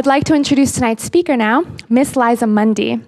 I'd 0.00 0.06
like 0.06 0.24
to 0.24 0.34
introduce 0.34 0.72
tonight's 0.72 1.04
speaker 1.04 1.36
now, 1.36 1.62
Miss 1.90 2.16
Liza 2.16 2.46
Mundy. 2.46 2.98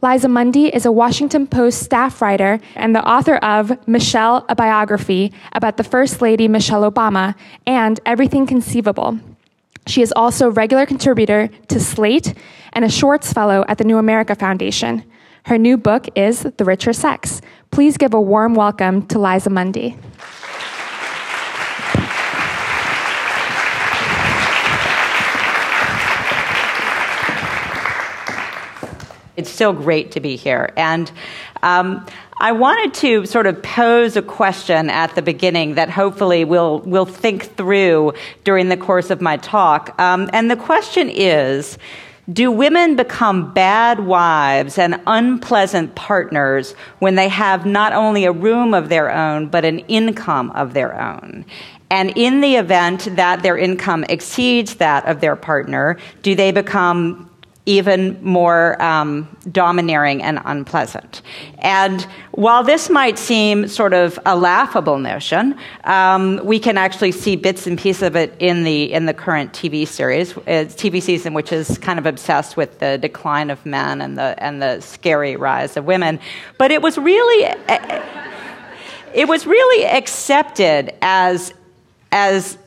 Liza 0.00 0.28
Mundy 0.28 0.72
is 0.72 0.86
a 0.86 0.92
Washington 0.92 1.44
Post 1.48 1.82
staff 1.82 2.22
writer 2.22 2.60
and 2.76 2.94
the 2.94 3.04
author 3.04 3.34
of 3.38 3.76
Michelle, 3.88 4.46
a 4.48 4.54
biography 4.54 5.32
about 5.54 5.76
the 5.76 5.82
First 5.82 6.22
Lady 6.22 6.46
Michelle 6.46 6.88
Obama 6.88 7.34
and 7.66 7.98
Everything 8.06 8.46
Conceivable. 8.46 9.18
She 9.88 10.02
is 10.02 10.12
also 10.14 10.46
a 10.46 10.50
regular 10.50 10.86
contributor 10.86 11.48
to 11.66 11.80
Slate 11.80 12.32
and 12.74 12.84
a 12.84 12.88
Schwartz 12.88 13.32
Fellow 13.32 13.64
at 13.66 13.78
the 13.78 13.84
New 13.84 13.98
America 13.98 14.36
Foundation. 14.36 15.02
Her 15.46 15.58
new 15.58 15.76
book 15.76 16.06
is 16.14 16.42
The 16.42 16.64
Richer 16.64 16.92
Sex. 16.92 17.40
Please 17.72 17.96
give 17.96 18.14
a 18.14 18.20
warm 18.20 18.54
welcome 18.54 19.04
to 19.08 19.18
Liza 19.18 19.50
Mundy. 19.50 19.96
It's 29.36 29.50
still 29.50 29.72
great 29.72 30.12
to 30.12 30.20
be 30.20 30.36
here. 30.36 30.72
And 30.76 31.10
um, 31.62 32.06
I 32.38 32.52
wanted 32.52 32.92
to 33.00 33.24
sort 33.26 33.46
of 33.46 33.62
pose 33.62 34.16
a 34.16 34.22
question 34.22 34.90
at 34.90 35.14
the 35.14 35.22
beginning 35.22 35.76
that 35.76 35.88
hopefully 35.88 36.44
we'll, 36.44 36.80
we'll 36.80 37.06
think 37.06 37.56
through 37.56 38.12
during 38.44 38.68
the 38.68 38.76
course 38.76 39.10
of 39.10 39.20
my 39.20 39.38
talk. 39.38 39.98
Um, 39.98 40.28
and 40.34 40.50
the 40.50 40.56
question 40.56 41.08
is 41.08 41.78
Do 42.30 42.50
women 42.50 42.94
become 42.94 43.54
bad 43.54 44.00
wives 44.00 44.78
and 44.78 45.00
unpleasant 45.06 45.94
partners 45.94 46.72
when 46.98 47.14
they 47.14 47.28
have 47.28 47.64
not 47.64 47.94
only 47.94 48.26
a 48.26 48.32
room 48.32 48.74
of 48.74 48.90
their 48.90 49.10
own, 49.10 49.48
but 49.48 49.64
an 49.64 49.78
income 49.80 50.50
of 50.50 50.74
their 50.74 51.00
own? 51.00 51.46
And 51.90 52.16
in 52.16 52.40
the 52.40 52.56
event 52.56 53.16
that 53.16 53.42
their 53.42 53.56
income 53.56 54.04
exceeds 54.08 54.74
that 54.76 55.06
of 55.06 55.20
their 55.20 55.36
partner, 55.36 55.96
do 56.22 56.34
they 56.34 56.50
become 56.50 57.30
even 57.66 58.22
more 58.22 58.80
um, 58.80 59.28
domineering 59.50 60.22
and 60.22 60.40
unpleasant. 60.44 61.22
And 61.58 62.06
while 62.30 62.62
this 62.62 62.88
might 62.88 63.18
seem 63.18 63.66
sort 63.66 63.92
of 63.92 64.18
a 64.24 64.36
laughable 64.36 64.98
notion, 64.98 65.56
um, 65.82 66.40
we 66.44 66.60
can 66.60 66.78
actually 66.78 67.10
see 67.10 67.34
bits 67.34 67.66
and 67.66 67.76
pieces 67.76 68.02
of 68.04 68.14
it 68.14 68.34
in 68.38 68.62
the 68.62 68.92
in 68.92 69.06
the 69.06 69.14
current 69.14 69.52
TV 69.52 69.86
series, 69.86 70.36
uh, 70.36 70.66
TV 70.68 71.02
season, 71.02 71.34
which 71.34 71.52
is 71.52 71.76
kind 71.78 71.98
of 71.98 72.06
obsessed 72.06 72.56
with 72.56 72.78
the 72.78 72.98
decline 72.98 73.50
of 73.50 73.64
men 73.66 74.00
and 74.00 74.16
the 74.16 74.34
and 74.38 74.62
the 74.62 74.80
scary 74.80 75.34
rise 75.34 75.76
of 75.76 75.84
women. 75.84 76.20
But 76.58 76.70
it 76.70 76.80
was 76.80 76.96
really. 76.96 77.44
Uh, 77.68 78.02
it 79.14 79.26
was 79.26 79.46
really 79.46 79.86
accepted 79.86 80.94
as 81.00 81.54
as 82.12 82.58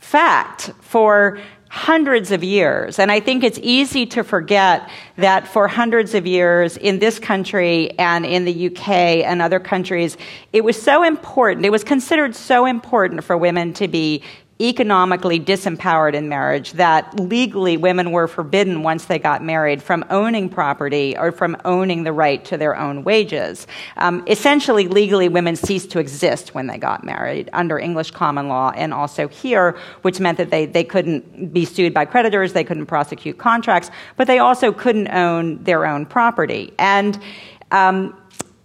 fact 0.00 0.70
for 0.80 1.40
hundreds 1.68 2.30
of 2.30 2.44
years. 2.44 2.98
And 2.98 3.10
I 3.10 3.20
think 3.20 3.42
it's 3.42 3.58
easy 3.62 4.06
to 4.06 4.22
forget 4.22 4.88
that 5.16 5.48
for 5.48 5.66
hundreds 5.68 6.14
of 6.14 6.26
years 6.26 6.76
in 6.76 6.98
this 6.98 7.18
country 7.18 7.90
and 7.98 8.24
in 8.24 8.44
the 8.44 8.66
UK 8.68 8.88
and 8.88 9.42
other 9.42 9.58
countries, 9.58 10.16
it 10.52 10.62
was 10.62 10.80
so 10.80 11.02
important, 11.02 11.66
it 11.66 11.70
was 11.70 11.84
considered 11.84 12.34
so 12.34 12.66
important 12.66 13.24
for 13.24 13.36
women 13.36 13.72
to 13.74 13.88
be 13.88 14.22
economically 14.60 15.38
disempowered 15.38 16.14
in 16.14 16.28
marriage, 16.28 16.72
that 16.72 17.18
legally 17.20 17.76
women 17.76 18.10
were 18.10 18.26
forbidden 18.26 18.82
once 18.82 19.04
they 19.04 19.18
got 19.18 19.44
married 19.44 19.82
from 19.82 20.04
owning 20.08 20.48
property 20.48 21.16
or 21.16 21.30
from 21.30 21.56
owning 21.64 22.04
the 22.04 22.12
right 22.12 22.44
to 22.44 22.56
their 22.56 22.74
own 22.74 23.04
wages. 23.04 23.66
Um, 23.98 24.24
essentially, 24.26 24.88
legally, 24.88 25.28
women 25.28 25.56
ceased 25.56 25.90
to 25.90 25.98
exist 25.98 26.54
when 26.54 26.66
they 26.68 26.78
got 26.78 27.04
married 27.04 27.50
under 27.52 27.78
English 27.78 28.12
common 28.12 28.48
law 28.48 28.72
and 28.74 28.94
also 28.94 29.28
here, 29.28 29.76
which 30.02 30.20
meant 30.20 30.38
that 30.38 30.50
they, 30.50 30.64
they 30.64 30.84
couldn't 30.84 31.52
be 31.52 31.64
sued 31.66 31.92
by 31.92 32.06
creditors, 32.06 32.54
they 32.54 32.64
couldn't 32.64 32.86
prosecute 32.86 33.36
contracts, 33.36 33.90
but 34.16 34.26
they 34.26 34.38
also 34.38 34.72
couldn't 34.72 35.08
own 35.08 35.62
their 35.64 35.84
own 35.84 36.06
property. 36.06 36.72
And 36.78 37.18
um, 37.72 38.16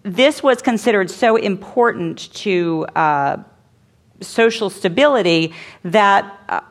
this 0.04 0.42
was 0.42 0.62
considered 0.62 1.12
so 1.12 1.36
important 1.36 2.34
to 2.34 2.86
uh, 2.96 3.38
social 4.22 4.70
stability 4.70 5.54
that 5.84 6.40
uh, 6.50 6.62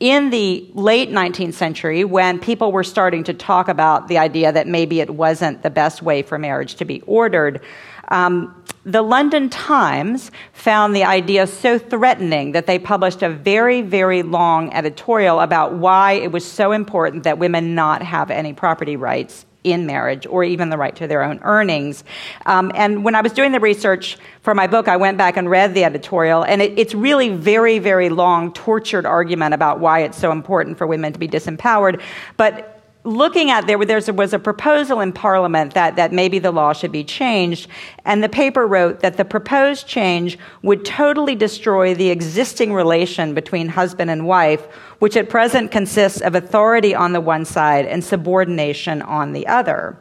in 0.00 0.30
the 0.30 0.66
late 0.72 1.10
19th 1.10 1.54
century, 1.54 2.04
when 2.04 2.38
people 2.38 2.72
were 2.72 2.84
starting 2.84 3.24
to 3.24 3.34
talk 3.34 3.68
about 3.68 4.08
the 4.08 4.16
idea 4.16 4.50
that 4.50 4.66
maybe 4.66 5.00
it 5.00 5.10
wasn't 5.10 5.62
the 5.62 5.70
best 5.70 6.02
way 6.02 6.22
for 6.22 6.38
marriage 6.38 6.76
to 6.76 6.86
be 6.86 7.02
ordered, 7.02 7.60
um, 8.08 8.64
the 8.84 9.02
London 9.02 9.50
Times 9.50 10.30
found 10.54 10.96
the 10.96 11.04
idea 11.04 11.46
so 11.46 11.78
threatening 11.78 12.52
that 12.52 12.66
they 12.66 12.78
published 12.78 13.22
a 13.22 13.28
very, 13.28 13.82
very 13.82 14.22
long 14.22 14.72
editorial 14.72 15.40
about 15.40 15.74
why 15.74 16.12
it 16.12 16.32
was 16.32 16.50
so 16.50 16.72
important 16.72 17.24
that 17.24 17.38
women 17.38 17.74
not 17.74 18.02
have 18.02 18.30
any 18.30 18.54
property 18.54 18.96
rights 18.96 19.44
in 19.64 19.86
marriage 19.86 20.26
or 20.26 20.44
even 20.44 20.70
the 20.70 20.78
right 20.78 20.96
to 20.96 21.06
their 21.06 21.22
own 21.22 21.40
earnings. 21.42 22.04
Um, 22.46 22.72
and 22.74 23.04
when 23.04 23.14
I 23.14 23.20
was 23.20 23.32
doing 23.32 23.52
the 23.52 23.60
research 23.60 24.16
for 24.42 24.54
my 24.54 24.66
book, 24.66 24.88
I 24.88 24.96
went 24.96 25.18
back 25.18 25.36
and 25.36 25.50
read 25.50 25.74
the 25.74 25.84
editorial, 25.84 26.44
and 26.44 26.62
it, 26.62 26.78
it's 26.78 26.94
really 26.94 27.28
very, 27.30 27.78
very 27.78 28.08
long, 28.08 28.52
tortured 28.52 29.04
argument 29.04 29.54
about 29.54 29.80
why 29.80 30.00
it's 30.00 30.18
so 30.18 30.32
important 30.32 30.78
for 30.78 30.86
women 30.86 31.12
to 31.12 31.18
be 31.18 31.28
disempowered. 31.28 32.00
But 32.36 32.69
looking 33.04 33.50
at 33.50 33.66
there, 33.66 33.82
there 33.84 34.00
was 34.12 34.32
a 34.32 34.38
proposal 34.38 35.00
in 35.00 35.12
Parliament 35.12 35.74
that, 35.74 35.96
that 35.96 36.12
maybe 36.12 36.38
the 36.38 36.50
law 36.50 36.72
should 36.72 36.92
be 36.92 37.04
changed, 37.04 37.68
and 38.04 38.22
the 38.22 38.28
paper 38.28 38.66
wrote 38.66 39.00
that 39.00 39.16
the 39.16 39.24
proposed 39.24 39.86
change 39.86 40.38
would 40.62 40.84
totally 40.84 41.34
destroy 41.34 41.94
the 41.94 42.10
existing 42.10 42.72
relation 42.72 43.34
between 43.34 43.68
husband 43.68 44.10
and 44.10 44.26
wife, 44.26 44.64
which 44.98 45.16
at 45.16 45.30
present 45.30 45.70
consists 45.70 46.20
of 46.20 46.34
authority 46.34 46.94
on 46.94 47.12
the 47.12 47.20
one 47.20 47.44
side 47.44 47.86
and 47.86 48.04
subordination 48.04 49.00
on 49.02 49.32
the 49.32 49.46
other. 49.46 49.98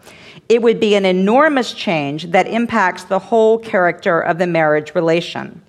It 0.49 0.61
would 0.61 0.79
be 0.79 0.95
an 0.95 1.05
enormous 1.05 1.73
change 1.73 2.31
that 2.31 2.47
impacts 2.47 3.05
the 3.05 3.19
whole 3.19 3.59
character 3.59 4.19
of 4.19 4.39
the 4.39 4.47
marriage 4.47 4.93
relation. 4.95 5.61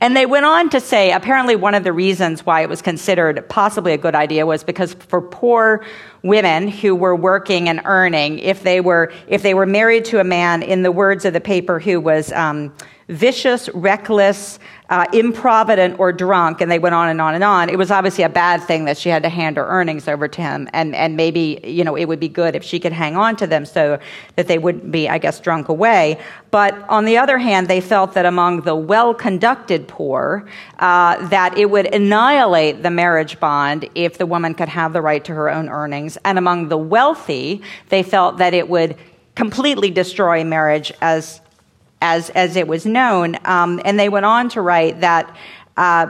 And 0.00 0.16
they 0.16 0.26
went 0.26 0.44
on 0.44 0.70
to 0.70 0.80
say 0.80 1.12
apparently 1.12 1.56
one 1.56 1.74
of 1.74 1.84
the 1.84 1.92
reasons 1.92 2.44
why 2.44 2.60
it 2.60 2.68
was 2.68 2.82
considered 2.82 3.48
possibly 3.48 3.92
a 3.92 3.98
good 3.98 4.14
idea 4.14 4.46
was 4.46 4.62
because 4.62 4.94
for 4.94 5.20
poor 5.22 5.84
women 6.24 6.66
who 6.66 6.96
were 6.96 7.14
working 7.14 7.68
and 7.68 7.82
earning, 7.84 8.40
if 8.40 8.62
they 8.62 8.80
were, 8.80 9.12
if 9.28 9.42
they 9.42 9.54
were 9.54 9.66
married 9.66 10.06
to 10.06 10.18
a 10.18 10.24
man, 10.24 10.62
in 10.62 10.82
the 10.82 10.90
words 10.90 11.24
of 11.24 11.34
the 11.34 11.40
paper, 11.40 11.78
who 11.78 12.00
was 12.00 12.32
um, 12.32 12.74
vicious, 13.08 13.68
reckless, 13.74 14.58
uh, 14.88 15.06
improvident, 15.12 15.98
or 15.98 16.12
drunk, 16.12 16.60
and 16.60 16.70
they 16.70 16.78
went 16.78 16.94
on 16.94 17.08
and 17.08 17.20
on 17.20 17.34
and 17.34 17.42
on. 17.42 17.68
It 17.68 17.78
was 17.78 17.90
obviously 17.90 18.24
a 18.24 18.28
bad 18.28 18.62
thing 18.62 18.84
that 18.84 18.98
she 18.98 19.08
had 19.08 19.22
to 19.22 19.28
hand 19.28 19.56
her 19.56 19.66
earnings 19.66 20.08
over 20.08 20.28
to 20.28 20.42
him, 20.42 20.68
and, 20.72 20.94
and 20.94 21.16
maybe, 21.16 21.60
you 21.64 21.84
know, 21.84 21.96
it 21.96 22.06
would 22.06 22.20
be 22.20 22.28
good 22.28 22.54
if 22.54 22.62
she 22.62 22.78
could 22.78 22.92
hang 22.92 23.16
on 23.16 23.36
to 23.36 23.46
them 23.46 23.64
so 23.64 23.98
that 24.36 24.46
they 24.46 24.58
wouldn't 24.58 24.90
be, 24.90 25.08
I 25.08 25.18
guess, 25.18 25.40
drunk 25.40 25.68
away. 25.68 26.18
But 26.50 26.78
on 26.88 27.04
the 27.04 27.18
other 27.18 27.38
hand, 27.38 27.68
they 27.68 27.80
felt 27.80 28.12
that 28.14 28.26
among 28.26 28.62
the 28.62 28.76
well-conducted 28.76 29.88
poor, 29.88 30.46
uh, 30.78 31.26
that 31.28 31.56
it 31.58 31.70
would 31.70 31.92
annihilate 31.94 32.82
the 32.82 32.90
marriage 32.90 33.40
bond 33.40 33.88
if 33.94 34.18
the 34.18 34.26
woman 34.26 34.54
could 34.54 34.68
have 34.68 34.92
the 34.92 35.02
right 35.02 35.24
to 35.24 35.34
her 35.34 35.50
own 35.50 35.68
earnings. 35.68 36.16
And 36.24 36.38
among 36.38 36.68
the 36.68 36.78
wealthy, 36.78 37.62
they 37.88 38.02
felt 38.02 38.38
that 38.38 38.54
it 38.54 38.68
would 38.68 38.96
completely 39.34 39.90
destroy 39.90 40.44
marriage 40.44 40.92
as 41.00 41.40
as, 42.04 42.28
as 42.30 42.54
it 42.54 42.68
was 42.68 42.84
known. 42.84 43.34
Um, 43.46 43.80
and 43.82 43.98
they 43.98 44.10
went 44.10 44.26
on 44.26 44.50
to 44.50 44.60
write 44.60 45.00
that 45.00 45.34
uh, 45.78 46.06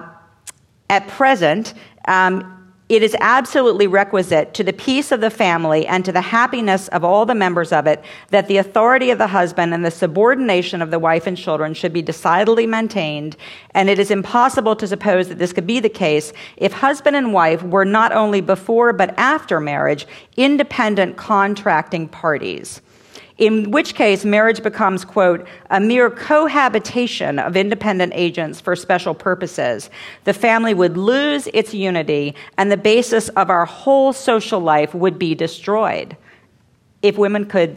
at 0.91 1.07
present, 1.07 1.73
um, 2.09 2.51
it 2.89 3.03
is 3.03 3.17
absolutely 3.21 3.87
requisite 3.87 4.53
to 4.55 4.65
the 4.65 4.73
peace 4.73 5.13
of 5.13 5.21
the 5.21 5.31
family 5.31 5.87
and 5.87 6.05
to 6.05 6.11
the 6.11 6.21
happiness 6.21 6.89
of 6.89 7.05
all 7.05 7.25
the 7.25 7.35
members 7.35 7.73
of 7.73 7.87
it 7.87 8.05
that 8.31 8.49
the 8.49 8.57
authority 8.57 9.11
of 9.11 9.19
the 9.19 9.29
husband 9.29 9.73
and 9.73 9.85
the 9.85 9.91
subordination 9.91 10.83
of 10.83 10.91
the 10.91 10.99
wife 10.99 11.29
and 11.29 11.39
children 11.39 11.73
should 11.73 11.93
be 11.93 12.03
decidedly 12.03 12.67
maintained. 12.67 13.37
And 13.71 13.89
it 13.89 14.01
is 14.01 14.11
impossible 14.11 14.75
to 14.77 14.89
suppose 14.89 15.29
that 15.29 15.39
this 15.39 15.53
could 15.53 15.67
be 15.67 15.79
the 15.79 15.89
case 15.89 16.33
if 16.57 16.73
husband 16.73 17.15
and 17.15 17.33
wife 17.33 17.63
were 17.63 17.87
not 17.87 18.11
only 18.13 18.41
before 18.41 18.93
but 18.93 19.17
after 19.17 19.61
marriage 19.61 20.07
independent 20.37 21.17
contracting 21.17 22.09
parties 22.09 22.83
in 23.37 23.73
which 23.73 23.95
case 23.95 24.25
marriage 24.25 24.63
becomes, 24.63 25.05
quote, 25.05 25.47
a 25.71 25.81
mere 25.81 26.09
cohabitation 26.09 27.39
of 27.39 27.57
independent 27.57 28.13
agents 28.15 28.61
for 28.61 28.77
special 28.77 29.15
purposes. 29.15 29.91
The 30.23 30.33
family 30.33 30.73
would 30.73 30.97
lose 30.97 31.49
its 31.49 31.75
unity, 31.75 32.37
and 32.57 32.71
the 32.71 32.77
basis 32.77 33.29
of 33.31 33.51
our 33.51 33.65
whole 33.65 34.13
social 34.13 34.61
life 34.61 34.95
would 34.95 35.19
be 35.19 35.35
destroyed 35.35 36.17
if 37.03 37.19
women 37.19 37.47
could 37.47 37.77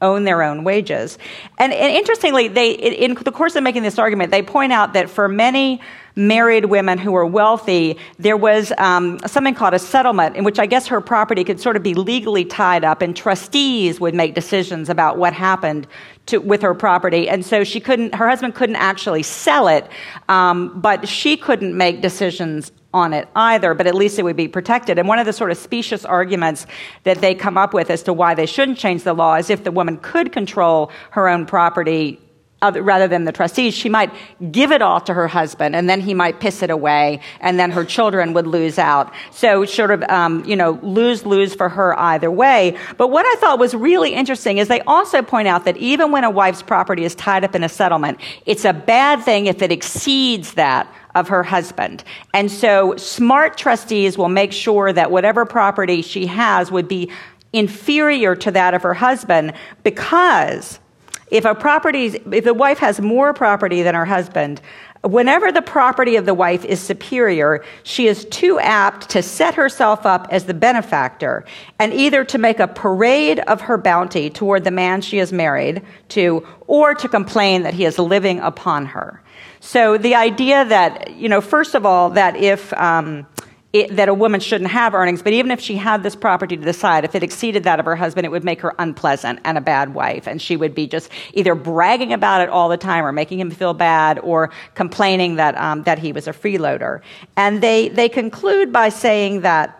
own 0.00 0.24
their 0.24 0.42
own 0.42 0.64
wages. 0.64 1.18
And, 1.58 1.72
and 1.72 1.96
interestingly, 1.96 2.48
they, 2.48 2.72
in 2.72 3.14
the 3.14 3.32
course 3.32 3.56
of 3.56 3.62
making 3.62 3.82
this 3.82 3.98
argument, 3.98 4.30
they 4.30 4.42
point 4.42 4.72
out 4.72 4.92
that 4.92 5.10
for 5.10 5.28
many 5.28 5.80
married 6.18 6.64
women 6.64 6.98
who 6.98 7.12
were 7.12 7.24
wealthy, 7.24 7.96
there 8.18 8.36
was 8.36 8.72
um, 8.76 9.20
something 9.20 9.54
called 9.54 9.72
a 9.72 9.78
settlement 9.78 10.36
in 10.36 10.42
which 10.42 10.58
I 10.58 10.66
guess 10.66 10.88
her 10.88 11.00
property 11.00 11.44
could 11.44 11.60
sort 11.60 11.76
of 11.76 11.82
be 11.82 11.94
legally 11.94 12.44
tied 12.44 12.84
up, 12.84 13.00
and 13.00 13.16
trustees 13.16 14.00
would 14.00 14.14
make 14.14 14.34
decisions 14.34 14.88
about 14.88 15.16
what 15.16 15.32
happened 15.32 15.86
to, 16.26 16.38
with 16.38 16.60
her 16.62 16.74
property. 16.74 17.28
And 17.28 17.46
so 17.46 17.62
she 17.62 17.78
couldn't, 17.78 18.16
her 18.16 18.28
husband 18.28 18.56
couldn't 18.56 18.76
actually 18.76 19.22
sell 19.22 19.68
it, 19.68 19.88
um, 20.28 20.80
but 20.80 21.08
she 21.08 21.36
couldn't 21.36 21.76
make 21.76 22.02
decisions 22.02 22.72
on 22.92 23.12
it 23.12 23.28
either, 23.36 23.74
but 23.74 23.86
at 23.86 23.94
least 23.94 24.18
it 24.18 24.24
would 24.24 24.36
be 24.36 24.48
protected. 24.48 24.98
And 24.98 25.06
one 25.06 25.20
of 25.20 25.26
the 25.26 25.32
sort 25.32 25.52
of 25.52 25.56
specious 25.56 26.04
arguments 26.04 26.66
that 27.04 27.18
they 27.20 27.34
come 27.34 27.56
up 27.56 27.72
with 27.72 27.90
as 27.90 28.02
to 28.04 28.12
why 28.12 28.34
they 28.34 28.46
shouldn't 28.46 28.78
change 28.78 29.04
the 29.04 29.12
law 29.12 29.36
is 29.36 29.50
if 29.50 29.62
the 29.62 29.70
woman 29.70 29.98
could 29.98 30.32
control 30.32 30.90
her 31.10 31.28
own 31.28 31.46
property 31.46 32.18
other, 32.60 32.82
rather 32.82 33.06
than 33.06 33.24
the 33.24 33.30
trustees, 33.30 33.72
she 33.72 33.88
might 33.88 34.12
give 34.50 34.72
it 34.72 34.82
all 34.82 35.00
to 35.02 35.14
her 35.14 35.28
husband, 35.28 35.76
and 35.76 35.88
then 35.88 36.00
he 36.00 36.12
might 36.12 36.40
piss 36.40 36.62
it 36.62 36.70
away, 36.70 37.20
and 37.40 37.58
then 37.58 37.70
her 37.70 37.84
children 37.84 38.32
would 38.32 38.48
lose 38.48 38.78
out. 38.78 39.12
So, 39.30 39.64
sort 39.64 39.92
of, 39.92 40.02
um, 40.04 40.44
you 40.44 40.56
know, 40.56 40.72
lose 40.82 41.24
lose 41.24 41.54
for 41.54 41.68
her 41.68 41.98
either 41.98 42.30
way. 42.30 42.76
But 42.96 43.08
what 43.08 43.24
I 43.26 43.34
thought 43.38 43.60
was 43.60 43.74
really 43.74 44.12
interesting 44.12 44.58
is 44.58 44.66
they 44.66 44.80
also 44.80 45.22
point 45.22 45.46
out 45.46 45.66
that 45.66 45.76
even 45.76 46.10
when 46.10 46.24
a 46.24 46.30
wife's 46.30 46.62
property 46.62 47.04
is 47.04 47.14
tied 47.14 47.44
up 47.44 47.54
in 47.54 47.62
a 47.62 47.68
settlement, 47.68 48.18
it's 48.44 48.64
a 48.64 48.72
bad 48.72 49.22
thing 49.22 49.46
if 49.46 49.62
it 49.62 49.70
exceeds 49.70 50.54
that 50.54 50.92
of 51.14 51.28
her 51.28 51.44
husband. 51.44 52.02
And 52.34 52.50
so, 52.50 52.96
smart 52.96 53.56
trustees 53.56 54.18
will 54.18 54.28
make 54.28 54.52
sure 54.52 54.92
that 54.92 55.12
whatever 55.12 55.46
property 55.46 56.02
she 56.02 56.26
has 56.26 56.72
would 56.72 56.88
be 56.88 57.12
inferior 57.52 58.34
to 58.34 58.50
that 58.50 58.74
of 58.74 58.82
her 58.82 58.94
husband 58.94 59.52
because 59.84 60.80
if 61.30 61.44
a 61.44 61.54
property, 61.54 62.06
if 62.06 62.44
the 62.44 62.54
wife 62.54 62.78
has 62.78 63.00
more 63.00 63.34
property 63.34 63.82
than 63.82 63.94
her 63.94 64.04
husband, 64.04 64.60
whenever 65.02 65.52
the 65.52 65.62
property 65.62 66.16
of 66.16 66.26
the 66.26 66.34
wife 66.34 66.64
is 66.64 66.80
superior, 66.80 67.64
she 67.82 68.06
is 68.06 68.24
too 68.26 68.58
apt 68.60 69.10
to 69.10 69.22
set 69.22 69.54
herself 69.54 70.04
up 70.06 70.26
as 70.30 70.44
the 70.44 70.54
benefactor 70.54 71.44
and 71.78 71.92
either 71.92 72.24
to 72.24 72.38
make 72.38 72.58
a 72.58 72.68
parade 72.68 73.40
of 73.40 73.60
her 73.60 73.78
bounty 73.78 74.30
toward 74.30 74.64
the 74.64 74.70
man 74.70 75.00
she 75.00 75.18
is 75.18 75.32
married 75.32 75.82
to 76.08 76.46
or 76.66 76.94
to 76.94 77.08
complain 77.08 77.62
that 77.62 77.74
he 77.74 77.84
is 77.84 77.98
living 77.98 78.40
upon 78.40 78.86
her. 78.86 79.22
So 79.60 79.98
the 79.98 80.14
idea 80.14 80.64
that, 80.64 81.14
you 81.14 81.28
know, 81.28 81.40
first 81.40 81.74
of 81.74 81.84
all, 81.86 82.10
that 82.10 82.36
if, 82.36 82.72
um, 82.74 83.26
it, 83.72 83.96
that 83.96 84.08
a 84.08 84.14
woman 84.14 84.40
shouldn't 84.40 84.70
have 84.70 84.94
earnings, 84.94 85.22
but 85.22 85.34
even 85.34 85.50
if 85.50 85.60
she 85.60 85.76
had 85.76 86.02
this 86.02 86.16
property 86.16 86.56
to 86.56 86.62
decide, 86.62 87.04
if 87.04 87.14
it 87.14 87.22
exceeded 87.22 87.64
that 87.64 87.78
of 87.78 87.84
her 87.84 87.96
husband, 87.96 88.24
it 88.24 88.30
would 88.30 88.44
make 88.44 88.62
her 88.62 88.74
unpleasant 88.78 89.40
and 89.44 89.58
a 89.58 89.60
bad 89.60 89.92
wife. 89.92 90.26
And 90.26 90.40
she 90.40 90.56
would 90.56 90.74
be 90.74 90.86
just 90.86 91.10
either 91.34 91.54
bragging 91.54 92.14
about 92.14 92.40
it 92.40 92.48
all 92.48 92.70
the 92.70 92.78
time 92.78 93.04
or 93.04 93.12
making 93.12 93.40
him 93.40 93.50
feel 93.50 93.74
bad 93.74 94.18
or 94.20 94.50
complaining 94.74 95.36
that, 95.36 95.54
um, 95.58 95.82
that 95.82 95.98
he 95.98 96.12
was 96.12 96.26
a 96.26 96.32
freeloader. 96.32 97.02
And 97.36 97.62
they, 97.62 97.90
they 97.90 98.08
conclude 98.08 98.72
by 98.72 98.88
saying 98.88 99.42
that 99.42 99.77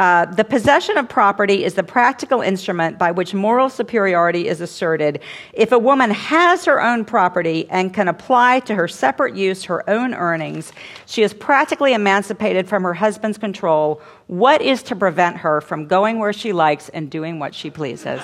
uh, 0.00 0.24
the 0.24 0.44
possession 0.44 0.96
of 0.96 1.10
property 1.10 1.62
is 1.62 1.74
the 1.74 1.82
practical 1.82 2.40
instrument 2.40 2.98
by 2.98 3.10
which 3.10 3.34
moral 3.34 3.68
superiority 3.68 4.48
is 4.48 4.62
asserted. 4.62 5.20
If 5.52 5.72
a 5.72 5.78
woman 5.78 6.10
has 6.10 6.64
her 6.64 6.82
own 6.82 7.04
property 7.04 7.68
and 7.68 7.92
can 7.92 8.08
apply 8.08 8.60
to 8.60 8.74
her 8.74 8.88
separate 8.88 9.36
use 9.36 9.64
her 9.64 9.88
own 9.90 10.14
earnings, 10.14 10.72
she 11.04 11.22
is 11.22 11.34
practically 11.34 11.92
emancipated 11.92 12.66
from 12.66 12.82
her 12.82 12.94
husband's 12.94 13.36
control. 13.36 14.00
What 14.26 14.62
is 14.62 14.82
to 14.84 14.96
prevent 14.96 15.36
her 15.36 15.60
from 15.60 15.86
going 15.86 16.18
where 16.18 16.32
she 16.32 16.54
likes 16.54 16.88
and 16.88 17.10
doing 17.10 17.38
what 17.38 17.54
she 17.54 17.68
pleases? 17.68 18.22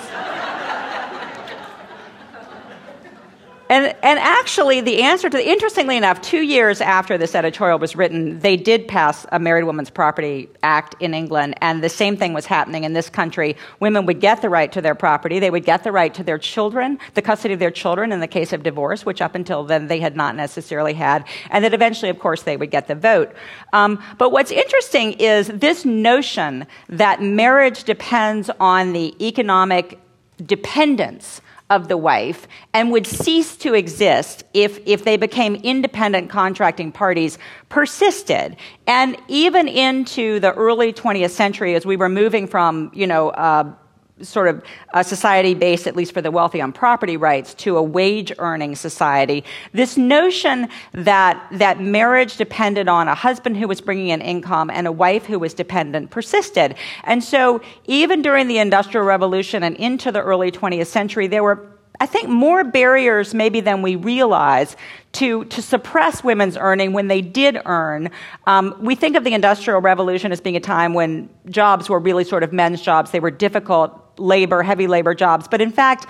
And, 3.69 3.93
and 4.01 4.17
actually, 4.19 4.79
the 4.79 5.03
answer 5.03 5.29
to, 5.29 5.49
interestingly 5.49 5.97
enough, 5.97 6.21
two 6.21 6.41
years 6.41 6.79
after 6.79 7.17
this 7.17 7.35
editorial 7.35 7.79
was 7.79 7.95
written, 7.95 8.39
they 8.39 8.55
did 8.55 8.87
pass 8.87 9.25
a 9.31 9.39
Married 9.39 9.65
Women's 9.65 9.89
Property 9.89 10.49
Act 10.63 10.95
in 11.01 11.13
England, 11.13 11.55
and 11.61 11.83
the 11.83 11.89
same 11.89 12.15
thing 12.15 12.33
was 12.33 12.45
happening 12.45 12.85
in 12.85 12.93
this 12.93 13.09
country. 13.09 13.57
Women 13.81 14.05
would 14.05 14.21
get 14.21 14.41
the 14.41 14.49
right 14.49 14.71
to 14.71 14.81
their 14.81 14.95
property, 14.95 15.39
they 15.39 15.49
would 15.49 15.65
get 15.65 15.83
the 15.83 15.91
right 15.91 16.13
to 16.13 16.23
their 16.23 16.37
children, 16.37 16.97
the 17.13 17.21
custody 17.21 17.53
of 17.53 17.59
their 17.59 17.71
children 17.71 18.13
in 18.13 18.21
the 18.21 18.27
case 18.27 18.53
of 18.53 18.63
divorce, 18.63 19.05
which 19.05 19.21
up 19.21 19.35
until 19.35 19.65
then 19.65 19.87
they 19.87 19.99
had 19.99 20.15
not 20.15 20.35
necessarily 20.35 20.93
had, 20.93 21.25
and 21.49 21.63
that 21.65 21.73
eventually, 21.73 22.09
of 22.09 22.19
course, 22.19 22.43
they 22.43 22.55
would 22.55 22.71
get 22.71 22.87
the 22.87 22.95
vote. 22.95 23.33
Um, 23.73 24.01
but 24.17 24.31
what's 24.31 24.51
interesting 24.51 25.13
is 25.13 25.47
this 25.47 25.83
notion 25.83 26.65
that 26.87 27.21
marriage 27.21 27.83
depends 27.83 28.49
on 28.61 28.93
the 28.93 29.13
economic 29.25 29.99
dependence 30.45 31.41
of 31.69 31.87
the 31.87 31.97
wife 31.97 32.47
and 32.73 32.91
would 32.91 33.05
cease 33.05 33.57
to 33.57 33.73
exist 33.73 34.43
if, 34.53 34.79
if 34.85 35.03
they 35.03 35.17
became 35.17 35.55
independent 35.55 36.29
contracting 36.29 36.91
parties 36.91 37.37
persisted. 37.69 38.55
And 38.85 39.17
even 39.27 39.67
into 39.67 40.39
the 40.39 40.53
early 40.53 40.93
20th 40.93 41.31
century, 41.31 41.75
as 41.75 41.85
we 41.85 41.97
were 41.97 42.09
moving 42.09 42.47
from, 42.47 42.91
you 42.93 43.07
know, 43.07 43.29
uh, 43.29 43.73
sort 44.21 44.47
of 44.47 44.63
a 44.93 45.03
society 45.03 45.53
based, 45.53 45.87
at 45.87 45.95
least 45.95 46.13
for 46.13 46.21
the 46.21 46.31
wealthy, 46.31 46.61
on 46.61 46.71
property 46.71 47.17
rights 47.17 47.53
to 47.55 47.77
a 47.77 47.83
wage 47.83 48.31
earning 48.39 48.75
society. 48.75 49.43
This 49.73 49.97
notion 49.97 50.67
that, 50.93 51.45
that 51.51 51.81
marriage 51.81 52.37
depended 52.37 52.87
on 52.87 53.07
a 53.07 53.15
husband 53.15 53.57
who 53.57 53.67
was 53.67 53.81
bringing 53.81 54.09
in 54.09 54.21
income 54.21 54.69
and 54.69 54.87
a 54.87 54.91
wife 54.91 55.25
who 55.25 55.39
was 55.39 55.53
dependent 55.53 56.09
persisted. 56.09 56.75
And 57.03 57.23
so 57.23 57.61
even 57.85 58.21
during 58.21 58.47
the 58.47 58.57
Industrial 58.57 59.05
Revolution 59.05 59.63
and 59.63 59.75
into 59.77 60.11
the 60.11 60.21
early 60.21 60.51
20th 60.51 60.87
century, 60.87 61.27
there 61.27 61.43
were 61.43 61.77
I 61.99 62.05
think 62.05 62.29
more 62.29 62.63
barriers 62.63 63.33
maybe 63.33 63.59
than 63.59 63.81
we 63.81 63.95
realize 63.95 64.75
to, 65.13 65.45
to 65.45 65.61
suppress 65.61 66.23
women's 66.23 66.55
earning 66.55 66.93
when 66.93 67.07
they 67.07 67.21
did 67.21 67.59
earn. 67.65 68.11
Um, 68.45 68.75
we 68.79 68.93
think 68.93 69.15
of 69.15 69.23
the 69.23 69.33
Industrial 69.33 69.81
Revolution 69.81 70.31
as 70.31 70.39
being 70.39 70.55
a 70.55 70.59
time 70.59 70.93
when 70.93 71.27
jobs 71.49 71.89
were 71.89 71.99
really 71.99 72.23
sort 72.23 72.43
of 72.43 72.53
men's 72.53 72.81
jobs. 72.81 73.09
They 73.09 73.19
were 73.19 73.31
difficult 73.31 73.99
labor, 74.17 74.63
heavy 74.63 74.87
labor 74.87 75.13
jobs. 75.13 75.47
But 75.47 75.61
in 75.61 75.71
fact, 75.71 76.05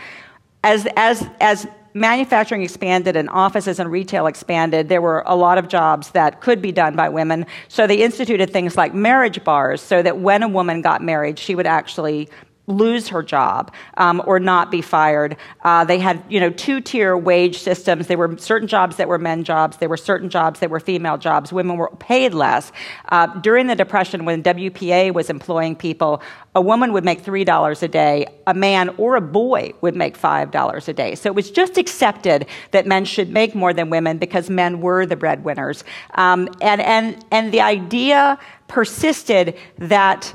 as, 0.63 0.87
as, 0.95 1.27
as 1.39 1.67
manufacturing 1.93 2.61
expanded 2.61 3.15
and 3.15 3.29
offices 3.29 3.79
and 3.79 3.91
retail 3.91 4.27
expanded, 4.27 4.89
there 4.89 5.01
were 5.01 5.23
a 5.25 5.35
lot 5.35 5.57
of 5.57 5.67
jobs 5.67 6.11
that 6.11 6.41
could 6.41 6.61
be 6.61 6.71
done 6.71 6.95
by 6.95 7.09
women. 7.09 7.45
So 7.67 7.87
they 7.87 7.97
instituted 7.97 8.51
things 8.51 8.77
like 8.77 8.93
marriage 8.93 9.43
bars 9.43 9.81
so 9.81 10.01
that 10.01 10.19
when 10.19 10.43
a 10.43 10.47
woman 10.47 10.81
got 10.81 11.03
married, 11.03 11.39
she 11.39 11.55
would 11.55 11.67
actually 11.67 12.29
lose 12.67 13.07
her 13.07 13.23
job 13.23 13.73
um, 13.95 14.21
or 14.25 14.39
not 14.39 14.69
be 14.69 14.81
fired. 14.81 15.37
Uh, 15.63 15.85
they 15.85 15.99
had, 15.99 16.21
you 16.29 16.39
know, 16.39 16.49
two-tier 16.49 17.17
wage 17.17 17.59
systems. 17.59 18.07
There 18.07 18.17
were 18.17 18.37
certain 18.37 18.67
jobs 18.67 18.97
that 18.97 19.07
were 19.07 19.17
men 19.17 19.45
jobs. 19.45 19.77
There 19.77 19.87
were 19.87 19.97
certain 19.97 20.29
jobs 20.29 20.59
that 20.59 20.69
were 20.69 20.81
female 20.81 21.17
jobs. 21.17 21.53
Women 21.53 21.77
were 21.77 21.89
paid 21.99 22.33
less. 22.33 22.73
Uh, 23.07 23.27
during 23.39 23.67
the 23.67 23.75
Depression, 23.75 24.25
when 24.25 24.43
WPA 24.43 25.13
was 25.13 25.29
employing 25.29 25.77
people, 25.77 26.21
a 26.55 26.61
woman 26.61 26.91
would 26.91 27.05
make 27.05 27.23
$3 27.23 27.83
a 27.83 27.87
day. 27.87 28.25
A 28.47 28.53
man 28.53 28.89
or 28.97 29.15
a 29.15 29.21
boy 29.21 29.73
would 29.79 29.95
make 29.95 30.17
$5 30.17 30.87
a 30.87 30.93
day. 30.93 31.15
So 31.15 31.29
it 31.29 31.35
was 31.35 31.49
just 31.49 31.77
accepted 31.77 32.47
that 32.71 32.85
men 32.85 33.05
should 33.05 33.29
make 33.29 33.55
more 33.55 33.73
than 33.73 33.89
women 33.89 34.17
because 34.17 34.49
men 34.49 34.81
were 34.81 35.05
the 35.05 35.15
breadwinners. 35.15 35.85
Um, 36.15 36.49
and, 36.61 36.81
and, 36.81 37.23
and 37.31 37.53
the 37.53 37.61
idea 37.61 38.37
persisted 38.67 39.55
that 39.77 40.33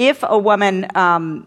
if 0.00 0.24
a 0.26 0.38
woman 0.38 0.86
um, 0.94 1.46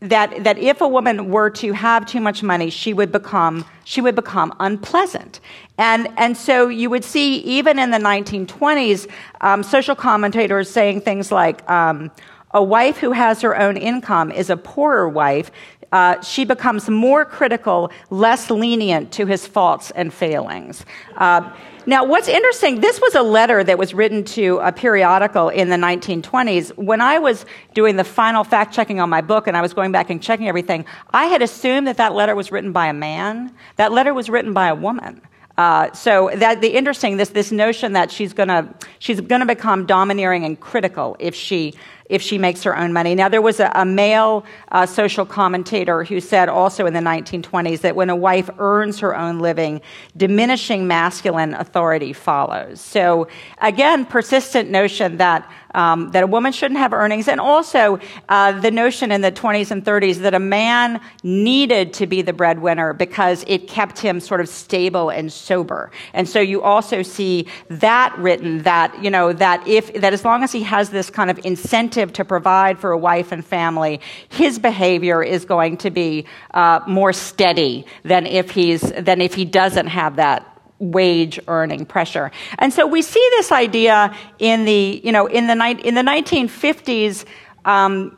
that, 0.00 0.44
that 0.44 0.58
if 0.58 0.80
a 0.80 0.88
woman 0.88 1.30
were 1.30 1.48
to 1.50 1.72
have 1.72 2.06
too 2.06 2.20
much 2.20 2.42
money, 2.42 2.70
she 2.70 2.92
would 2.92 3.12
become, 3.12 3.64
she 3.84 4.00
would 4.00 4.16
become 4.16 4.52
unpleasant. 4.58 5.40
And, 5.76 6.08
and 6.16 6.36
so 6.36 6.68
you 6.68 6.90
would 6.90 7.04
see, 7.04 7.36
even 7.38 7.78
in 7.78 7.90
the 7.90 7.98
1920s, 7.98 9.08
um, 9.40 9.62
social 9.62 9.94
commentators 9.94 10.68
saying 10.68 11.02
things 11.02 11.30
like, 11.30 11.68
um, 11.70 12.10
a 12.52 12.62
wife 12.62 12.96
who 12.96 13.12
has 13.12 13.42
her 13.42 13.56
own 13.56 13.76
income 13.76 14.32
is 14.32 14.50
a 14.50 14.56
poorer 14.56 15.08
wife. 15.08 15.50
Uh, 15.92 16.20
she 16.22 16.44
becomes 16.44 16.88
more 16.88 17.24
critical, 17.24 17.92
less 18.10 18.50
lenient 18.50 19.12
to 19.12 19.26
his 19.26 19.46
faults 19.46 19.90
and 19.92 20.12
failings. 20.12 20.84
Uh, 21.16 21.50
now, 21.88 22.04
what's 22.04 22.28
interesting, 22.28 22.80
this 22.80 23.00
was 23.00 23.14
a 23.14 23.22
letter 23.22 23.64
that 23.64 23.78
was 23.78 23.94
written 23.94 24.22
to 24.24 24.58
a 24.58 24.72
periodical 24.72 25.48
in 25.48 25.70
the 25.70 25.76
1920s. 25.76 26.76
When 26.76 27.00
I 27.00 27.18
was 27.18 27.46
doing 27.72 27.96
the 27.96 28.04
final 28.04 28.44
fact 28.44 28.74
checking 28.74 29.00
on 29.00 29.08
my 29.08 29.22
book 29.22 29.46
and 29.46 29.56
I 29.56 29.62
was 29.62 29.72
going 29.72 29.90
back 29.90 30.10
and 30.10 30.22
checking 30.22 30.48
everything, 30.48 30.84
I 31.14 31.24
had 31.24 31.40
assumed 31.40 31.86
that 31.86 31.96
that 31.96 32.12
letter 32.12 32.36
was 32.36 32.52
written 32.52 32.72
by 32.72 32.88
a 32.88 32.92
man. 32.92 33.54
That 33.76 33.90
letter 33.90 34.12
was 34.12 34.28
written 34.28 34.52
by 34.52 34.68
a 34.68 34.74
woman. 34.74 35.22
Uh, 35.56 35.90
so 35.94 36.30
that 36.34 36.60
the 36.60 36.68
interesting 36.68 37.16
this 37.16 37.30
this 37.30 37.50
notion 37.50 37.94
that 37.94 38.10
she's 38.10 38.34
gonna 38.34 38.72
she's 38.98 39.20
gonna 39.22 39.46
become 39.46 39.86
domineering 39.86 40.44
and 40.44 40.60
critical 40.60 41.16
if 41.18 41.34
she 41.34 41.74
if 42.08 42.22
she 42.22 42.38
makes 42.38 42.62
her 42.62 42.76
own 42.76 42.92
money. 42.92 43.14
Now, 43.14 43.28
there 43.28 43.42
was 43.42 43.60
a, 43.60 43.70
a 43.74 43.84
male 43.84 44.44
uh, 44.70 44.86
social 44.86 45.26
commentator 45.26 46.04
who 46.04 46.20
said 46.20 46.48
also 46.48 46.86
in 46.86 46.94
the 46.94 47.00
1920s 47.00 47.80
that 47.80 47.96
when 47.96 48.10
a 48.10 48.16
wife 48.16 48.48
earns 48.58 49.00
her 49.00 49.16
own 49.16 49.40
living, 49.40 49.80
diminishing 50.16 50.86
masculine 50.86 51.54
authority 51.54 52.12
follows. 52.12 52.80
So, 52.80 53.28
again, 53.60 54.06
persistent 54.06 54.70
notion 54.70 55.18
that 55.18 55.50
um, 55.74 56.10
that 56.12 56.22
a 56.22 56.26
woman 56.26 56.52
shouldn't 56.52 56.80
have 56.80 56.92
earnings, 56.92 57.28
and 57.28 57.40
also 57.40 58.00
uh, 58.28 58.58
the 58.58 58.70
notion 58.70 59.12
in 59.12 59.20
the 59.20 59.30
20s 59.30 59.70
and 59.70 59.84
30s 59.84 60.16
that 60.16 60.34
a 60.34 60.40
man 60.40 61.00
needed 61.22 61.92
to 61.94 62.06
be 62.06 62.22
the 62.22 62.32
breadwinner 62.32 62.92
because 62.92 63.44
it 63.46 63.68
kept 63.68 63.98
him 63.98 64.18
sort 64.18 64.40
of 64.40 64.48
stable 64.48 65.10
and 65.10 65.32
sober. 65.32 65.90
And 66.14 66.28
so 66.28 66.40
you 66.40 66.62
also 66.62 67.02
see 67.02 67.46
that 67.68 68.16
written 68.18 68.62
that 68.62 69.02
you 69.02 69.10
know 69.10 69.32
that 69.34 69.66
if 69.68 69.92
that 69.94 70.12
as 70.12 70.24
long 70.24 70.42
as 70.42 70.52
he 70.52 70.62
has 70.62 70.90
this 70.90 71.10
kind 71.10 71.30
of 71.30 71.38
incentive 71.44 71.97
to 72.06 72.24
provide 72.24 72.78
for 72.78 72.92
a 72.92 72.98
wife 72.98 73.32
and 73.32 73.44
family, 73.44 74.00
his 74.28 74.58
behavior 74.58 75.22
is 75.22 75.44
going 75.44 75.76
to 75.78 75.90
be 75.90 76.26
uh, 76.54 76.80
more 76.86 77.12
steady 77.12 77.84
than 78.04 78.26
if 78.26 78.50
he's 78.50 78.80
than 78.80 79.20
if 79.20 79.34
he 79.34 79.44
doesn't 79.44 79.88
have 79.88 80.16
that 80.16 80.58
wage 80.78 81.40
earning 81.48 81.84
pressure. 81.84 82.30
And 82.58 82.72
so 82.72 82.86
we 82.86 83.02
see 83.02 83.26
this 83.36 83.52
idea 83.52 84.14
in 84.38 84.64
the, 84.64 85.00
you 85.02 85.12
know, 85.12 85.26
in 85.26 85.46
the, 85.46 85.54
in 85.84 85.94
the 85.94 86.02
1950s, 86.02 87.24
um, 87.64 88.16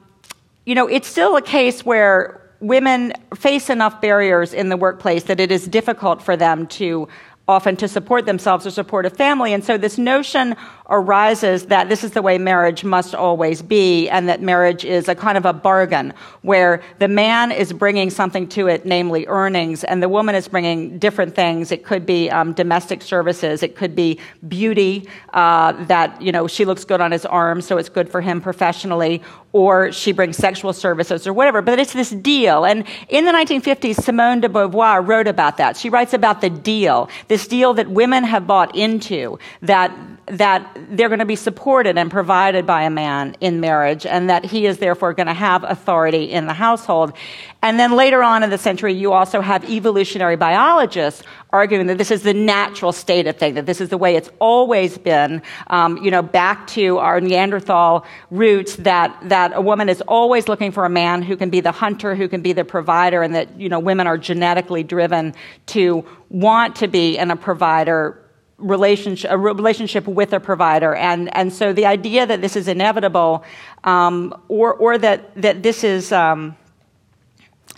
you 0.67 0.75
know, 0.75 0.87
it's 0.87 1.09
still 1.09 1.37
a 1.37 1.43
case 1.43 1.85
where 1.85 2.41
women 2.61 3.15
face 3.35 3.71
enough 3.71 4.01
barriers 4.01 4.53
in 4.53 4.69
the 4.69 4.77
workplace 4.77 5.25
that 5.25 5.41
it 5.41 5.51
is 5.51 5.67
difficult 5.67 6.23
for 6.23 6.37
them 6.37 6.67
to 6.67 7.09
often 7.49 7.75
to 7.77 7.89
support 7.89 8.27
themselves 8.27 8.65
or 8.65 8.71
support 8.71 9.05
a 9.05 9.11
family. 9.11 9.53
And 9.53 9.65
so 9.65 9.77
this 9.77 9.99
notion 9.99 10.55
arises 10.91 11.67
that 11.67 11.89
this 11.89 12.03
is 12.03 12.11
the 12.11 12.21
way 12.21 12.37
marriage 12.37 12.85
must 12.85 13.15
always 13.15 13.63
be, 13.63 14.09
and 14.09 14.29
that 14.29 14.43
marriage 14.43 14.85
is 14.85 15.09
a 15.09 15.15
kind 15.15 15.39
of 15.39 15.47
a 15.47 15.53
bargain 15.53 16.13
where 16.43 16.83
the 16.99 17.09
man 17.09 17.53
is 17.53 17.73
bringing 17.73 18.11
something 18.11 18.49
to 18.49 18.67
it, 18.67 18.85
namely 18.85 19.27
earnings, 19.29 19.85
and 19.85 20.03
the 20.03 20.09
woman 20.09 20.35
is 20.35 20.49
bringing 20.49 20.99
different 20.99 21.35
things. 21.35 21.71
It 21.71 21.85
could 21.85 22.05
be 22.05 22.29
um, 22.31 22.53
domestic 22.53 23.03
services, 23.03 23.63
it 23.63 23.77
could 23.77 23.95
be 23.95 24.19
beauty, 24.49 25.09
uh, 25.33 25.73
that, 25.85 26.21
you 26.21 26.33
know, 26.33 26.49
she 26.49 26.65
looks 26.65 26.85
good 26.85 27.01
on 27.01 27.13
his 27.13 27.25
arm, 27.25 27.61
so 27.61 27.79
it's 27.79 27.89
good 27.89 28.11
for 28.11 28.21
him 28.21 28.41
professionally, 28.41 29.23
or 29.53 29.93
she 29.93 30.13
brings 30.13 30.37
sexual 30.37 30.73
services 30.73 31.27
or 31.27 31.33
whatever. 31.33 31.63
But 31.63 31.79
it's 31.79 31.93
this 31.93 32.11
deal. 32.11 32.65
And 32.65 32.85
in 33.09 33.25
the 33.25 33.33
1950s, 33.33 34.03
Simone 34.03 34.41
de 34.41 34.49
Beauvoir 34.49 35.07
wrote 35.07 35.27
about 35.27 35.57
that. 35.59 35.77
She 35.77 35.89
writes 35.89 36.15
about 36.15 36.41
the 36.41 36.51
deal, 36.51 37.09
this 37.29 37.47
deal 37.47 37.75
that 37.75 37.91
women 37.91 38.25
have 38.25 38.47
bought 38.47 38.77
into, 38.77 39.39
that 39.63 39.93
that 40.31 40.79
they're 40.91 41.09
going 41.09 41.19
to 41.19 41.25
be 41.25 41.37
supported 41.37 41.99
and 41.99 42.11
provided 42.11 42.67
by 42.67 42.83
a 42.83 42.91
man 42.91 43.37
in 43.41 43.61
marriage, 43.61 44.07
and 44.07 44.31
that 44.31 44.45
he 44.45 44.67
is 44.67 44.79
therefore 44.79 45.13
going 45.13 45.27
to 45.27 45.35
have 45.35 45.65
authority 45.65 46.31
in 46.31 46.47
the 46.47 46.53
household. 46.53 47.13
And 47.63 47.79
then 47.79 47.93
later 47.93 48.23
on 48.23 48.43
in 48.43 48.51
the 48.51 48.59
century, 48.59 48.95
you 48.95 49.13
also 49.13 49.41
have 49.41 49.69
evolutionary 49.69 50.37
biologists 50.37 51.23
arguing 51.51 51.89
that 51.89 51.99
this 51.99 52.11
is 52.11 52.23
the 52.23 52.33
natural 52.33 52.93
state 52.93 53.27
of 53.27 53.37
things, 53.37 53.57
that 53.57 53.67
this 53.67 53.81
is 53.81 53.89
the 53.89 53.99
way 53.99 54.17
it's 54.17 54.31
always 54.39 54.97
been, 54.97 55.43
um, 55.67 55.97
you 55.99 56.11
know, 56.11 56.23
back 56.23 56.67
to 56.69 56.99
our 56.99 57.21
Neanderthal 57.21 58.07
roots, 58.31 58.77
that, 58.77 59.17
that 59.29 59.53
a 59.55 59.61
woman 59.61 59.89
is 59.89 60.01
always 60.03 60.49
looking 60.49 60.71
for 60.71 60.85
a 60.85 60.89
man 60.89 61.23
who 61.23 61.37
can 61.37 61.51
be 61.51 61.61
the 61.61 61.73
hunter, 61.73 62.15
who 62.15 62.29
can 62.29 62.41
be 62.41 62.53
the 62.53 62.65
provider, 62.65 63.23
and 63.23 63.35
that, 63.35 63.61
you 63.61 63.69
know, 63.69 63.81
women 63.81 64.07
are 64.07 64.17
genetically 64.17 64.85
driven 64.85 65.35
to 65.67 66.05
want 66.29 66.77
to 66.77 66.89
be 66.89 67.19
in 67.19 67.31
a 67.31 67.37
provider 67.37 68.17
relationship, 68.61 69.31
a 69.31 69.39
relationship 69.39 70.07
with 70.07 70.33
a 70.33 70.41
provider. 70.41 70.95
And, 70.95 71.35
and 71.37 71.53
so 71.53 71.73
the 71.73 71.87
idea 71.87 72.27
that 72.27 72.41
this 72.41 72.57
is 72.57 72.69
inevitable 72.69 73.45
um, 73.85 74.35
or, 74.49 74.75
or 74.75 74.99
that, 74.99 75.35
that 75.41 75.63
this 75.63 75.85
is. 75.85 76.13
Um, 76.13 76.57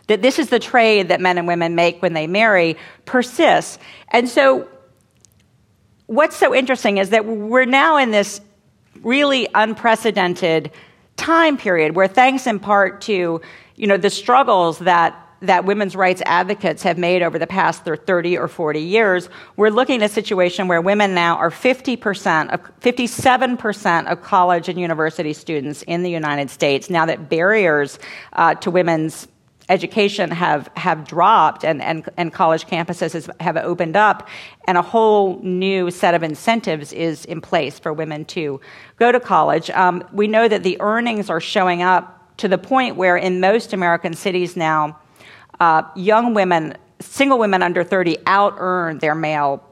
that 0.09 0.21
this 0.21 0.41
is 0.41 0.51
the 0.51 0.59
trade 0.59 1.09
that 1.09 1.21
men 1.21 1.39
and 1.39 1.47
women 1.47 1.77
make 1.77 2.03
when 2.03 2.13
they 2.13 2.27
marry 2.27 2.77
persists. 3.07 3.79
And 4.09 4.29
so, 4.29 4.69
what's 6.07 6.37
so 6.37 6.53
interesting 6.55 6.99
is 6.99 7.11
that 7.11 7.25
we're 7.25 7.65
now 7.65 7.97
in 7.97 8.11
this 8.11 8.41
really 9.03 9.49
unprecedented 9.55 10.73
time 11.17 11.57
period 11.57 11.95
where, 11.95 12.09
thanks 12.09 12.47
in 12.49 12.59
part 12.59 13.01
to 13.03 13.41
you 13.77 13.87
know, 13.87 13.97
the 13.97 14.11
struggles 14.11 14.79
that 14.81 15.19
that 15.43 15.65
women's 15.65 15.95
rights 15.97 16.23
advocates 16.25 16.83
have 16.83 16.99
made 16.99 17.23
over 17.23 17.39
the 17.39 17.47
past 17.47 17.85
30 17.85 18.39
or 18.39 18.49
40 18.49 18.81
years, 18.81 19.29
we're 19.57 19.71
looking 19.71 20.03
at 20.03 20.11
a 20.11 20.13
situation 20.13 20.69
where 20.69 20.81
women 20.81 21.15
now 21.15 21.37
are 21.37 21.51
50%, 21.51 22.51
of, 22.51 22.81
57% 22.81 24.07
of 24.07 24.23
college 24.23 24.69
and 24.69 24.81
university 24.81 25.33
students 25.33 25.83
in 25.83 26.03
the 26.03 26.11
United 26.11 26.49
States, 26.49 26.89
now 26.89 27.07
that 27.07 27.29
barriers 27.29 27.99
uh, 28.35 28.55
to 28.57 28.71
women's 28.71 29.29
education 29.69 30.31
have, 30.31 30.71
have 30.77 31.07
dropped 31.07 31.65
and, 31.65 31.81
and, 31.83 32.09
and 32.17 32.33
college 32.33 32.67
campuses 32.67 33.29
have 33.41 33.57
opened 33.57 33.97
up, 33.97 34.29
and 34.67 34.77
a 34.77 34.83
whole 34.83 35.41
new 35.43 35.91
set 35.91 36.15
of 36.15 36.23
incentives 36.23 36.93
is 36.93 37.25
in 37.25 37.41
place 37.41 37.79
for 37.79 37.93
women 37.93 38.25
to 38.25 38.61
go 38.97 39.11
to 39.13 39.21
college. 39.21 39.71
Um, 39.71 40.07
we 40.13 40.27
know 40.27 40.49
that 40.49 40.63
the 40.63 40.81
earnings 40.81 41.31
are 41.31 41.41
showing 41.41 41.83
up 41.83 42.37
to 42.39 42.49
the 42.49 42.59
point 42.59 42.97
where 42.97 43.17
in 43.17 43.41
most 43.41 43.73
American 43.73 44.15
cities 44.15 44.57
now, 44.57 44.99
uh, 45.63 45.85
young 45.95 46.35
women, 46.35 46.75
single 46.99 47.39
women 47.39 47.63
under 47.63 47.85
30, 47.85 48.19
out 48.27 48.55
earn 48.59 48.99
their 48.99 49.15
male 49.15 49.63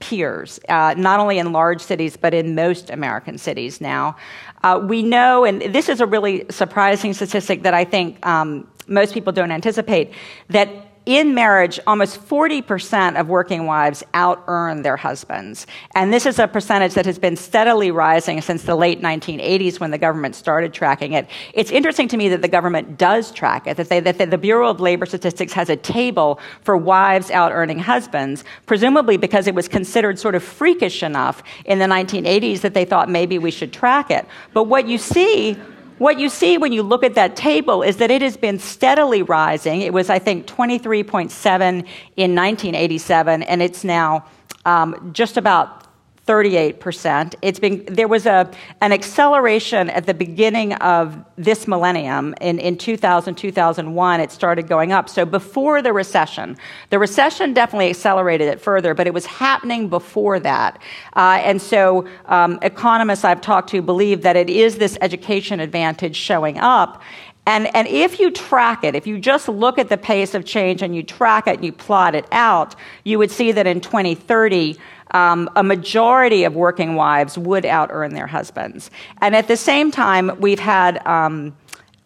peers, 0.00 0.58
uh, 0.68 0.92
not 0.98 1.20
only 1.20 1.38
in 1.38 1.52
large 1.52 1.80
cities, 1.80 2.16
but 2.16 2.34
in 2.34 2.56
most 2.56 2.90
American 2.90 3.38
cities 3.38 3.80
now. 3.80 4.16
Uh, 4.64 4.80
we 4.82 5.04
know, 5.04 5.44
and 5.44 5.62
this 5.72 5.88
is 5.88 6.00
a 6.00 6.06
really 6.06 6.44
surprising 6.50 7.14
statistic 7.14 7.62
that 7.62 7.74
I 7.74 7.84
think 7.84 8.26
um, 8.26 8.68
most 8.88 9.14
people 9.14 9.32
don't 9.32 9.52
anticipate, 9.52 10.12
that 10.48 10.68
in 11.06 11.34
marriage, 11.34 11.78
almost 11.86 12.20
40% 12.28 13.18
of 13.18 13.28
working 13.28 13.64
wives 13.64 14.02
out 14.12 14.42
earn 14.48 14.82
their 14.82 14.96
husbands. 14.96 15.68
And 15.94 16.12
this 16.12 16.26
is 16.26 16.40
a 16.40 16.48
percentage 16.48 16.94
that 16.94 17.06
has 17.06 17.16
been 17.16 17.36
steadily 17.36 17.92
rising 17.92 18.40
since 18.40 18.64
the 18.64 18.74
late 18.74 19.00
1980s 19.00 19.78
when 19.78 19.92
the 19.92 19.98
government 19.98 20.34
started 20.34 20.74
tracking 20.74 21.12
it. 21.12 21.28
It's 21.54 21.70
interesting 21.70 22.08
to 22.08 22.16
me 22.16 22.28
that 22.30 22.42
the 22.42 22.48
government 22.48 22.98
does 22.98 23.30
track 23.30 23.68
it, 23.68 23.76
that, 23.76 23.88
they, 23.88 24.00
that 24.00 24.18
the 24.18 24.38
Bureau 24.38 24.68
of 24.68 24.80
Labor 24.80 25.06
Statistics 25.06 25.52
has 25.52 25.70
a 25.70 25.76
table 25.76 26.40
for 26.62 26.76
wives 26.76 27.30
out 27.30 27.52
earning 27.52 27.78
husbands, 27.78 28.42
presumably 28.66 29.16
because 29.16 29.46
it 29.46 29.54
was 29.54 29.68
considered 29.68 30.18
sort 30.18 30.34
of 30.34 30.42
freakish 30.42 31.04
enough 31.04 31.42
in 31.64 31.78
the 31.78 31.86
1980s 31.86 32.62
that 32.62 32.74
they 32.74 32.84
thought 32.84 33.08
maybe 33.08 33.38
we 33.38 33.52
should 33.52 33.72
track 33.72 34.10
it. 34.10 34.26
But 34.52 34.64
what 34.64 34.88
you 34.88 34.98
see 34.98 35.56
what 35.98 36.18
you 36.18 36.28
see 36.28 36.58
when 36.58 36.72
you 36.72 36.82
look 36.82 37.02
at 37.04 37.14
that 37.14 37.36
table 37.36 37.82
is 37.82 37.96
that 37.98 38.10
it 38.10 38.22
has 38.22 38.36
been 38.36 38.58
steadily 38.58 39.22
rising. 39.22 39.80
It 39.80 39.92
was, 39.92 40.10
I 40.10 40.18
think, 40.18 40.46
23.7 40.46 41.60
in 41.70 42.34
1987, 42.34 43.42
and 43.42 43.62
it's 43.62 43.82
now 43.82 44.26
um, 44.64 45.10
just 45.12 45.36
about 45.36 45.85
38%. 46.26 47.36
It's 47.40 47.60
been, 47.60 47.84
there 47.86 48.08
was 48.08 48.26
a, 48.26 48.50
an 48.80 48.92
acceleration 48.92 49.88
at 49.90 50.06
the 50.06 50.14
beginning 50.14 50.72
of 50.74 51.24
this 51.36 51.68
millennium. 51.68 52.34
In, 52.40 52.58
in 52.58 52.76
2000, 52.76 53.36
2001, 53.36 54.20
it 54.20 54.32
started 54.32 54.66
going 54.66 54.90
up. 54.90 55.08
So 55.08 55.24
before 55.24 55.82
the 55.82 55.92
recession, 55.92 56.56
the 56.90 56.98
recession 56.98 57.54
definitely 57.54 57.90
accelerated 57.90 58.48
it 58.48 58.60
further, 58.60 58.92
but 58.92 59.06
it 59.06 59.14
was 59.14 59.26
happening 59.26 59.88
before 59.88 60.40
that. 60.40 60.82
Uh, 61.14 61.38
and 61.42 61.62
so 61.62 62.08
um, 62.26 62.58
economists 62.62 63.24
I've 63.24 63.40
talked 63.40 63.70
to 63.70 63.80
believe 63.80 64.22
that 64.22 64.34
it 64.34 64.50
is 64.50 64.78
this 64.78 64.98
education 65.00 65.60
advantage 65.60 66.16
showing 66.16 66.58
up. 66.58 67.02
And, 67.48 67.72
and 67.76 67.86
if 67.86 68.18
you 68.18 68.32
track 68.32 68.82
it, 68.82 68.96
if 68.96 69.06
you 69.06 69.20
just 69.20 69.48
look 69.48 69.78
at 69.78 69.88
the 69.88 69.96
pace 69.96 70.34
of 70.34 70.44
change 70.44 70.82
and 70.82 70.96
you 70.96 71.04
track 71.04 71.46
it 71.46 71.54
and 71.54 71.64
you 71.64 71.72
plot 71.72 72.16
it 72.16 72.26
out, 72.32 72.74
you 73.04 73.18
would 73.18 73.30
see 73.30 73.52
that 73.52 73.68
in 73.68 73.80
2030, 73.80 74.76
um, 75.12 75.48
a 75.56 75.62
majority 75.62 76.44
of 76.44 76.54
working 76.54 76.94
wives 76.94 77.38
would 77.38 77.64
out 77.64 77.90
earn 77.92 78.14
their 78.14 78.26
husbands. 78.26 78.90
And 79.20 79.34
at 79.34 79.48
the 79.48 79.56
same 79.56 79.90
time, 79.90 80.40
we've 80.40 80.60
had. 80.60 81.04
Um, 81.06 81.56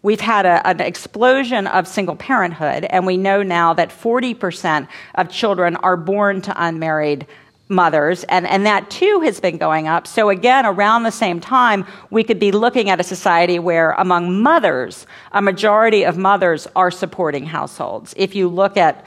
we've 0.02 0.21
had 0.21 0.47
a, 0.47 0.66
an 0.66 0.80
explosion 0.80 1.66
of 1.66 1.87
single 1.87 2.16
parenthood, 2.16 2.85
and 2.85 3.04
we 3.04 3.19
know 3.19 3.42
now 3.42 3.75
that 3.75 3.90
40% 3.90 4.88
of 5.16 5.28
children 5.28 5.76
are 5.76 5.99
born 5.99 6.40
to 6.40 6.54
unmarried 6.57 7.26
mothers, 7.71 8.25
and, 8.25 8.47
and 8.47 8.66
that 8.66 8.90
too 8.90 9.21
has 9.21 9.40
been 9.40 9.57
going 9.57 9.87
up. 9.87 10.07
So, 10.07 10.28
again, 10.28 10.66
around 10.66 11.04
the 11.04 11.12
same 11.12 11.40
time, 11.40 11.87
we 12.11 12.25
could 12.25 12.38
be 12.38 12.50
looking 12.50 12.90
at 12.90 12.99
a 12.99 13.04
society 13.04 13.59
where 13.59 13.92
among 13.92 14.42
mothers, 14.42 15.07
a 15.33 15.40
majority 15.40 16.04
of 16.04 16.19
mothers 16.19 16.66
are 16.75 16.90
supporting 16.90 17.47
households. 17.47 18.12
If 18.16 18.35
you 18.35 18.49
look 18.49 18.76
at 18.76 19.04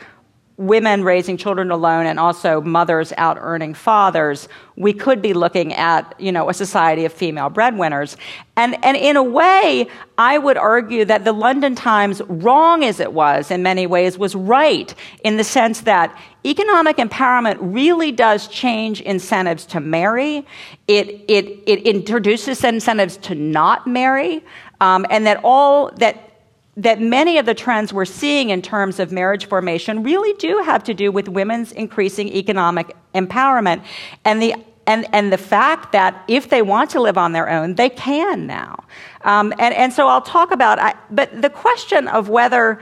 women 0.57 1.03
raising 1.03 1.35
children 1.35 1.71
alone 1.71 2.05
and 2.05 2.19
also 2.19 2.61
mothers 2.61 3.11
out 3.17 3.37
earning 3.39 3.73
fathers, 3.73 4.47
we 4.75 4.93
could 4.93 5.21
be 5.21 5.33
looking 5.33 5.73
at, 5.73 6.13
you 6.19 6.31
know, 6.31 6.47
a 6.49 6.53
society 6.53 7.05
of 7.05 7.13
female 7.13 7.49
breadwinners. 7.49 8.17
And, 8.55 8.77
and 8.85 8.95
in 8.95 9.17
a 9.17 9.23
way, 9.23 9.87
I 10.17 10.37
would 10.37 10.57
argue 10.57 11.05
that 11.05 11.23
the 11.23 11.33
London 11.33 11.73
Times, 11.73 12.21
wrong 12.27 12.83
as 12.83 12.99
it 12.99 13.13
was 13.13 13.49
in 13.49 13.63
many 13.63 13.87
ways, 13.87 14.17
was 14.17 14.35
right 14.35 14.93
in 15.23 15.37
the 15.37 15.43
sense 15.43 15.81
that 15.81 16.15
economic 16.45 16.97
empowerment 16.97 17.57
really 17.59 18.11
does 18.11 18.47
change 18.47 19.01
incentives 19.01 19.65
to 19.67 19.79
marry. 19.79 20.45
It, 20.87 21.25
it, 21.27 21.63
it 21.65 21.81
introduces 21.81 22.63
incentives 22.63 23.17
to 23.17 23.33
not 23.33 23.87
marry. 23.87 24.43
Um, 24.81 25.05
and 25.09 25.25
that 25.25 25.39
all 25.43 25.91
that 25.97 26.32
that 26.77 26.99
many 26.99 27.37
of 27.37 27.45
the 27.45 27.53
trends 27.53 27.93
we're 27.93 28.05
seeing 28.05 28.49
in 28.49 28.61
terms 28.61 28.99
of 28.99 29.11
marriage 29.11 29.45
formation 29.45 30.03
really 30.03 30.33
do 30.33 30.63
have 30.63 30.83
to 30.83 30.93
do 30.93 31.11
with 31.11 31.27
women's 31.27 31.71
increasing 31.71 32.27
economic 32.29 32.95
empowerment 33.13 33.83
and 34.25 34.41
the 34.41 34.55
and, 34.85 35.07
and 35.13 35.31
the 35.31 35.37
fact 35.37 35.93
that 35.93 36.25
if 36.27 36.49
they 36.49 36.61
want 36.61 36.89
to 36.89 37.01
live 37.01 37.17
on 37.17 37.31
their 37.31 37.49
own, 37.49 37.75
they 37.75 37.89
can 37.89 38.47
now. 38.47 38.83
Um, 39.21 39.53
and, 39.57 39.73
and 39.73 39.93
so 39.93 40.07
I'll 40.07 40.21
talk 40.21 40.51
about, 40.51 40.77
I, 40.77 40.95
but 41.09 41.41
the 41.41 41.49
question 41.49 42.09
of 42.09 42.27
whether, 42.27 42.81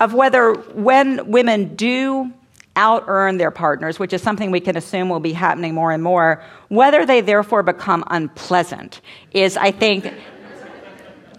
of 0.00 0.14
whether 0.14 0.54
when 0.54 1.30
women 1.30 1.74
do 1.74 2.32
out 2.74 3.04
earn 3.06 3.36
their 3.36 3.50
partners, 3.50 3.98
which 3.98 4.14
is 4.14 4.22
something 4.22 4.50
we 4.50 4.60
can 4.60 4.76
assume 4.76 5.10
will 5.10 5.20
be 5.20 5.34
happening 5.34 5.74
more 5.74 5.92
and 5.92 6.02
more, 6.02 6.42
whether 6.68 7.04
they 7.04 7.20
therefore 7.20 7.62
become 7.62 8.02
unpleasant 8.06 9.02
is, 9.32 9.58
I 9.58 9.72
think, 9.72 10.10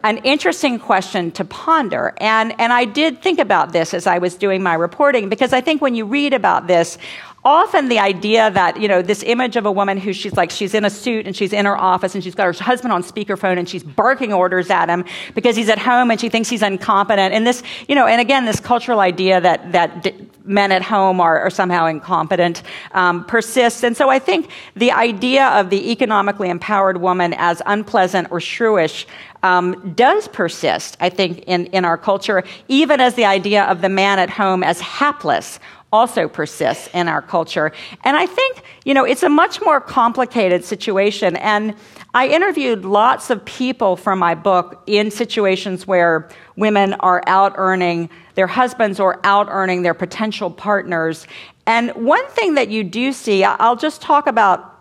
an 0.03 0.17
interesting 0.17 0.79
question 0.79 1.31
to 1.31 1.45
ponder. 1.45 2.13
And, 2.17 2.59
and 2.59 2.73
I 2.73 2.85
did 2.85 3.21
think 3.21 3.39
about 3.39 3.71
this 3.71 3.93
as 3.93 4.05
I 4.05 4.17
was 4.17 4.35
doing 4.35 4.61
my 4.61 4.73
reporting 4.73 5.29
because 5.29 5.53
I 5.53 5.61
think 5.61 5.81
when 5.81 5.95
you 5.95 6.05
read 6.05 6.33
about 6.33 6.67
this, 6.67 6.97
often 7.45 7.89
the 7.89 7.99
idea 7.99 8.49
that, 8.51 8.79
you 8.79 8.87
know, 8.87 9.01
this 9.01 9.21
image 9.23 9.55
of 9.55 9.65
a 9.65 9.71
woman 9.71 9.97
who 9.97 10.13
she's 10.13 10.33
like, 10.33 10.49
she's 10.49 10.73
in 10.73 10.85
a 10.85 10.89
suit 10.89 11.27
and 11.27 11.35
she's 11.35 11.51
in 11.51 11.65
her 11.65 11.77
office 11.77 12.15
and 12.15 12.23
she's 12.23 12.35
got 12.35 12.45
her 12.45 12.63
husband 12.63 12.93
on 12.93 13.03
speakerphone 13.03 13.57
and 13.57 13.67
she's 13.67 13.83
barking 13.83 14.31
orders 14.31 14.69
at 14.69 14.89
him 14.89 15.03
because 15.35 15.55
he's 15.55 15.69
at 15.69 15.77
home 15.77 16.09
and 16.09 16.21
she 16.21 16.29
thinks 16.29 16.47
he's 16.49 16.61
incompetent. 16.61 17.33
And 17.33 17.45
this, 17.45 17.61
you 17.87 17.95
know, 17.95 18.07
and 18.07 18.21
again, 18.21 18.45
this 18.45 18.59
cultural 18.59 18.99
idea 19.01 19.41
that, 19.41 19.73
that 19.73 20.03
d- 20.03 20.15
men 20.45 20.71
at 20.71 20.81
home 20.81 21.19
are, 21.19 21.39
are 21.41 21.49
somehow 21.49 21.85
incompetent 21.87 22.63
um, 22.91 23.25
persists. 23.25 23.83
And 23.83 23.95
so 23.95 24.09
I 24.09 24.19
think 24.19 24.49
the 24.75 24.91
idea 24.91 25.47
of 25.47 25.69
the 25.69 25.91
economically 25.91 26.49
empowered 26.49 26.97
woman 26.97 27.33
as 27.37 27.61
unpleasant 27.65 28.31
or 28.31 28.39
shrewish 28.39 29.05
um, 29.43 29.93
does 29.93 30.29
persist, 30.29 30.95
I 31.01 31.09
think, 31.09 31.39
in, 31.39 31.65
in 31.67 31.83
our 31.83 31.97
culture, 31.97 32.43
even 32.69 33.01
as 33.01 33.15
the 33.15 33.25
idea 33.25 33.65
of 33.65 33.81
the 33.81 33.89
man 33.89 34.17
at 34.17 34.29
home 34.29 34.63
as 34.63 34.79
hapless 34.79 35.59
also 35.93 36.27
persists 36.27 36.89
in 36.93 37.07
our 37.07 37.21
culture. 37.21 37.71
And 38.03 38.17
I 38.17 38.25
think, 38.25 38.63
you 38.83 38.93
know, 38.95 39.05
it's 39.05 39.21
a 39.23 39.29
much 39.29 39.61
more 39.61 39.79
complicated 39.79 40.65
situation. 40.65 41.37
And 41.37 41.75
I 42.15 42.27
interviewed 42.27 42.83
lots 42.83 43.29
of 43.29 43.45
people 43.45 43.95
from 43.95 44.17
my 44.19 44.33
book 44.33 44.81
in 44.87 45.11
situations 45.11 45.87
where 45.87 46.27
women 46.57 46.95
are 46.95 47.21
out 47.27 47.53
earning 47.57 48.09
their 48.33 48.47
husbands 48.47 48.99
or 48.99 49.19
out 49.23 49.47
earning 49.49 49.83
their 49.83 49.93
potential 49.93 50.49
partners. 50.49 51.27
And 51.67 51.91
one 51.91 52.27
thing 52.29 52.55
that 52.55 52.69
you 52.69 52.83
do 52.83 53.13
see, 53.13 53.43
I'll 53.43 53.77
just 53.77 54.01
talk 54.01 54.27
about 54.27 54.71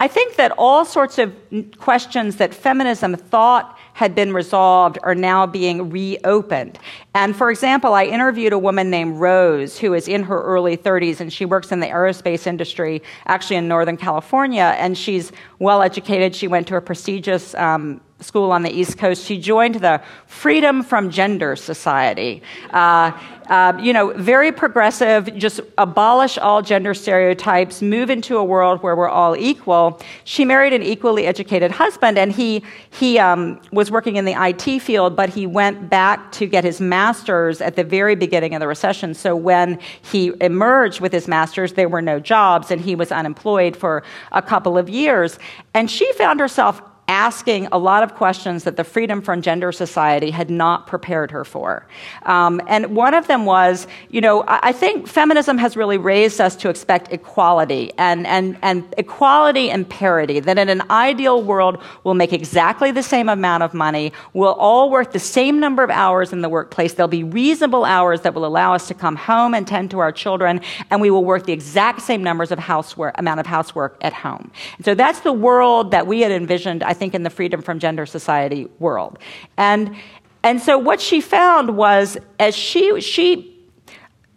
I 0.00 0.08
think 0.08 0.34
that 0.34 0.52
all 0.58 0.84
sorts 0.84 1.18
of 1.18 1.32
questions 1.78 2.36
that 2.38 2.52
feminism 2.52 3.14
thought 3.14 3.78
had 3.94 4.14
been 4.14 4.32
resolved 4.32 4.98
are 5.02 5.14
now 5.14 5.46
being 5.46 5.90
reopened. 5.90 6.78
And 7.14 7.36
for 7.36 7.50
example, 7.50 7.94
I 7.94 8.04
interviewed 8.04 8.52
a 8.52 8.58
woman 8.58 8.90
named 8.90 9.20
Rose 9.20 9.78
who 9.78 9.94
is 9.94 10.08
in 10.08 10.22
her 10.24 10.42
early 10.42 10.76
30s 10.76 11.20
and 11.20 11.32
she 11.32 11.44
works 11.44 11.72
in 11.72 11.80
the 11.80 11.86
aerospace 11.86 12.46
industry, 12.46 13.02
actually 13.26 13.56
in 13.56 13.68
Northern 13.68 13.96
California, 13.96 14.74
and 14.78 14.96
she's 14.96 15.32
well 15.58 15.82
educated. 15.82 16.34
She 16.34 16.48
went 16.48 16.66
to 16.68 16.76
a 16.76 16.80
prestigious 16.80 17.54
um, 17.54 18.00
school 18.22 18.52
on 18.52 18.62
the 18.62 18.70
East 18.70 18.98
Coast. 18.98 19.24
She 19.26 19.38
joined 19.38 19.76
the 19.76 20.00
Freedom 20.26 20.82
from 20.82 21.10
Gender 21.10 21.56
Society. 21.56 22.42
Uh, 22.70 23.12
uh, 23.48 23.76
you 23.80 23.92
know, 23.92 24.12
very 24.14 24.52
progressive, 24.52 25.34
just 25.36 25.60
abolish 25.78 26.38
all 26.38 26.62
gender 26.62 26.94
stereotypes, 26.94 27.82
move 27.82 28.08
into 28.08 28.36
a 28.38 28.44
world 28.44 28.82
where 28.82 28.96
we're 28.96 29.08
all 29.08 29.36
equal. 29.36 30.00
She 30.24 30.44
married 30.44 30.72
an 30.72 30.82
equally 30.82 31.26
educated 31.26 31.70
husband, 31.70 32.18
and 32.18 32.32
he, 32.32 32.62
he 32.90 33.18
um, 33.18 33.60
was 33.72 33.90
working 33.90 34.16
in 34.16 34.24
the 34.24 34.34
IT 34.36 34.80
field, 34.80 35.16
but 35.16 35.28
he 35.28 35.46
went 35.46 35.90
back 35.90 36.32
to 36.32 36.46
get 36.46 36.64
his 36.64 36.80
master's 36.80 37.60
at 37.60 37.76
the 37.76 37.84
very 37.84 38.14
beginning 38.14 38.54
of 38.54 38.60
the 38.60 38.68
recession. 38.68 39.12
So 39.14 39.34
when 39.34 39.78
he 40.02 40.32
emerged 40.40 41.00
with 41.00 41.12
his 41.12 41.28
master's, 41.28 41.72
there 41.74 41.88
were 41.88 42.02
no 42.02 42.20
jobs, 42.20 42.70
and 42.70 42.80
he 42.80 42.94
was 42.94 43.10
unemployed 43.12 43.76
for 43.76 44.02
a 44.30 44.42
couple 44.42 44.78
of 44.78 44.88
years. 44.88 45.38
And 45.74 45.90
she 45.90 46.10
found 46.12 46.40
herself 46.40 46.80
asking 47.08 47.66
a 47.72 47.78
lot 47.78 48.02
of 48.02 48.14
questions 48.14 48.64
that 48.64 48.76
the 48.76 48.84
Freedom 48.84 49.20
from 49.20 49.42
Gender 49.42 49.72
Society 49.72 50.30
had 50.30 50.50
not 50.50 50.86
prepared 50.86 51.30
her 51.32 51.44
for. 51.44 51.86
Um, 52.22 52.60
and 52.68 52.94
one 52.94 53.12
of 53.12 53.26
them 53.26 53.44
was, 53.44 53.86
you 54.08 54.20
know, 54.20 54.42
I, 54.44 54.60
I, 54.62 54.72
think 54.72 55.08
feminism 55.08 55.58
has 55.58 55.76
really 55.76 55.98
raised 55.98 56.40
us 56.40 56.54
to 56.56 56.68
expect 56.68 57.12
equality 57.12 57.92
and, 57.98 58.26
and, 58.26 58.56
and 58.62 58.94
equality 58.96 59.68
and 59.70 59.88
parity, 59.88 60.40
that 60.40 60.58
in 60.58 60.68
an 60.68 60.82
ideal 60.90 61.42
world, 61.42 61.82
we'll 62.04 62.14
make 62.14 62.32
exactly 62.32 62.92
the 62.92 63.02
same 63.02 63.28
amount 63.28 63.62
of 63.62 63.74
money, 63.74 64.12
we'll 64.32 64.54
all 64.54 64.90
work 64.90 65.12
the 65.12 65.18
same 65.18 65.58
number 65.58 65.82
of 65.82 65.90
hours 65.90 66.32
in 66.32 66.40
the 66.40 66.48
workplace, 66.48 66.94
there'll 66.94 67.08
be 67.08 67.24
reasonable 67.24 67.84
hours 67.84 68.20
that 68.20 68.32
will 68.32 68.46
allow 68.46 68.74
us 68.74 68.88
to 68.88 68.94
come 68.94 69.16
home 69.16 69.54
and 69.54 69.66
tend 69.66 69.90
to 69.90 69.98
our 69.98 70.12
children, 70.12 70.60
and 70.90 71.00
we 71.00 71.10
will 71.10 71.24
work 71.24 71.46
the 71.46 71.52
exact 71.52 72.00
same 72.00 72.22
numbers 72.22 72.52
of 72.52 72.58
housework, 72.58 73.14
amount 73.18 73.40
of 73.40 73.46
housework 73.46 73.96
at 74.00 74.12
home. 74.12 74.50
And 74.76 74.84
so 74.84 74.94
that's 74.94 75.20
the 75.20 75.32
world 75.32 75.90
that 75.90 76.06
we 76.06 76.20
had 76.20 76.30
envisioned, 76.30 76.82
I 76.92 76.94
think, 76.94 77.14
in 77.14 77.22
the 77.22 77.30
Freedom 77.30 77.62
from 77.62 77.78
Gender 77.78 78.04
Society 78.04 78.68
world. 78.78 79.18
And, 79.56 79.96
and 80.42 80.60
so 80.60 80.76
what 80.76 81.00
she 81.00 81.22
found 81.22 81.74
was 81.74 82.18
as 82.38 82.54
she, 82.54 83.00
she 83.00 83.48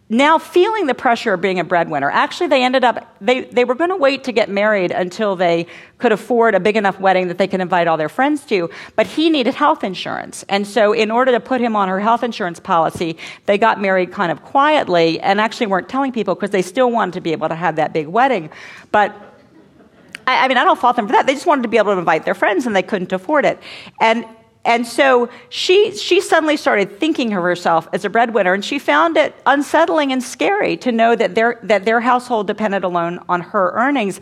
now 0.08 0.38
feeling 0.38 0.86
the 0.86 0.94
pressure 0.94 1.34
of 1.34 1.42
being 1.42 1.60
a 1.60 1.64
breadwinner, 1.64 2.10
actually 2.10 2.46
they 2.46 2.64
ended 2.64 2.82
up, 2.82 3.14
they, 3.20 3.42
they 3.42 3.66
were 3.66 3.74
going 3.74 3.90
to 3.90 3.96
wait 3.96 4.24
to 4.24 4.32
get 4.32 4.48
married 4.48 4.90
until 4.90 5.36
they 5.36 5.66
could 5.98 6.12
afford 6.12 6.54
a 6.54 6.60
big 6.60 6.76
enough 6.78 6.98
wedding 6.98 7.28
that 7.28 7.36
they 7.36 7.46
could 7.46 7.60
invite 7.60 7.88
all 7.88 7.98
their 7.98 8.08
friends 8.08 8.46
to, 8.46 8.70
but 8.94 9.06
he 9.06 9.28
needed 9.28 9.54
health 9.54 9.84
insurance. 9.84 10.46
And 10.48 10.66
so 10.66 10.94
in 10.94 11.10
order 11.10 11.32
to 11.32 11.40
put 11.40 11.60
him 11.60 11.76
on 11.76 11.88
her 11.88 12.00
health 12.00 12.22
insurance 12.22 12.58
policy, 12.58 13.18
they 13.44 13.58
got 13.58 13.82
married 13.82 14.12
kind 14.12 14.32
of 14.32 14.42
quietly 14.44 15.20
and 15.20 15.42
actually 15.42 15.66
weren't 15.66 15.90
telling 15.90 16.10
people 16.10 16.34
because 16.34 16.50
they 16.50 16.62
still 16.62 16.90
wanted 16.90 17.12
to 17.14 17.20
be 17.20 17.32
able 17.32 17.48
to 17.48 17.54
have 17.54 17.76
that 17.76 17.92
big 17.92 18.06
wedding. 18.06 18.48
But 18.92 19.25
I, 20.26 20.44
I 20.44 20.48
mean, 20.48 20.56
I 20.56 20.64
don't 20.64 20.78
fault 20.78 20.96
them 20.96 21.06
for 21.06 21.12
that. 21.12 21.26
They 21.26 21.34
just 21.34 21.46
wanted 21.46 21.62
to 21.62 21.68
be 21.68 21.76
able 21.76 21.92
to 21.92 21.98
invite 21.98 22.24
their 22.24 22.34
friends 22.34 22.66
and 22.66 22.74
they 22.74 22.82
couldn't 22.82 23.12
afford 23.12 23.44
it. 23.44 23.60
And 24.00 24.24
and 24.66 24.84
so 24.84 25.30
she, 25.48 25.96
she 25.96 26.20
suddenly 26.20 26.56
started 26.56 26.98
thinking 26.98 27.32
of 27.32 27.42
herself 27.42 27.88
as 27.92 28.04
a 28.04 28.10
breadwinner, 28.10 28.52
and 28.52 28.64
she 28.64 28.80
found 28.80 29.16
it 29.16 29.32
unsettling 29.46 30.10
and 30.10 30.20
scary 30.20 30.76
to 30.78 30.90
know 30.90 31.14
that 31.14 31.36
their, 31.36 31.60
that 31.62 31.84
their 31.84 32.00
household 32.00 32.48
depended 32.48 32.82
alone 32.82 33.20
on 33.28 33.42
her 33.42 33.70
earnings. 33.76 34.20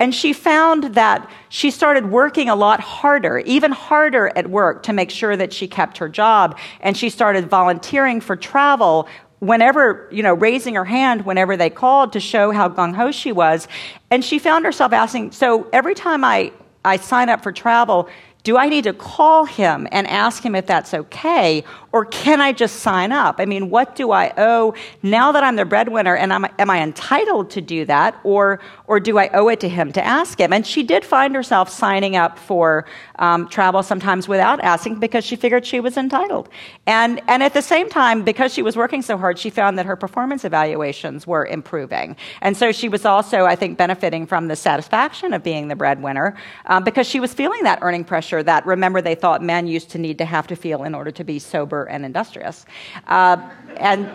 And 0.00 0.12
she 0.12 0.32
found 0.32 0.94
that 0.96 1.30
she 1.48 1.70
started 1.70 2.10
working 2.10 2.48
a 2.48 2.56
lot 2.56 2.80
harder, 2.80 3.38
even 3.38 3.70
harder 3.70 4.32
at 4.34 4.50
work, 4.50 4.82
to 4.82 4.92
make 4.92 5.12
sure 5.12 5.36
that 5.36 5.52
she 5.52 5.68
kept 5.68 5.98
her 5.98 6.08
job. 6.08 6.58
And 6.80 6.96
she 6.96 7.08
started 7.08 7.48
volunteering 7.48 8.20
for 8.20 8.34
travel 8.34 9.08
whenever, 9.46 10.08
you 10.10 10.22
know, 10.22 10.34
raising 10.34 10.74
her 10.74 10.84
hand 10.84 11.24
whenever 11.24 11.56
they 11.56 11.70
called 11.70 12.12
to 12.12 12.20
show 12.20 12.50
how 12.50 12.68
gung 12.68 12.94
ho 12.94 13.10
she 13.10 13.32
was. 13.32 13.68
And 14.10 14.24
she 14.24 14.38
found 14.38 14.64
herself 14.64 14.92
asking, 14.92 15.32
so 15.32 15.68
every 15.72 15.94
time 15.94 16.24
I, 16.24 16.52
I 16.84 16.96
sign 16.96 17.28
up 17.28 17.42
for 17.42 17.52
travel, 17.52 18.08
do 18.44 18.58
I 18.58 18.68
need 18.68 18.84
to 18.84 18.92
call 18.92 19.46
him 19.46 19.88
and 19.90 20.06
ask 20.06 20.44
him 20.44 20.54
if 20.54 20.66
that's 20.66 20.92
okay? 20.92 21.64
Or 21.92 22.04
can 22.04 22.42
I 22.42 22.52
just 22.52 22.80
sign 22.80 23.10
up? 23.10 23.36
I 23.38 23.46
mean, 23.46 23.70
what 23.70 23.96
do 23.96 24.10
I 24.10 24.34
owe 24.36 24.74
now 25.02 25.32
that 25.32 25.42
I'm 25.42 25.56
the 25.56 25.64
breadwinner 25.64 26.14
and 26.14 26.30
I'm, 26.30 26.44
am 26.58 26.68
I 26.68 26.82
entitled 26.82 27.48
to 27.50 27.62
do 27.62 27.86
that? 27.86 28.20
Or, 28.22 28.60
or 28.86 29.00
do 29.00 29.16
I 29.16 29.28
owe 29.28 29.48
it 29.48 29.60
to 29.60 29.68
him 29.68 29.92
to 29.92 30.04
ask 30.04 30.38
him? 30.38 30.52
And 30.52 30.66
she 30.66 30.82
did 30.82 31.06
find 31.06 31.34
herself 31.34 31.70
signing 31.70 32.16
up 32.16 32.38
for 32.38 32.84
um, 33.18 33.48
travel 33.48 33.82
sometimes 33.82 34.28
without 34.28 34.60
asking 34.60 35.00
because 35.00 35.24
she 35.24 35.36
figured 35.36 35.64
she 35.64 35.80
was 35.80 35.96
entitled. 35.96 36.50
And, 36.86 37.22
and 37.28 37.42
at 37.42 37.54
the 37.54 37.62
same 37.62 37.88
time, 37.88 38.24
because 38.24 38.52
she 38.52 38.60
was 38.60 38.76
working 38.76 39.00
so 39.00 39.16
hard, 39.16 39.38
she 39.38 39.48
found 39.48 39.78
that 39.78 39.86
her 39.86 39.96
performance 39.96 40.44
evaluations 40.44 41.26
were 41.26 41.46
improving. 41.46 42.14
And 42.42 42.54
so 42.56 42.72
she 42.72 42.90
was 42.90 43.06
also, 43.06 43.46
I 43.46 43.56
think, 43.56 43.78
benefiting 43.78 44.26
from 44.26 44.48
the 44.48 44.56
satisfaction 44.56 45.32
of 45.32 45.42
being 45.42 45.68
the 45.68 45.76
breadwinner 45.76 46.36
um, 46.66 46.84
because 46.84 47.06
she 47.06 47.20
was 47.20 47.32
feeling 47.32 47.62
that 47.62 47.78
earning 47.80 48.04
pressure 48.04 48.33
that, 48.42 48.66
remember, 48.66 49.00
they 49.00 49.14
thought 49.14 49.42
men 49.42 49.66
used 49.66 49.90
to 49.90 49.98
need 49.98 50.18
to 50.18 50.24
have 50.24 50.46
to 50.48 50.56
feel 50.56 50.84
in 50.84 50.94
order 50.94 51.10
to 51.10 51.24
be 51.24 51.38
sober 51.38 51.84
and 51.84 52.04
industrious. 52.04 52.66
Uh, 53.06 53.36
and 53.76 54.10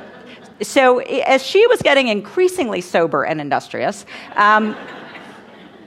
so 0.61 0.99
as 0.99 1.43
she 1.43 1.65
was 1.67 1.81
getting 1.81 2.07
increasingly 2.07 2.81
sober 2.81 3.23
and 3.23 3.39
industrious, 3.39 4.05
um, 4.35 4.75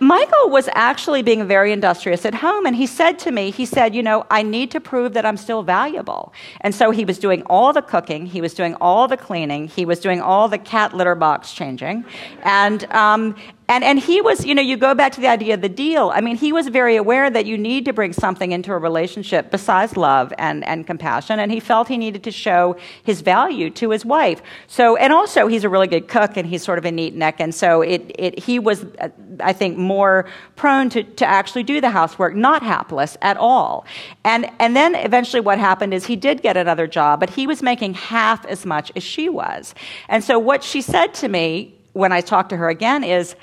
Michael 0.03 0.51
was 0.51 0.69
actually 0.73 1.23
being 1.23 1.47
very 1.47 1.71
industrious 1.71 2.27
at 2.27 2.35
home, 2.35 2.67
and 2.67 2.75
he 2.75 2.89
said 2.89 3.21
to 3.21 3.31
me, 3.31 3.53
he 3.53 3.65
said, 3.65 3.95
You 3.95 4.03
know, 4.03 4.27
I 4.33 4.43
need 4.43 4.73
to 4.73 4.81
prove 4.81 5.13
that 5.13 5.25
I'm 5.25 5.37
still 5.37 5.63
valuable. 5.63 6.33
And 6.61 6.75
so 6.75 6.91
he 6.91 7.05
was 7.05 7.21
doing 7.21 7.45
all 7.45 7.73
the 7.73 7.83
cooking, 7.83 8.27
he 8.27 8.41
was 8.41 8.53
doing 8.53 8.75
all 8.81 9.07
the 9.07 9.17
cleaning, 9.17 9.69
he 9.69 9.85
was 9.85 10.01
doing 10.01 10.21
all 10.21 10.49
the 10.49 10.59
cat 10.59 10.93
litter 10.93 11.15
box 11.15 11.53
changing. 11.53 12.05
And, 12.43 12.85
um, 12.87 13.37
and, 13.69 13.85
and 13.85 13.99
he 13.99 14.21
was, 14.21 14.45
you 14.45 14.55
know, 14.55 14.63
you 14.63 14.77
go 14.77 14.95
back 14.95 15.13
to 15.13 15.21
the 15.21 15.29
idea 15.29 15.55
of 15.55 15.61
the 15.61 15.69
deal. 15.69 16.11
I 16.15 16.21
mean, 16.21 16.37
he 16.37 16.53
was 16.53 16.69
very 16.69 16.97
aware 16.97 17.31
that 17.31 17.47
you 17.47 17.57
need 17.57 17.85
to 17.87 17.93
bring 17.93 18.13
something 18.13 18.53
into 18.53 18.73
a 18.73 18.79
relationship 18.79 19.51
besides 19.51 19.97
love 19.97 20.33
and, 20.37 20.65
and 20.67 20.87
compassion, 20.87 21.39
and 21.39 21.51
he 21.51 21.61
felt 21.61 21.89
he 21.89 21.97
needed 21.97 22.25
to 22.25 22.31
show 22.31 22.77
his 23.03 23.21
value 23.21 23.71
to 23.71 23.91
his 23.91 24.05
wife. 24.05 24.43
So, 24.67 24.97
and 24.97 25.13
also, 25.13 25.47
he's 25.47 25.65
a 25.65 25.69
really 25.69 25.87
good 25.87 26.09
cook, 26.09 26.37
and 26.37 26.47
he's 26.47 26.63
sort 26.63 26.79
of 26.79 26.85
a 26.85 26.91
neat 26.91 27.15
neck, 27.15 27.41
and 27.41 27.55
so 27.55 27.83
it, 27.83 28.11
it, 28.19 28.39
he 28.39 28.59
was, 28.59 28.85
uh, 29.01 29.09
I 29.41 29.53
think, 29.53 29.79
more 29.79 30.27
prone 30.57 30.91
to, 30.91 31.03
to 31.05 31.27
actually 31.27 31.63
do 31.63 31.81
the 31.81 31.91
housework, 31.91 32.35
not 32.35 32.63
hapless 32.63 33.17
at 33.23 33.37
all. 33.37 33.87
And, 34.25 34.51
and 34.59 34.77
then 34.77 34.95
eventually 34.95 35.41
what 35.41 35.59
happened 35.59 35.95
is 35.95 36.07
he 36.07 36.17
did 36.17 36.43
get 36.43 36.57
another 36.57 36.87
job, 36.87 37.21
but 37.21 37.31
he 37.31 37.47
was 37.47 37.63
making 37.63 37.95
half 37.95 38.45
as 38.47 38.67
much 38.67 38.93
as 38.97 39.03
she 39.03 39.29
was. 39.29 39.75
And 40.09 40.23
so 40.23 40.39
what 40.39 40.63
she 40.63 40.83
said 40.83 41.15
to 41.15 41.29
me 41.29 41.75
when 41.93 42.13
I 42.13 42.21
talked 42.21 42.51
to 42.51 42.57
her 42.57 42.69
again 42.69 43.05
is, 43.05 43.35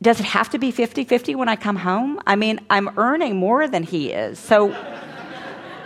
does 0.00 0.20
it 0.20 0.26
have 0.26 0.48
to 0.50 0.58
be 0.58 0.70
50 0.70 1.04
50 1.04 1.34
when 1.34 1.48
I 1.48 1.56
come 1.56 1.76
home? 1.76 2.20
I 2.26 2.36
mean, 2.36 2.60
I'm 2.70 2.90
earning 2.96 3.36
more 3.36 3.66
than 3.66 3.82
he 3.82 4.12
is. 4.12 4.38
So, 4.38 4.74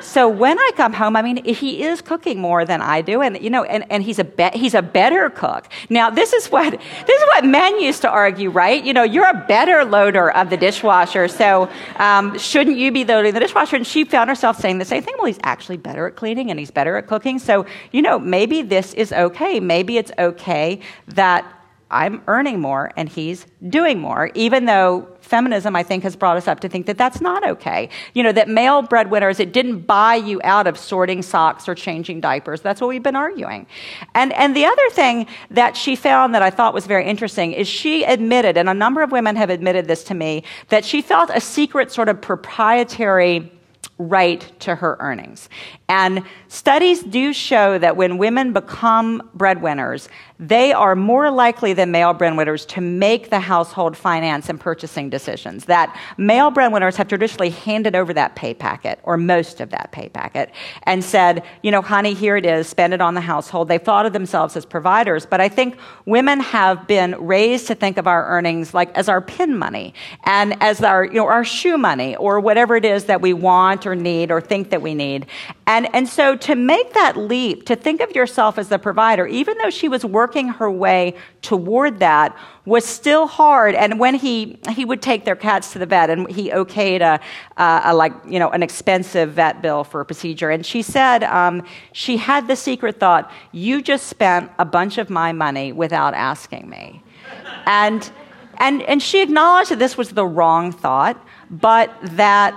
so 0.00 0.28
when 0.28 0.58
I 0.58 0.70
come 0.76 0.92
home, 0.92 1.16
I 1.16 1.22
mean, 1.22 1.42
he 1.44 1.82
is 1.82 2.02
cooking 2.02 2.38
more 2.38 2.66
than 2.66 2.82
I 2.82 3.00
do, 3.00 3.22
and 3.22 3.40
you 3.40 3.48
know, 3.48 3.64
and, 3.64 3.86
and 3.90 4.02
he's 4.02 4.18
a 4.18 4.24
be- 4.24 4.50
he's 4.52 4.74
a 4.74 4.82
better 4.82 5.30
cook. 5.30 5.66
Now, 5.88 6.10
this 6.10 6.34
is 6.34 6.48
what 6.48 6.72
this 6.72 7.22
is 7.22 7.26
what 7.28 7.46
men 7.46 7.80
used 7.80 8.02
to 8.02 8.10
argue, 8.10 8.50
right? 8.50 8.84
You 8.84 8.92
know, 8.92 9.02
you're 9.02 9.28
a 9.28 9.46
better 9.48 9.82
loader 9.84 10.30
of 10.30 10.50
the 10.50 10.58
dishwasher, 10.58 11.28
so 11.28 11.70
um, 11.96 12.36
shouldn't 12.38 12.76
you 12.76 12.92
be 12.92 13.06
loading 13.06 13.32
the 13.32 13.40
dishwasher? 13.40 13.76
And 13.76 13.86
she 13.86 14.04
found 14.04 14.28
herself 14.28 14.58
saying 14.58 14.76
the 14.76 14.84
same 14.84 15.02
thing. 15.02 15.14
Well, 15.16 15.26
he's 15.26 15.40
actually 15.42 15.78
better 15.78 16.06
at 16.06 16.16
cleaning, 16.16 16.50
and 16.50 16.58
he's 16.58 16.70
better 16.70 16.96
at 16.96 17.06
cooking. 17.06 17.38
So, 17.38 17.64
you 17.92 18.02
know, 18.02 18.18
maybe 18.18 18.60
this 18.60 18.92
is 18.92 19.10
okay. 19.12 19.58
Maybe 19.58 19.96
it's 19.96 20.12
okay 20.18 20.80
that 21.08 21.61
I'm 21.92 22.22
earning 22.26 22.60
more 22.60 22.90
and 22.96 23.08
he's 23.08 23.46
doing 23.68 24.00
more, 24.00 24.30
even 24.34 24.64
though 24.64 25.08
feminism, 25.20 25.76
I 25.76 25.82
think, 25.82 26.02
has 26.02 26.16
brought 26.16 26.36
us 26.36 26.48
up 26.48 26.60
to 26.60 26.68
think 26.68 26.86
that 26.86 26.98
that's 26.98 27.20
not 27.20 27.46
okay. 27.46 27.88
You 28.14 28.22
know, 28.22 28.32
that 28.32 28.48
male 28.48 28.82
breadwinners, 28.82 29.38
it 29.40 29.52
didn't 29.52 29.82
buy 29.82 30.16
you 30.16 30.40
out 30.44 30.66
of 30.66 30.76
sorting 30.76 31.22
socks 31.22 31.68
or 31.68 31.74
changing 31.74 32.20
diapers. 32.20 32.60
That's 32.60 32.80
what 32.80 32.88
we've 32.88 33.02
been 33.02 33.16
arguing. 33.16 33.66
And, 34.14 34.32
and 34.32 34.56
the 34.56 34.64
other 34.64 34.90
thing 34.90 35.26
that 35.50 35.76
she 35.76 35.96
found 35.96 36.34
that 36.34 36.42
I 36.42 36.50
thought 36.50 36.74
was 36.74 36.86
very 36.86 37.06
interesting 37.06 37.52
is 37.52 37.68
she 37.68 38.04
admitted, 38.04 38.56
and 38.56 38.68
a 38.68 38.74
number 38.74 39.02
of 39.02 39.12
women 39.12 39.36
have 39.36 39.50
admitted 39.50 39.86
this 39.86 40.04
to 40.04 40.14
me, 40.14 40.44
that 40.68 40.84
she 40.84 41.02
felt 41.02 41.30
a 41.32 41.40
secret 41.40 41.92
sort 41.92 42.08
of 42.08 42.20
proprietary 42.20 43.52
right 43.98 44.50
to 44.60 44.74
her 44.74 44.96
earnings. 45.00 45.48
And 45.92 46.22
studies 46.48 47.02
do 47.02 47.34
show 47.34 47.76
that 47.76 47.98
when 47.98 48.16
women 48.16 48.54
become 48.54 49.28
breadwinners, 49.34 50.08
they 50.38 50.72
are 50.72 50.96
more 50.96 51.30
likely 51.30 51.74
than 51.74 51.90
male 51.90 52.14
breadwinners 52.14 52.64
to 52.66 52.80
make 52.80 53.28
the 53.28 53.38
household 53.38 53.94
finance 53.94 54.48
and 54.48 54.58
purchasing 54.58 55.10
decisions. 55.10 55.66
That 55.66 55.94
male 56.16 56.50
breadwinners 56.50 56.96
have 56.96 57.08
traditionally 57.08 57.50
handed 57.50 57.94
over 57.94 58.14
that 58.14 58.34
pay 58.36 58.54
packet, 58.54 59.00
or 59.02 59.18
most 59.18 59.60
of 59.60 59.68
that 59.70 59.92
pay 59.92 60.08
packet, 60.08 60.50
and 60.84 61.04
said, 61.04 61.44
you 61.62 61.70
know, 61.70 61.82
honey, 61.82 62.14
here 62.14 62.38
it 62.38 62.46
is, 62.46 62.66
spend 62.66 62.94
it 62.94 63.02
on 63.02 63.12
the 63.12 63.20
household. 63.20 63.68
They've 63.68 63.80
thought 63.80 64.06
of 64.06 64.14
themselves 64.14 64.56
as 64.56 64.64
providers, 64.64 65.26
but 65.26 65.42
I 65.42 65.50
think 65.50 65.76
women 66.06 66.40
have 66.40 66.86
been 66.86 67.14
raised 67.20 67.66
to 67.66 67.74
think 67.74 67.98
of 67.98 68.06
our 68.06 68.26
earnings 68.28 68.72
like 68.72 68.96
as 68.96 69.10
our 69.10 69.20
pin 69.20 69.58
money 69.58 69.92
and 70.24 70.60
as 70.62 70.82
our, 70.82 71.04
you 71.04 71.12
know, 71.12 71.26
our 71.26 71.44
shoe 71.44 71.76
money 71.76 72.16
or 72.16 72.40
whatever 72.40 72.76
it 72.76 72.86
is 72.86 73.04
that 73.04 73.20
we 73.20 73.34
want 73.34 73.86
or 73.86 73.94
need 73.94 74.30
or 74.30 74.40
think 74.40 74.70
that 74.70 74.80
we 74.80 74.94
need. 74.94 75.26
And, 75.66 75.94
and 75.94 76.08
so 76.08 76.34
to 76.36 76.56
make 76.56 76.92
that 76.94 77.16
leap, 77.16 77.66
to 77.66 77.76
think 77.76 78.00
of 78.00 78.14
yourself 78.16 78.58
as 78.58 78.68
the 78.68 78.78
provider, 78.78 79.26
even 79.26 79.56
though 79.58 79.70
she 79.70 79.88
was 79.88 80.04
working 80.04 80.48
her 80.48 80.70
way 80.70 81.14
toward 81.40 82.00
that 82.00 82.36
was 82.64 82.84
still 82.84 83.28
hard. 83.28 83.76
And 83.76 84.00
when 84.00 84.16
he, 84.16 84.58
he 84.70 84.84
would 84.84 85.00
take 85.00 85.24
their 85.24 85.36
cats 85.36 85.72
to 85.72 85.78
the 85.78 85.86
vet 85.86 86.10
and 86.10 86.28
he 86.30 86.50
okayed 86.50 87.00
a, 87.00 87.20
a 87.56 87.94
like, 87.94 88.12
you 88.26 88.40
know, 88.40 88.50
an 88.50 88.62
expensive 88.62 89.32
vet 89.34 89.62
bill 89.62 89.84
for 89.84 90.00
a 90.00 90.04
procedure. 90.04 90.50
And 90.50 90.66
she 90.66 90.82
said 90.82 91.22
um, 91.24 91.64
she 91.92 92.16
had 92.16 92.48
the 92.48 92.56
secret 92.56 92.98
thought, 92.98 93.30
you 93.52 93.82
just 93.82 94.08
spent 94.08 94.50
a 94.58 94.64
bunch 94.64 94.98
of 94.98 95.10
my 95.10 95.32
money 95.32 95.72
without 95.72 96.14
asking 96.14 96.68
me. 96.68 97.04
and, 97.66 98.10
and, 98.58 98.82
and 98.82 99.00
she 99.00 99.22
acknowledged 99.22 99.70
that 99.70 99.78
this 99.78 99.96
was 99.96 100.10
the 100.10 100.26
wrong 100.26 100.72
thought, 100.72 101.24
but 101.50 101.94
that 102.02 102.54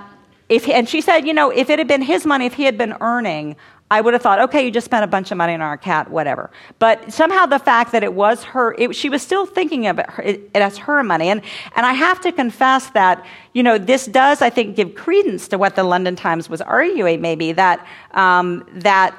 if, 0.48 0.68
and 0.68 0.88
she 0.88 1.00
said, 1.00 1.26
you 1.26 1.34
know, 1.34 1.50
if 1.50 1.70
it 1.70 1.78
had 1.78 1.88
been 1.88 2.02
his 2.02 2.24
money, 2.24 2.46
if 2.46 2.54
he 2.54 2.64
had 2.64 2.78
been 2.78 2.94
earning, 3.00 3.56
I 3.90 4.00
would 4.00 4.14
have 4.14 4.22
thought, 4.22 4.40
okay, 4.40 4.64
you 4.64 4.70
just 4.72 4.84
spent 4.84 5.04
a 5.04 5.06
bunch 5.06 5.30
of 5.30 5.38
money 5.38 5.54
on 5.54 5.60
our 5.60 5.76
cat, 5.76 6.10
whatever. 6.10 6.50
But 6.80 7.12
somehow 7.12 7.46
the 7.46 7.60
fact 7.60 7.92
that 7.92 8.02
it 8.02 8.14
was 8.14 8.42
her, 8.42 8.74
it, 8.78 8.96
she 8.96 9.08
was 9.08 9.22
still 9.22 9.46
thinking 9.46 9.86
of 9.86 10.00
it, 10.00 10.08
it, 10.24 10.50
as 10.54 10.76
her 10.78 11.04
money. 11.04 11.28
And, 11.28 11.40
and 11.76 11.86
I 11.86 11.92
have 11.92 12.20
to 12.22 12.32
confess 12.32 12.90
that, 12.90 13.24
you 13.52 13.62
know, 13.62 13.78
this 13.78 14.06
does, 14.06 14.42
I 14.42 14.50
think, 14.50 14.74
give 14.74 14.96
credence 14.96 15.46
to 15.48 15.58
what 15.58 15.76
the 15.76 15.84
London 15.84 16.16
Times 16.16 16.50
was 16.50 16.60
arguing, 16.60 17.20
maybe, 17.20 17.52
that, 17.52 17.86
um, 18.12 18.66
that 18.72 19.16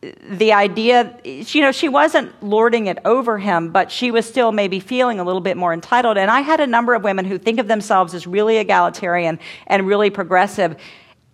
the 0.00 0.52
idea, 0.52 1.18
you 1.24 1.60
know, 1.60 1.72
she 1.72 1.88
wasn't 1.88 2.40
lording 2.42 2.86
it 2.86 2.98
over 3.04 3.38
him, 3.38 3.72
but 3.72 3.90
she 3.90 4.12
was 4.12 4.26
still 4.26 4.52
maybe 4.52 4.78
feeling 4.78 5.18
a 5.18 5.24
little 5.24 5.40
bit 5.40 5.56
more 5.56 5.72
entitled. 5.72 6.16
And 6.16 6.30
I 6.30 6.40
had 6.40 6.60
a 6.60 6.66
number 6.66 6.94
of 6.94 7.02
women 7.02 7.24
who 7.24 7.36
think 7.36 7.58
of 7.58 7.66
themselves 7.66 8.14
as 8.14 8.26
really 8.26 8.58
egalitarian 8.58 9.40
and 9.66 9.86
really 9.86 10.10
progressive 10.10 10.76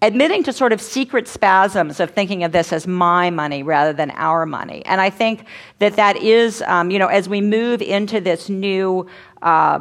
admitting 0.02 0.42
to 0.42 0.52
sort 0.52 0.72
of 0.72 0.82
secret 0.82 1.26
spasms 1.26 1.98
of 1.98 2.10
thinking 2.10 2.44
of 2.44 2.52
this 2.52 2.72
as 2.72 2.86
my 2.86 3.30
money 3.30 3.62
rather 3.62 3.92
than 3.92 4.10
our 4.12 4.44
money. 4.44 4.84
And 4.84 5.00
I 5.00 5.08
think 5.08 5.46
that 5.78 5.96
that 5.96 6.16
is, 6.18 6.62
um, 6.62 6.90
you 6.90 6.98
know, 6.98 7.06
as 7.06 7.26
we 7.26 7.40
move 7.40 7.80
into 7.80 8.20
this 8.20 8.50
new, 8.50 9.06
uh, 9.40 9.80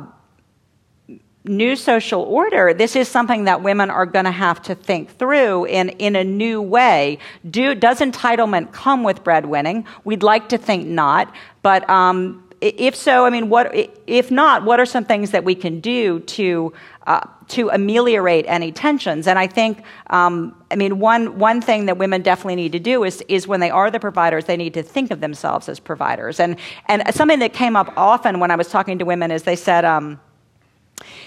new 1.45 1.75
social 1.75 2.21
order, 2.21 2.73
this 2.73 2.95
is 2.95 3.07
something 3.07 3.45
that 3.45 3.61
women 3.61 3.89
are 3.89 4.05
going 4.05 4.25
to 4.25 4.31
have 4.31 4.61
to 4.63 4.75
think 4.75 5.17
through 5.17 5.65
in, 5.65 5.89
in 5.89 6.15
a 6.15 6.23
new 6.23 6.61
way. 6.61 7.17
Do, 7.49 7.75
does 7.75 7.99
entitlement 7.99 8.71
come 8.71 9.03
with 9.03 9.23
breadwinning? 9.23 9.85
We'd 10.03 10.23
like 10.23 10.49
to 10.49 10.57
think 10.57 10.87
not, 10.87 11.33
but 11.61 11.89
um, 11.89 12.43
if 12.61 12.95
so, 12.95 13.25
I 13.25 13.29
mean, 13.29 13.49
what, 13.49 13.75
if 14.07 14.31
not, 14.31 14.63
what 14.63 14.79
are 14.79 14.85
some 14.85 15.03
things 15.03 15.31
that 15.31 15.43
we 15.43 15.53
can 15.53 15.81
do 15.81 16.21
to 16.21 16.73
uh, 17.05 17.27
to 17.49 17.69
ameliorate 17.69 18.45
any 18.47 18.71
tensions. 18.71 19.27
And 19.27 19.37
I 19.37 19.47
think, 19.47 19.83
um, 20.07 20.55
I 20.71 20.75
mean, 20.75 20.99
one, 20.99 21.37
one 21.37 21.61
thing 21.61 21.87
that 21.87 21.97
women 21.97 22.21
definitely 22.21 22.55
need 22.55 22.71
to 22.71 22.79
do 22.79 23.03
is, 23.03 23.21
is 23.27 23.47
when 23.47 23.59
they 23.59 23.69
are 23.69 23.91
the 23.91 23.99
providers, 23.99 24.45
they 24.45 24.55
need 24.55 24.73
to 24.75 24.83
think 24.83 25.11
of 25.11 25.19
themselves 25.19 25.67
as 25.67 25.79
providers. 25.79 26.39
And, 26.39 26.57
and 26.87 27.03
something 27.13 27.39
that 27.39 27.51
came 27.53 27.75
up 27.75 27.93
often 27.97 28.39
when 28.39 28.51
I 28.51 28.55
was 28.55 28.69
talking 28.69 28.99
to 28.99 29.05
women 29.05 29.31
is 29.31 29.43
they 29.43 29.57
said, 29.57 29.83
um, 29.83 30.19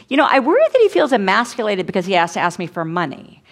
you 0.08 0.16
know, 0.16 0.26
I 0.28 0.40
worry 0.40 0.60
that 0.72 0.80
he 0.80 0.88
feels 0.88 1.12
emasculated 1.12 1.86
because 1.86 2.06
he 2.06 2.12
has 2.12 2.32
to 2.34 2.40
ask 2.40 2.58
me 2.58 2.66
for 2.66 2.84
money. 2.84 3.42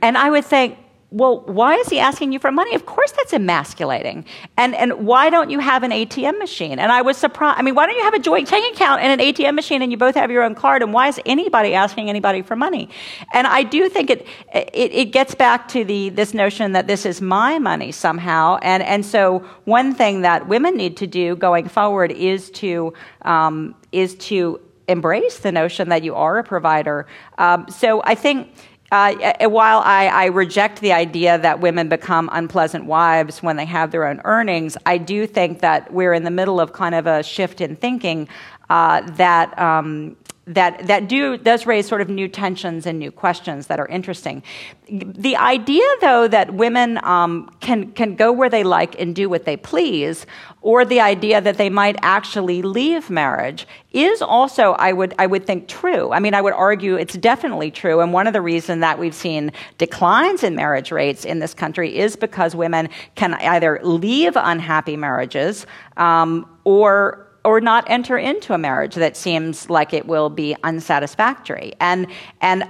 And 0.00 0.16
I 0.16 0.30
would 0.30 0.44
think, 0.44 0.78
well, 1.10 1.40
why 1.40 1.76
is 1.76 1.88
he 1.88 1.98
asking 1.98 2.32
you 2.32 2.38
for 2.38 2.52
money? 2.52 2.74
Of 2.74 2.84
course 2.84 3.12
that's 3.12 3.32
emasculating. 3.32 4.26
And, 4.58 4.74
and 4.74 5.06
why 5.06 5.30
don't 5.30 5.48
you 5.48 5.58
have 5.58 5.82
an 5.82 5.90
ATM 5.90 6.38
machine? 6.38 6.78
And 6.78 6.92
I 6.92 7.00
was 7.00 7.16
surprised. 7.16 7.58
I 7.58 7.62
mean, 7.62 7.74
why 7.74 7.86
don't 7.86 7.96
you 7.96 8.02
have 8.02 8.12
a 8.12 8.18
joint 8.18 8.46
checking 8.46 8.74
account 8.74 9.00
and 9.00 9.18
an 9.18 9.26
ATM 9.26 9.54
machine 9.54 9.80
and 9.80 9.90
you 9.90 9.96
both 9.96 10.14
have 10.16 10.30
your 10.30 10.42
own 10.42 10.54
card? 10.54 10.82
And 10.82 10.92
why 10.92 11.08
is 11.08 11.18
anybody 11.24 11.72
asking 11.72 12.10
anybody 12.10 12.42
for 12.42 12.56
money? 12.56 12.90
And 13.32 13.46
I 13.46 13.62
do 13.62 13.88
think 13.88 14.10
it, 14.10 14.26
it, 14.52 14.92
it 14.92 15.04
gets 15.06 15.34
back 15.34 15.66
to 15.68 15.82
the, 15.82 16.10
this 16.10 16.34
notion 16.34 16.72
that 16.72 16.88
this 16.88 17.06
is 17.06 17.22
my 17.22 17.58
money 17.58 17.90
somehow. 17.90 18.58
And, 18.60 18.82
and 18.82 19.04
so 19.04 19.38
one 19.64 19.94
thing 19.94 20.20
that 20.22 20.46
women 20.46 20.76
need 20.76 20.98
to 20.98 21.06
do 21.06 21.36
going 21.36 21.68
forward 21.68 22.12
is 22.12 22.50
to, 22.50 22.92
um, 23.22 23.74
is 23.92 24.14
to 24.16 24.60
embrace 24.88 25.38
the 25.38 25.52
notion 25.52 25.90
that 25.90 26.02
you 26.02 26.14
are 26.14 26.38
a 26.38 26.44
provider. 26.44 27.06
Um, 27.36 27.68
so 27.68 28.02
I 28.02 28.14
think 28.14 28.48
uh, 28.90 29.48
while 29.48 29.80
I, 29.80 30.06
I, 30.06 30.24
reject 30.26 30.80
the 30.80 30.94
idea 30.94 31.36
that 31.36 31.60
women 31.60 31.90
become 31.90 32.30
unpleasant 32.32 32.86
wives 32.86 33.42
when 33.42 33.56
they 33.56 33.66
have 33.66 33.90
their 33.90 34.06
own 34.06 34.22
earnings, 34.24 34.78
I 34.86 34.96
do 34.96 35.26
think 35.26 35.60
that 35.60 35.92
we're 35.92 36.14
in 36.14 36.24
the 36.24 36.30
middle 36.30 36.58
of 36.58 36.72
kind 36.72 36.94
of 36.94 37.06
a 37.06 37.22
shift 37.22 37.60
in 37.60 37.76
thinking 37.76 38.28
uh, 38.70 39.00
that 39.16 39.58
um, 39.58 40.16
that 40.48 40.86
that 40.86 41.08
do 41.08 41.36
does 41.36 41.66
raise 41.66 41.86
sort 41.86 42.00
of 42.00 42.08
new 42.08 42.26
tensions 42.26 42.86
and 42.86 42.98
new 42.98 43.12
questions 43.12 43.66
that 43.66 43.78
are 43.78 43.86
interesting. 43.86 44.42
The 44.88 45.36
idea, 45.36 45.84
though, 46.00 46.26
that 46.28 46.54
women 46.54 46.98
um, 47.04 47.54
can 47.60 47.92
can 47.92 48.16
go 48.16 48.32
where 48.32 48.48
they 48.48 48.64
like 48.64 48.98
and 48.98 49.14
do 49.14 49.28
what 49.28 49.44
they 49.44 49.58
please, 49.58 50.24
or 50.62 50.86
the 50.86 51.00
idea 51.00 51.42
that 51.42 51.58
they 51.58 51.68
might 51.68 51.96
actually 52.00 52.62
leave 52.62 53.10
marriage, 53.10 53.66
is 53.92 54.22
also, 54.22 54.72
I 54.72 54.94
would 54.94 55.14
I 55.18 55.26
would 55.26 55.46
think, 55.46 55.68
true. 55.68 56.10
I 56.12 56.18
mean, 56.18 56.32
I 56.32 56.40
would 56.40 56.54
argue 56.54 56.94
it's 56.96 57.14
definitely 57.14 57.70
true. 57.70 58.00
And 58.00 58.14
one 58.14 58.26
of 58.26 58.32
the 58.32 58.40
reasons 58.40 58.80
that 58.80 58.98
we've 58.98 59.14
seen 59.14 59.52
declines 59.76 60.42
in 60.42 60.54
marriage 60.54 60.90
rates 60.90 61.26
in 61.26 61.40
this 61.40 61.52
country 61.52 61.98
is 61.98 62.16
because 62.16 62.56
women 62.56 62.88
can 63.16 63.34
either 63.34 63.80
leave 63.82 64.32
unhappy 64.36 64.96
marriages 64.96 65.66
um, 65.98 66.48
or 66.64 67.27
or 67.44 67.60
not 67.60 67.84
enter 67.88 68.18
into 68.18 68.52
a 68.52 68.58
marriage 68.58 68.94
that 68.94 69.16
seems 69.16 69.70
like 69.70 69.92
it 69.92 70.06
will 70.06 70.30
be 70.30 70.56
unsatisfactory. 70.64 71.72
And, 71.80 72.06
and 72.40 72.68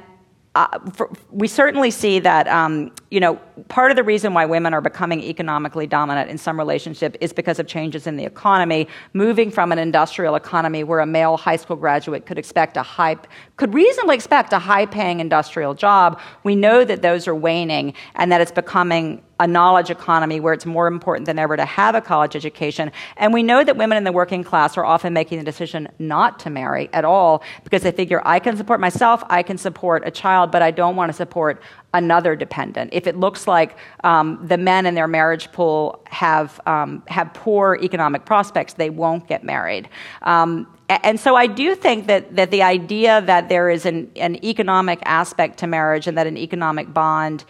uh, 0.55 0.79
for, 0.91 1.11
we 1.31 1.49
certainly 1.49 1.91
see 1.91 2.19
that 2.19 2.49
um, 2.49 2.93
you 3.11 3.21
know 3.21 3.37
part 3.69 3.91
of 3.91 3.97
the 3.97 4.03
reason 4.03 4.35
why 4.35 4.47
women 4.47 4.75
are 4.75 4.81
becoming 4.81 5.21
economically 5.23 5.87
dominant 5.87 6.31
in 6.31 6.39
some 6.39 6.59
relationship 6.59 7.17
is 7.21 7.33
because 7.33 7.59
of 7.59 7.67
changes 7.67 8.07
in 8.07 8.17
the 8.17 8.25
economy, 8.25 8.89
moving 9.13 9.51
from 9.51 9.73
an 9.73 9.79
industrial 9.79 10.35
economy 10.35 10.85
where 10.85 11.01
a 11.01 11.07
male 11.07 11.37
high 11.37 11.57
school 11.57 11.77
graduate 11.77 12.27
could 12.27 12.39
expect 12.39 12.77
a 12.77 12.83
high 12.83 13.17
could 13.57 13.75
reasonably 13.75 14.15
expect 14.15 14.53
a 14.53 14.59
high 14.59 14.87
paying 14.87 15.21
industrial 15.21 15.75
job. 15.75 16.21
We 16.45 16.57
know 16.57 16.85
that 16.85 17.03
those 17.03 17.27
are 17.27 17.35
waning 17.35 17.95
and 18.15 18.31
that 18.33 18.41
it's 18.41 18.53
becoming 18.53 19.23
a 19.41 19.47
knowledge 19.47 19.91
economy 19.91 20.41
where 20.41 20.53
it's 20.53 20.67
more 20.67 20.89
important 20.89 21.27
than 21.27 21.39
ever 21.39 21.57
to 21.57 21.65
have 21.65 21.95
a 21.95 22.01
college 22.01 22.35
education. 22.35 22.91
And 23.17 23.33
we 23.33 23.43
know 23.43 23.63
that 23.63 23.77
women 23.77 23.97
in 23.97 24.05
the 24.05 24.13
working 24.13 24.43
class 24.43 24.77
are 24.77 24.85
often 24.85 25.13
making 25.13 25.39
the 25.39 25.45
decision 25.45 25.89
not 25.99 26.41
to 26.41 26.51
marry 26.51 26.89
at 26.93 27.05
all 27.05 27.43
because 27.63 27.83
they 27.83 27.93
figure 27.93 28.21
I 28.25 28.41
can 28.41 28.57
support 28.57 28.81
myself, 28.81 29.23
I 29.29 29.43
can 29.43 29.57
support 29.57 30.03
a 30.05 30.11
child, 30.11 30.51
but 30.51 30.63
I 30.63 30.71
don't 30.71 30.97
want 30.97 31.11
to 31.11 31.13
support 31.13 31.63
another 31.95 32.37
dependent. 32.37 32.91
If 32.93 33.07
it 33.07 33.17
looks 33.17 33.47
like 33.47 33.77
um, 34.05 34.39
the 34.47 34.59
men 34.59 34.87
in 34.87 34.95
their 34.95 35.09
marriage 35.09 35.51
pool 35.53 36.03
have, 36.07 36.61
um, 36.67 37.03
have 37.09 37.33
poor 37.33 37.79
economic 37.83 38.25
prospects, 38.25 38.75
they 38.75 38.91
won't 38.91 39.27
get 39.27 39.43
married. 39.43 39.89
Um, 40.23 40.67
and 40.91 41.19
so 41.21 41.35
I 41.35 41.47
do 41.47 41.75
think 41.75 42.07
that, 42.07 42.37
that 42.37 42.51
the 42.51 42.63
idea 42.63 43.21
that 43.23 43.49
there 43.49 43.71
is 43.71 43.87
an, 43.87 44.11
an 44.17 44.43
economic 44.45 45.01
aspect 45.05 45.59
to 45.59 45.67
marriage 45.67 46.07
and 46.07 46.17
that 46.17 46.27
an 46.27 46.37
economic 46.37 46.93
bond 46.93 47.45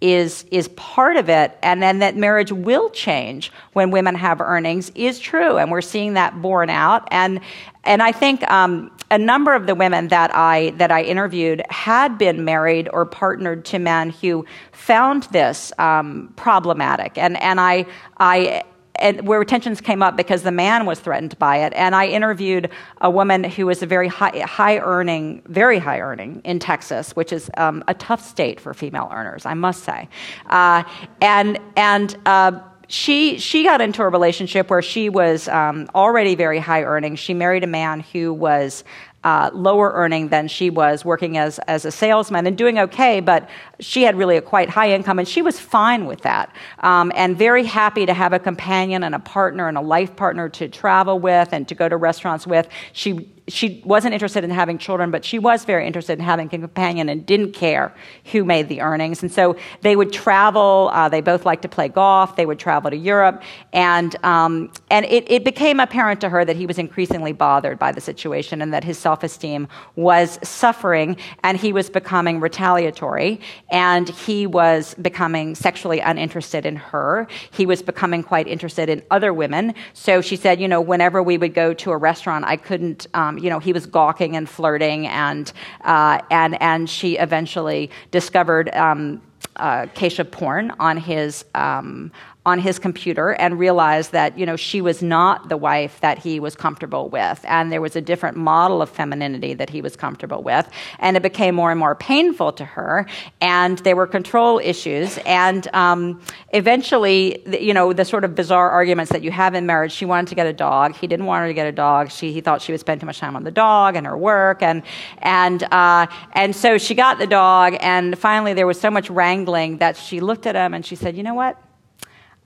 is 0.00 0.46
is 0.50 0.68
part 0.68 1.18
of 1.18 1.28
it 1.28 1.58
and 1.62 1.82
then 1.82 1.98
that 1.98 2.16
marriage 2.16 2.50
will 2.50 2.88
change 2.88 3.52
when 3.74 3.90
women 3.90 4.14
have 4.14 4.40
earnings 4.40 4.90
is 4.94 5.18
true 5.18 5.58
and 5.58 5.70
we're 5.70 5.82
seeing 5.82 6.14
that 6.14 6.40
borne 6.40 6.70
out 6.70 7.06
and 7.10 7.38
and 7.84 8.02
I 8.02 8.12
think 8.12 8.48
um, 8.50 8.90
a 9.10 9.18
number 9.18 9.54
of 9.54 9.66
the 9.66 9.74
women 9.74 10.08
that 10.08 10.34
I 10.34 10.70
that 10.76 10.90
I 10.90 11.02
interviewed 11.02 11.62
had 11.70 12.16
been 12.18 12.44
married 12.44 12.88
or 12.92 13.04
partnered 13.04 13.64
to 13.66 13.78
men 13.78 14.10
who 14.10 14.46
found 14.72 15.24
this 15.24 15.72
um, 15.78 16.32
problematic 16.36 17.18
and 17.18 17.40
and 17.42 17.60
I 17.60 17.86
I 18.18 18.62
and 19.00 19.26
where 19.26 19.42
tensions 19.44 19.80
came 19.80 20.02
up 20.02 20.16
because 20.16 20.42
the 20.42 20.52
man 20.52 20.86
was 20.86 21.00
threatened 21.00 21.38
by 21.38 21.58
it. 21.64 21.72
And 21.74 21.94
I 21.94 22.06
interviewed 22.06 22.70
a 23.00 23.10
woman 23.10 23.44
who 23.44 23.66
was 23.66 23.82
a 23.82 23.86
very 23.86 24.08
high, 24.08 24.40
high 24.40 24.78
earning, 24.78 25.42
very 25.46 25.78
high 25.78 26.00
earning 26.00 26.42
in 26.44 26.58
Texas, 26.58 27.16
which 27.16 27.32
is 27.32 27.50
um, 27.56 27.82
a 27.88 27.94
tough 27.94 28.22
state 28.22 28.60
for 28.60 28.74
female 28.74 29.08
earners, 29.12 29.46
I 29.46 29.54
must 29.54 29.84
say. 29.84 30.08
Uh, 30.46 30.84
and 31.20 31.58
and 31.76 32.16
uh, 32.26 32.60
she 32.90 33.38
she 33.38 33.62
got 33.62 33.80
into 33.80 34.02
a 34.02 34.08
relationship 34.08 34.68
where 34.68 34.82
she 34.82 35.08
was 35.08 35.46
um, 35.48 35.88
already 35.94 36.34
very 36.34 36.58
high 36.58 36.82
earning. 36.82 37.14
She 37.14 37.34
married 37.34 37.62
a 37.62 37.68
man 37.68 38.00
who 38.00 38.32
was 38.34 38.82
uh, 39.22 39.50
lower 39.52 39.92
earning 39.92 40.28
than 40.28 40.48
she 40.48 40.70
was 40.70 41.04
working 41.04 41.36
as, 41.36 41.58
as 41.60 41.84
a 41.84 41.90
salesman 41.90 42.46
and 42.46 42.56
doing 42.56 42.78
okay, 42.78 43.20
but 43.20 43.48
she 43.78 44.02
had 44.02 44.16
really 44.16 44.36
a 44.36 44.42
quite 44.42 44.70
high 44.70 44.92
income 44.92 45.18
and 45.18 45.28
she 45.28 45.42
was 45.42 45.60
fine 45.60 46.06
with 46.06 46.22
that 46.22 46.54
um, 46.78 47.12
and 47.14 47.36
very 47.36 47.64
happy 47.64 48.06
to 48.06 48.14
have 48.14 48.32
a 48.32 48.38
companion 48.38 49.04
and 49.04 49.14
a 49.14 49.18
partner 49.18 49.68
and 49.68 49.76
a 49.76 49.80
life 49.80 50.16
partner 50.16 50.48
to 50.48 50.68
travel 50.68 51.18
with 51.18 51.52
and 51.52 51.68
to 51.68 51.74
go 51.74 51.88
to 51.88 51.96
restaurants 51.96 52.46
with. 52.46 52.66
She 52.92 53.28
she 53.50 53.82
wasn't 53.84 54.14
interested 54.14 54.44
in 54.44 54.50
having 54.50 54.78
children, 54.78 55.10
but 55.10 55.24
she 55.24 55.38
was 55.38 55.64
very 55.64 55.86
interested 55.86 56.18
in 56.18 56.24
having 56.24 56.46
a 56.46 56.50
companion 56.50 57.08
and 57.08 57.26
didn't 57.26 57.52
care 57.52 57.94
who 58.32 58.44
made 58.44 58.68
the 58.68 58.80
earnings. 58.80 59.22
And 59.22 59.30
so 59.30 59.56
they 59.82 59.96
would 59.96 60.12
travel. 60.12 60.90
Uh, 60.92 61.08
they 61.08 61.20
both 61.20 61.44
liked 61.44 61.62
to 61.62 61.68
play 61.68 61.88
golf. 61.88 62.36
They 62.36 62.46
would 62.46 62.58
travel 62.58 62.90
to 62.90 62.96
Europe, 62.96 63.42
and 63.72 64.16
um, 64.24 64.70
and 64.90 65.04
it, 65.06 65.30
it 65.30 65.44
became 65.44 65.80
apparent 65.80 66.20
to 66.20 66.28
her 66.28 66.44
that 66.44 66.56
he 66.56 66.66
was 66.66 66.78
increasingly 66.78 67.32
bothered 67.32 67.78
by 67.78 67.92
the 67.92 68.00
situation 68.00 68.62
and 68.62 68.72
that 68.72 68.84
his 68.84 68.98
self-esteem 68.98 69.68
was 69.96 70.38
suffering, 70.42 71.16
and 71.42 71.58
he 71.58 71.72
was 71.72 71.90
becoming 71.90 72.40
retaliatory, 72.40 73.40
and 73.70 74.08
he 74.08 74.46
was 74.46 74.94
becoming 74.94 75.54
sexually 75.54 76.00
uninterested 76.00 76.64
in 76.64 76.76
her. 76.76 77.26
He 77.50 77.66
was 77.66 77.82
becoming 77.82 78.22
quite 78.22 78.46
interested 78.46 78.88
in 78.88 79.02
other 79.10 79.32
women. 79.34 79.74
So 79.94 80.20
she 80.20 80.36
said, 80.36 80.60
you 80.60 80.68
know, 80.68 80.80
whenever 80.80 81.22
we 81.22 81.38
would 81.38 81.54
go 81.54 81.74
to 81.74 81.90
a 81.90 81.96
restaurant, 81.96 82.44
I 82.44 82.56
couldn't. 82.56 83.06
Um, 83.14 83.38
you 83.40 83.50
know, 83.50 83.58
he 83.58 83.72
was 83.72 83.86
gawking 83.86 84.36
and 84.36 84.48
flirting, 84.48 85.06
and 85.06 85.52
uh, 85.82 86.20
and 86.30 86.60
and 86.62 86.88
she 86.88 87.16
eventually 87.16 87.90
discovered 88.10 88.68
um, 88.74 89.20
uh, 89.56 89.86
Kesha 89.94 90.30
porn 90.30 90.72
on 90.78 90.96
his 90.96 91.44
um, 91.54 92.12
on 92.46 92.58
his 92.58 92.78
computer 92.78 93.32
and 93.32 93.58
realized 93.58 94.12
that 94.12 94.38
you 94.38 94.46
know 94.46 94.56
she 94.56 94.80
was 94.80 95.02
not 95.02 95.50
the 95.50 95.58
wife 95.58 96.00
that 96.00 96.18
he 96.18 96.40
was 96.40 96.56
comfortable 96.56 97.10
with. 97.10 97.44
And 97.46 97.70
there 97.70 97.82
was 97.82 97.96
a 97.96 98.00
different 98.00 98.36
model 98.36 98.80
of 98.80 98.88
femininity 98.88 99.54
that 99.54 99.68
he 99.68 99.82
was 99.82 99.94
comfortable 99.94 100.42
with. 100.42 100.66
And 101.00 101.18
it 101.18 101.22
became 101.22 101.54
more 101.54 101.70
and 101.70 101.78
more 101.78 101.94
painful 101.94 102.52
to 102.52 102.64
her. 102.64 103.06
And 103.42 103.76
there 103.78 103.94
were 103.94 104.06
control 104.06 104.58
issues. 104.58 105.18
And 105.26 105.68
um, 105.74 106.20
eventually 106.54 107.42
you 107.60 107.74
know 107.74 107.92
the 107.92 108.06
sort 108.06 108.24
of 108.24 108.34
bizarre 108.34 108.70
arguments 108.70 109.12
that 109.12 109.22
you 109.22 109.30
have 109.30 109.54
in 109.54 109.66
marriage 109.66 109.92
she 109.92 110.06
wanted 110.06 110.28
to 110.28 110.34
get 110.34 110.46
a 110.46 110.52
dog. 110.52 110.96
He 110.96 111.06
didn't 111.06 111.26
want 111.26 111.42
her 111.42 111.48
to 111.48 111.54
get 111.54 111.66
a 111.66 111.72
dog. 111.72 112.10
She, 112.10 112.32
he 112.32 112.40
thought 112.40 112.62
she 112.62 112.72
would 112.72 112.80
spend 112.80 113.00
too 113.00 113.06
much 113.06 113.18
time 113.18 113.36
on 113.36 113.44
the 113.44 113.50
dog 113.50 113.96
and 113.96 114.06
her 114.06 114.16
work. 114.16 114.62
And 114.62 114.82
and 115.18 115.62
uh, 115.64 116.06
and 116.32 116.56
so 116.56 116.78
she 116.78 116.94
got 116.94 117.18
the 117.18 117.26
dog. 117.26 117.76
And 117.80 118.18
finally 118.18 118.54
there 118.54 118.66
was 118.66 118.80
so 118.80 118.90
much 118.90 119.10
wrangling 119.10 119.76
that 119.78 119.98
she 119.98 120.20
looked 120.20 120.46
at 120.46 120.54
him 120.54 120.72
and 120.72 120.86
she 120.86 120.96
said 120.96 121.18
you 121.18 121.22
know 121.22 121.34
what 121.34 121.62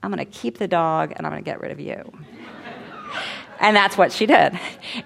I'm 0.05 0.11
going 0.11 0.23
to 0.23 0.31
keep 0.31 0.59
the 0.59 0.67
dog 0.67 1.13
and 1.15 1.25
I'm 1.25 1.31
going 1.31 1.43
to 1.43 1.49
get 1.49 1.59
rid 1.59 1.71
of 1.71 1.79
you. 1.79 1.95
and 3.59 3.75
that's 3.75 3.97
what 3.97 4.11
she 4.11 4.27
did. 4.27 4.57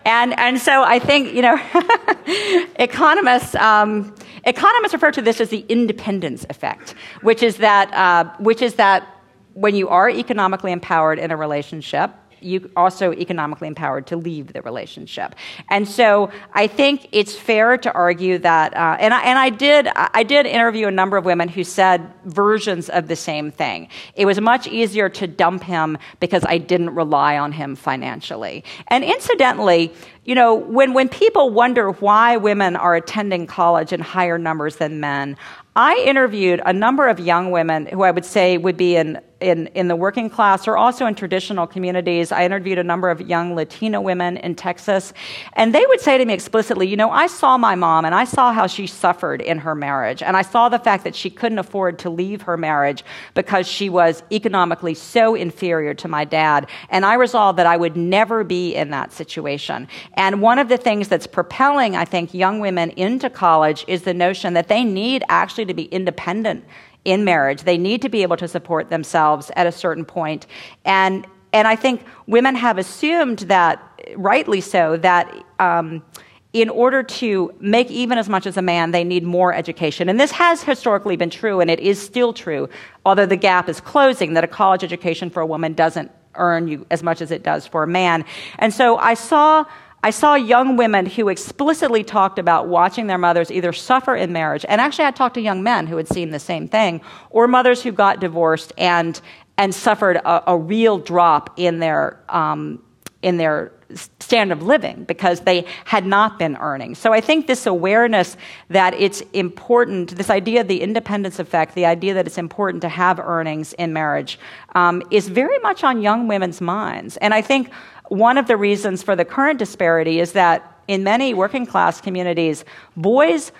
And, 0.03 0.38
and 0.38 0.59
so 0.59 0.83
I 0.83 0.99
think, 0.99 1.33
you 1.33 1.41
know, 1.41 1.55
economists, 2.75 3.55
um, 3.55 4.13
economists 4.43 4.91
refer 4.91 5.12
to 5.12 5.21
this 5.21 5.39
as 5.39 5.49
the 5.49 5.65
independence 5.69 6.45
effect, 6.49 6.95
which 7.21 7.41
is 7.41 7.57
that, 7.57 7.93
uh, 7.93 8.29
which 8.39 8.62
is 8.62 8.75
that 8.75 9.07
when 9.53 9.73
you 9.73 9.88
are 9.88 10.09
economically 10.09 10.73
empowered 10.73 11.17
in 11.17 11.31
a 11.31 11.38
relationship, 11.38 12.12
you 12.41 12.69
also 12.75 13.12
economically 13.13 13.67
empowered 13.67 14.08
to 14.08 14.17
leave 14.17 14.54
the 14.54 14.62
relationship. 14.62 15.36
And 15.69 15.88
so 15.88 16.32
I 16.54 16.67
think 16.67 17.08
it's 17.12 17.36
fair 17.36 17.78
to 17.78 17.91
argue 17.93 18.38
that, 18.39 18.75
uh, 18.75 18.97
and, 18.99 19.13
I, 19.13 19.21
and 19.21 19.39
I 19.39 19.49
did 19.49 19.88
I 19.95 20.23
did 20.23 20.45
interview 20.45 20.88
a 20.88 20.91
number 20.91 21.17
of 21.17 21.25
women 21.25 21.49
who 21.49 21.63
said 21.63 22.12
versions 22.25 22.89
of 22.89 23.08
the 23.08 23.15
same 23.15 23.52
thing. 23.52 23.89
It 24.15 24.25
was 24.25 24.39
much 24.39 24.67
easier 24.67 25.10
to 25.10 25.28
dump 25.28 25.63
him 25.63 25.97
because 26.19 26.43
I 26.45 26.58
didn't 26.58 26.91
rely 26.95 27.38
on 27.38 27.52
him 27.52 27.75
financially. 27.75 28.63
And 28.88 29.04
incidentally, 29.04 29.93
you 30.25 30.36
know, 30.36 30.54
when, 30.54 30.93
when 30.93 31.10
people 31.10 31.49
wonder 31.49 31.91
why 31.91 32.38
women 32.38 32.75
are 32.75 32.95
attending 32.95 33.47
college 33.47 33.93
in 33.93 33.99
higher 33.99 34.38
numbers 34.38 34.75
than 34.75 34.99
men, 34.99 35.38
I 35.75 36.04
interviewed 36.06 36.62
a 36.65 36.73
number 36.73 37.08
of 37.08 37.19
young 37.19 37.52
women 37.52 37.86
who 37.88 38.04
I 38.04 38.12
would 38.12 38.25
say 38.25 38.58
would 38.58 38.78
be 38.78 38.95
in 38.95 39.21
in, 39.41 39.67
in 39.67 39.88
the 39.88 39.95
working 39.95 40.30
class 40.30 40.67
or 40.67 40.78
also 40.78 41.06
in 41.06 41.15
traditional 41.15 41.65
communities. 41.65 42.32
I 42.32 42.43
interviewed 42.43 42.78
a 42.78 42.84
number 42.84 43.10
of 43.10 43.21
young 43.21 43.56
Latino 43.56 44.02
women 44.02 44.38
in 44.38 44.56
Texas, 44.56 45.13
and 45.54 45.73
they 45.73 45.86
would 45.88 46.02
say 46.02 46.17
to 46.17 46.25
me 46.25 46.34
explicitly, 46.34 46.88
You 46.88 46.97
know, 46.97 47.10
I 47.10 47.28
saw 47.28 47.58
my 47.58 47.75
mom 47.75 48.06
and 48.06 48.13
I 48.13 48.25
saw 48.25 48.52
how 48.52 48.67
she 48.67 48.88
suffered 48.88 49.41
in 49.41 49.60
her 49.60 49.75
marriage, 49.75 50.21
and 50.21 50.36
I 50.36 50.41
saw 50.41 50.69
the 50.69 50.80
fact 50.80 51.04
that 51.04 51.15
she 51.15 51.30
couldn't 51.30 51.60
afford 51.60 51.99
to 51.99 52.10
leave 52.10 52.41
her 52.43 52.58
marriage 52.58 53.04
because 53.34 53.67
she 53.67 53.89
was 53.89 54.23
economically 54.32 54.93
so 54.93 55.36
inferior 55.36 55.93
to 55.95 56.08
my 56.08 56.25
dad. 56.25 56.67
And 56.89 57.06
I 57.06 57.13
resolved 57.15 57.60
that 57.60 57.67
I 57.67 57.78
would 57.78 57.95
never 57.95 58.43
be 58.43 58.75
in 58.75 58.89
that 58.91 59.13
situation. 59.13 59.88
And 60.15 60.41
one 60.41 60.60
of 60.60 60.69
the 60.69 60.78
things 60.78 61.08
that's 61.08 61.28
propelling, 61.28 61.95
I 61.95 62.06
think, 62.06 62.34
young 62.34 62.60
women 62.60 62.91
into 62.91 63.30
college 63.30 63.86
is 63.88 64.04
the 64.04 64.13
notion 64.13 64.54
that 64.54 64.67
they 64.67 64.84
need 64.84 65.23
actually 65.30 65.65
to 65.65 65.73
be 65.73 65.86
independent 65.86 66.65
in 67.12 67.24
marriage. 67.24 67.63
They 67.63 67.78
need 67.78 68.02
to 68.02 68.10
be 68.10 68.22
able 68.24 68.38
to 68.38 68.48
support 68.48 68.89
themselves 68.89 69.52
at 69.56 69.67
a 69.67 69.72
certain 69.72 70.06
point. 70.06 70.48
And, 70.86 71.26
and 71.54 71.67
I 71.67 71.76
think 71.76 72.04
women 72.28 72.56
have 72.56 72.78
assumed 72.78 73.39
that, 73.39 73.82
rightly 74.15 74.62
so, 74.62 74.98
that. 74.98 75.26
Um, 75.60 76.04
in 76.52 76.67
order 76.67 77.04
to 77.04 77.54
make 77.60 77.91
even 77.91 78.17
as 78.17 78.28
much 78.28 78.48
as 78.48 78.58
a 78.58 78.62
man, 78.62 78.89
they 78.89 79.04
need 79.04 79.24
more 79.24 79.54
education. 79.54 80.10
And 80.10 80.19
this 80.19 80.32
has 80.32 80.63
historically 80.63 81.15
been 81.15 81.30
true, 81.30 81.60
and 81.60 81.69
it 81.69 81.80
is 81.80 82.02
still 82.02 82.34
true, 82.34 82.67
although 83.06 83.28
the 83.28 83.36
gap 83.36 83.69
is 83.69 83.80
closing, 83.80 84.34
that 84.34 84.43
a 84.43 84.48
college 84.48 84.84
education 84.84 85.30
for 85.30 85.41
a 85.41 85.45
woman 85.45 85.74
doesn't 85.74 86.10
earn 86.36 86.67
you 86.67 86.88
as 86.89 87.04
much 87.04 87.22
as 87.22 87.30
it 87.30 87.43
does 87.43 87.67
for 87.67 87.84
a 87.84 87.88
man. 87.88 88.26
And 88.58 88.74
so 88.74 88.98
I 88.98 89.13
saw 89.13 89.65
I 90.01 90.12
saw 90.12 90.35
young 90.35 90.77
women 90.77 91.05
who 91.05 91.27
explicitly 91.27 92.03
talked 92.03 92.39
about 92.39 92.67
watching 92.67 93.07
their 93.07 93.17
mothers 93.17 93.51
either 93.51 93.73
suffer 93.73 94.15
in 94.15 94.31
marriage, 94.31 94.65
and 94.67 94.79
actually 94.79 95.05
I 95.05 95.12
talked 95.12 95.35
to 95.35 95.41
young 95.41 95.62
men 95.62 95.88
who 95.88 95.97
had 95.97 96.07
seen 96.07 96.29
the 96.29 96.39
same 96.39 96.67
thing, 96.67 97.01
or 97.29 97.47
mothers 97.47 97.83
who 97.83 97.91
got 97.91 98.19
divorced 98.19 98.71
and, 98.77 99.19
and 99.57 99.75
suffered 99.75 100.17
a, 100.17 100.51
a 100.51 100.57
real 100.57 100.97
drop 100.97 101.53
in 101.57 101.79
their, 101.79 102.23
um, 102.29 102.81
in 103.21 103.38
their 103.38 103.73
standard 104.19 104.53
of 104.53 104.63
living 104.63 105.03
because 105.05 105.41
they 105.41 105.65
had 105.85 106.05
not 106.05 106.38
been 106.38 106.55
earning. 106.57 106.93
So 106.93 107.12
I 107.12 107.21
think 107.21 107.47
this 107.47 107.65
awareness 107.65 108.38
that 108.69 108.93
it's 108.93 109.21
important, 109.33 110.15
this 110.15 110.29
idea 110.29 110.62
of 110.62 110.67
the 110.67 110.81
independence 110.81 111.39
effect, 111.39 111.73
the 111.73 111.88
idea 111.88 112.13
that 112.13 112.27
it's 112.27 112.38
important 112.38 112.81
to 112.83 112.89
have 112.89 113.19
earnings 113.19 113.73
in 113.73 113.91
marriage, 113.91 114.39
um, 114.75 115.01
is 115.09 115.27
very 115.27 115.57
much 115.59 115.83
on 115.83 116.01
young 116.01 116.27
women's 116.27 116.62
minds. 116.62 117.17
And 117.17 117.33
I 117.33 117.41
think 117.41 117.71
one 118.10 118.38
of 118.38 118.48
the 118.48 118.58
reasons 118.58 119.02
for 119.02 119.15
the 119.15 119.26
current 119.26 119.60
disparity 119.60 120.19
is 120.19 120.34
that 120.34 120.82
in 120.88 121.04
many 121.04 121.34
working 121.34 121.65
class 121.65 122.02
communities, 122.02 122.65
boys 122.98 123.52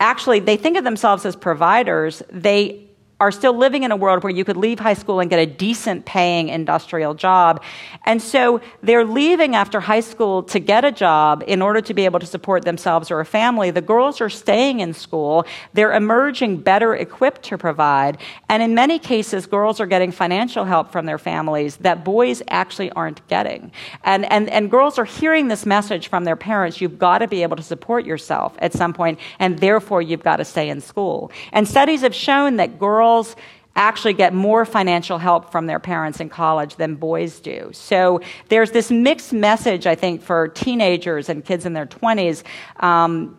actually 0.00 0.40
they 0.40 0.56
think 0.56 0.76
of 0.76 0.84
themselves 0.84 1.24
as 1.24 1.36
providers. 1.36 2.22
They 2.30 2.83
are 3.20 3.30
still 3.30 3.56
living 3.56 3.84
in 3.84 3.92
a 3.92 3.96
world 3.96 4.24
where 4.24 4.32
you 4.32 4.44
could 4.44 4.56
leave 4.56 4.80
high 4.80 4.94
school 4.94 5.20
and 5.20 5.30
get 5.30 5.38
a 5.38 5.46
decent 5.46 6.04
paying 6.04 6.48
industrial 6.48 7.14
job. 7.14 7.62
And 8.04 8.20
so 8.20 8.60
they're 8.82 9.04
leaving 9.04 9.54
after 9.54 9.80
high 9.80 10.00
school 10.00 10.42
to 10.44 10.58
get 10.58 10.84
a 10.84 10.90
job 10.90 11.44
in 11.46 11.62
order 11.62 11.80
to 11.80 11.94
be 11.94 12.06
able 12.06 12.18
to 12.18 12.26
support 12.26 12.64
themselves 12.64 13.10
or 13.10 13.20
a 13.20 13.24
family. 13.24 13.70
The 13.70 13.80
girls 13.80 14.20
are 14.20 14.28
staying 14.28 14.80
in 14.80 14.94
school. 14.94 15.46
They're 15.74 15.92
emerging 15.92 16.58
better 16.58 16.94
equipped 16.94 17.44
to 17.44 17.58
provide. 17.58 18.18
And 18.48 18.62
in 18.62 18.74
many 18.74 18.98
cases, 18.98 19.46
girls 19.46 19.80
are 19.80 19.86
getting 19.86 20.10
financial 20.10 20.64
help 20.64 20.90
from 20.90 21.06
their 21.06 21.18
families 21.18 21.76
that 21.76 22.04
boys 22.04 22.42
actually 22.48 22.90
aren't 22.92 23.26
getting. 23.28 23.70
And, 24.02 24.30
and, 24.30 24.50
and 24.50 24.70
girls 24.70 24.98
are 24.98 25.04
hearing 25.04 25.48
this 25.48 25.64
message 25.64 26.08
from 26.08 26.24
their 26.24 26.36
parents 26.36 26.80
you've 26.80 26.98
got 26.98 27.18
to 27.18 27.28
be 27.28 27.42
able 27.44 27.56
to 27.56 27.62
support 27.62 28.04
yourself 28.04 28.56
at 28.58 28.72
some 28.72 28.92
point, 28.92 29.20
and 29.38 29.60
therefore 29.60 30.02
you've 30.02 30.24
got 30.24 30.36
to 30.36 30.44
stay 30.44 30.68
in 30.68 30.80
school. 30.80 31.30
And 31.52 31.68
studies 31.68 32.00
have 32.00 32.14
shown 32.14 32.56
that 32.56 32.78
girls 32.78 33.03
girls 33.04 33.36
actually 33.76 34.14
get 34.14 34.32
more 34.32 34.64
financial 34.64 35.18
help 35.18 35.52
from 35.52 35.66
their 35.66 35.78
parents 35.78 36.20
in 36.20 36.28
college 36.30 36.76
than 36.76 36.94
boys 36.94 37.38
do. 37.40 37.70
So 37.72 38.20
there's 38.48 38.70
this 38.70 38.90
mixed 38.90 39.32
message, 39.32 39.86
I 39.86 39.94
think, 39.94 40.22
for 40.22 40.48
teenagers 40.48 41.28
and 41.28 41.44
kids 41.44 41.66
in 41.66 41.74
their 41.74 41.86
20s. 41.86 42.44
Um, 42.80 43.36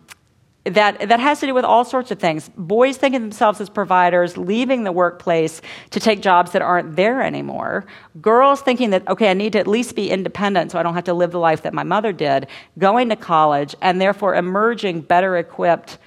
that, 0.64 1.08
that 1.08 1.20
has 1.20 1.40
to 1.40 1.46
do 1.46 1.54
with 1.54 1.64
all 1.64 1.84
sorts 1.84 2.10
of 2.10 2.18
things. 2.18 2.50
Boys 2.56 2.96
think 2.96 3.14
of 3.14 3.22
themselves 3.22 3.60
as 3.60 3.68
providers, 3.68 4.36
leaving 4.36 4.84
the 4.84 4.92
workplace 4.92 5.62
to 5.90 6.00
take 6.00 6.20
jobs 6.20 6.52
that 6.52 6.62
aren't 6.62 6.94
there 6.96 7.22
anymore. 7.22 7.86
Girls 8.20 8.60
thinking 8.60 8.90
that, 8.90 9.06
okay, 9.08 9.30
I 9.30 9.34
need 9.34 9.52
to 9.54 9.60
at 9.60 9.66
least 9.66 9.96
be 9.96 10.10
independent 10.10 10.70
so 10.70 10.78
I 10.78 10.82
don't 10.82 10.94
have 10.94 11.04
to 11.04 11.14
live 11.14 11.30
the 11.32 11.40
life 11.40 11.62
that 11.62 11.74
my 11.74 11.84
mother 11.84 12.12
did, 12.12 12.46
going 12.78 13.08
to 13.08 13.16
college, 13.16 13.74
and 13.80 14.00
therefore 14.00 14.34
emerging 14.34 15.02
better 15.02 15.36
equipped 15.36 15.98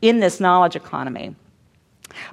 in 0.00 0.20
this 0.20 0.38
knowledge 0.38 0.76
economy. 0.76 1.34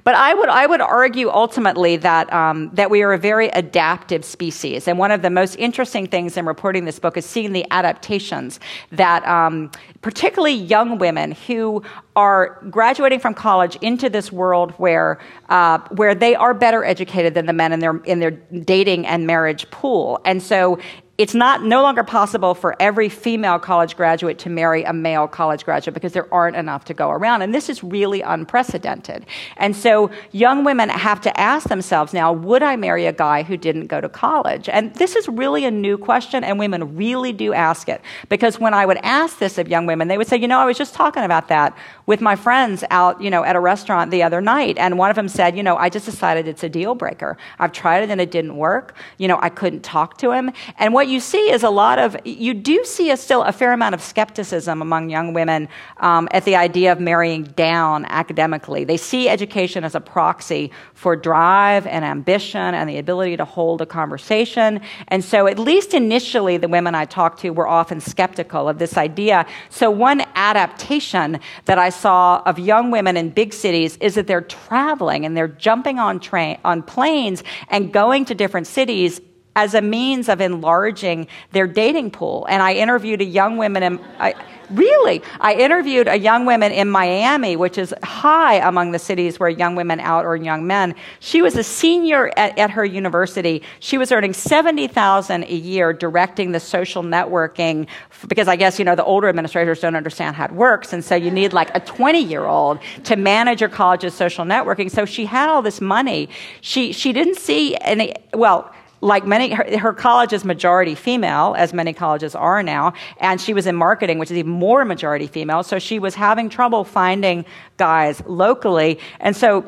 But 0.04 0.14
I 0.14 0.34
would, 0.34 0.48
I 0.48 0.66
would 0.66 0.80
argue 0.80 1.28
ultimately 1.30 1.96
that, 1.98 2.32
um, 2.32 2.70
that 2.74 2.90
we 2.90 3.02
are 3.02 3.12
a 3.12 3.18
very 3.18 3.48
adaptive 3.48 4.24
species. 4.24 4.88
And 4.88 4.98
one 4.98 5.10
of 5.10 5.22
the 5.22 5.30
most 5.30 5.56
interesting 5.56 6.06
things 6.06 6.36
in 6.36 6.46
reporting 6.46 6.84
this 6.84 6.98
book 6.98 7.16
is 7.16 7.26
seeing 7.26 7.52
the 7.52 7.66
adaptations 7.70 8.60
that 8.92 9.26
um, 9.26 9.70
particularly 10.02 10.54
young 10.54 10.98
women 10.98 11.32
who 11.32 11.82
are 12.16 12.62
graduating 12.70 13.20
from 13.20 13.34
college 13.34 13.76
into 13.80 14.08
this 14.08 14.32
world 14.32 14.72
where, 14.72 15.18
uh, 15.48 15.78
where 15.90 16.14
they 16.14 16.34
are 16.34 16.54
better 16.54 16.84
educated 16.84 17.34
than 17.34 17.46
the 17.46 17.52
men 17.52 17.72
in 17.72 17.80
their, 17.80 17.96
in 17.98 18.18
their 18.18 18.30
dating 18.30 19.06
and 19.06 19.26
marriage 19.26 19.70
pool. 19.70 20.20
And 20.24 20.42
so 20.42 20.78
it's 21.18 21.34
not 21.34 21.64
no 21.64 21.82
longer 21.82 22.04
possible 22.04 22.54
for 22.54 22.76
every 22.78 23.08
female 23.08 23.58
college 23.58 23.96
graduate 23.96 24.38
to 24.38 24.48
marry 24.48 24.84
a 24.84 24.92
male 24.92 25.26
college 25.26 25.64
graduate 25.64 25.92
because 25.92 26.12
there 26.12 26.32
aren't 26.32 26.54
enough 26.54 26.84
to 26.84 26.94
go 26.94 27.10
around. 27.10 27.42
And 27.42 27.52
this 27.52 27.68
is 27.68 27.82
really 27.82 28.20
unprecedented. 28.20 29.26
And 29.56 29.74
so 29.74 30.12
young 30.30 30.62
women 30.62 30.88
have 30.88 31.20
to 31.22 31.40
ask 31.40 31.68
themselves 31.68 32.12
now 32.12 32.32
would 32.32 32.62
i 32.62 32.76
marry 32.76 33.06
a 33.06 33.12
guy 33.12 33.42
who 33.42 33.56
didn't 33.56 33.88
go 33.88 34.00
to 34.00 34.08
college? 34.08 34.68
And 34.68 34.94
this 34.94 35.16
is 35.16 35.26
really 35.28 35.64
a 35.64 35.72
new 35.72 35.98
question 35.98 36.44
and 36.44 36.56
women 36.56 36.96
really 36.96 37.32
do 37.32 37.52
ask 37.52 37.88
it. 37.88 38.00
Because 38.28 38.60
when 38.60 38.72
i 38.72 38.86
would 38.86 38.98
ask 39.02 39.38
this 39.38 39.58
of 39.58 39.66
young 39.66 39.86
women 39.86 40.06
they 40.06 40.18
would 40.18 40.28
say 40.28 40.36
you 40.36 40.46
know 40.46 40.60
i 40.60 40.64
was 40.64 40.78
just 40.78 40.94
talking 40.94 41.24
about 41.24 41.48
that 41.48 41.76
with 42.08 42.20
my 42.20 42.34
friends 42.34 42.82
out 42.90 43.20
you 43.20 43.30
know 43.30 43.44
at 43.44 43.54
a 43.54 43.60
restaurant 43.60 44.10
the 44.10 44.22
other 44.22 44.40
night 44.40 44.76
and 44.78 44.98
one 44.98 45.10
of 45.10 45.16
them 45.16 45.28
said 45.28 45.56
you 45.56 45.62
know 45.62 45.76
i 45.76 45.88
just 45.88 46.06
decided 46.06 46.48
it's 46.48 46.64
a 46.64 46.68
deal 46.68 46.94
breaker 46.94 47.36
i've 47.60 47.72
tried 47.72 48.02
it 48.02 48.10
and 48.10 48.20
it 48.20 48.30
didn't 48.30 48.56
work 48.56 48.94
you 49.18 49.28
know 49.28 49.38
i 49.42 49.50
couldn't 49.50 49.82
talk 49.82 50.16
to 50.16 50.32
him 50.32 50.50
and 50.78 50.94
what 50.94 51.08
you 51.08 51.20
see 51.20 51.50
is 51.50 51.62
a 51.62 51.70
lot 51.70 51.98
of, 51.98 52.16
you 52.24 52.54
do 52.54 52.84
see 52.84 53.10
a, 53.10 53.16
still 53.16 53.42
a 53.42 53.52
fair 53.52 53.72
amount 53.72 53.94
of 53.94 54.00
skepticism 54.00 54.80
among 54.80 55.10
young 55.10 55.32
women 55.32 55.68
um, 55.98 56.28
at 56.30 56.44
the 56.44 56.56
idea 56.56 56.92
of 56.92 57.00
marrying 57.00 57.44
down 57.44 58.04
academically. 58.06 58.84
They 58.84 58.96
see 58.96 59.28
education 59.28 59.84
as 59.84 59.94
a 59.94 60.00
proxy 60.00 60.70
for 60.94 61.16
drive 61.16 61.86
and 61.86 62.04
ambition 62.04 62.74
and 62.74 62.88
the 62.88 62.98
ability 62.98 63.36
to 63.36 63.44
hold 63.44 63.82
a 63.82 63.86
conversation. 63.86 64.80
And 65.08 65.24
so, 65.24 65.46
at 65.46 65.58
least 65.58 65.94
initially, 65.94 66.56
the 66.56 66.68
women 66.68 66.94
I 66.94 67.04
talked 67.04 67.40
to 67.40 67.50
were 67.50 67.68
often 67.68 68.00
skeptical 68.00 68.68
of 68.68 68.78
this 68.78 68.96
idea. 68.96 69.46
So, 69.68 69.90
one 69.90 70.24
adaptation 70.34 71.40
that 71.66 71.78
I 71.78 71.90
saw 71.98 72.42
of 72.46 72.58
young 72.58 72.90
women 72.90 73.16
in 73.16 73.30
big 73.30 73.52
cities 73.52 73.96
is 73.98 74.14
that 74.14 74.26
they're 74.26 74.40
traveling 74.40 75.24
and 75.24 75.36
they're 75.36 75.48
jumping 75.48 75.98
on 75.98 76.20
train 76.20 76.58
on 76.64 76.82
planes 76.82 77.42
and 77.68 77.92
going 77.92 78.24
to 78.26 78.34
different 78.34 78.66
cities 78.66 79.20
as 79.58 79.74
a 79.74 79.82
means 79.82 80.28
of 80.28 80.40
enlarging 80.40 81.26
their 81.50 81.66
dating 81.66 82.12
pool. 82.12 82.46
And 82.48 82.62
I 82.62 82.74
interviewed 82.74 83.20
a 83.20 83.24
young 83.24 83.56
woman 83.56 83.82
in, 83.82 84.00
I, 84.20 84.34
really, 84.70 85.20
I 85.40 85.54
interviewed 85.54 86.06
a 86.06 86.16
young 86.16 86.44
woman 86.44 86.70
in 86.70 86.88
Miami, 86.88 87.56
which 87.56 87.76
is 87.76 87.92
high 88.04 88.56
among 88.56 88.92
the 88.92 89.00
cities 89.00 89.40
where 89.40 89.48
young 89.48 89.74
women 89.74 89.98
out 89.98 90.24
or 90.24 90.36
young 90.36 90.64
men. 90.64 90.94
She 91.18 91.42
was 91.42 91.56
a 91.56 91.64
senior 91.64 92.30
at, 92.36 92.56
at 92.56 92.70
her 92.70 92.84
university. 92.84 93.62
She 93.80 93.98
was 93.98 94.12
earning 94.12 94.32
70,000 94.32 95.42
a 95.42 95.52
year 95.52 95.92
directing 95.92 96.52
the 96.52 96.60
social 96.60 97.02
networking 97.02 97.88
because 98.28 98.46
I 98.46 98.54
guess, 98.54 98.78
you 98.78 98.84
know, 98.84 98.94
the 98.94 99.04
older 99.04 99.28
administrators 99.28 99.80
don't 99.80 99.96
understand 99.96 100.36
how 100.36 100.44
it 100.44 100.52
works. 100.52 100.92
And 100.92 101.04
so 101.04 101.16
you 101.16 101.32
need 101.32 101.52
like 101.52 101.74
a 101.74 101.80
20 101.80 102.20
year 102.20 102.44
old 102.44 102.78
to 103.04 103.16
manage 103.16 103.60
your 103.60 103.70
college's 103.70 104.14
social 104.14 104.44
networking. 104.44 104.88
So 104.88 105.04
she 105.04 105.26
had 105.26 105.48
all 105.48 105.62
this 105.62 105.80
money. 105.80 106.28
She, 106.60 106.92
she 106.92 107.12
didn't 107.12 107.36
see 107.38 107.76
any, 107.80 108.14
well, 108.32 108.72
like 109.00 109.26
many, 109.26 109.50
her, 109.52 109.78
her, 109.78 109.92
college 109.92 110.32
is 110.32 110.44
majority 110.44 110.94
female, 110.94 111.54
as 111.56 111.72
many 111.72 111.92
colleges 111.92 112.34
are 112.34 112.62
now, 112.62 112.94
and 113.18 113.40
she 113.40 113.54
was 113.54 113.66
in 113.66 113.76
marketing, 113.76 114.18
which 114.18 114.30
is 114.30 114.36
even 114.36 114.52
more 114.52 114.84
majority 114.84 115.26
female. 115.26 115.62
So 115.62 115.78
she 115.78 115.98
was 115.98 116.14
having 116.14 116.48
trouble 116.48 116.84
finding 116.84 117.44
guys 117.76 118.22
locally. 118.26 118.98
And 119.20 119.36
so 119.36 119.64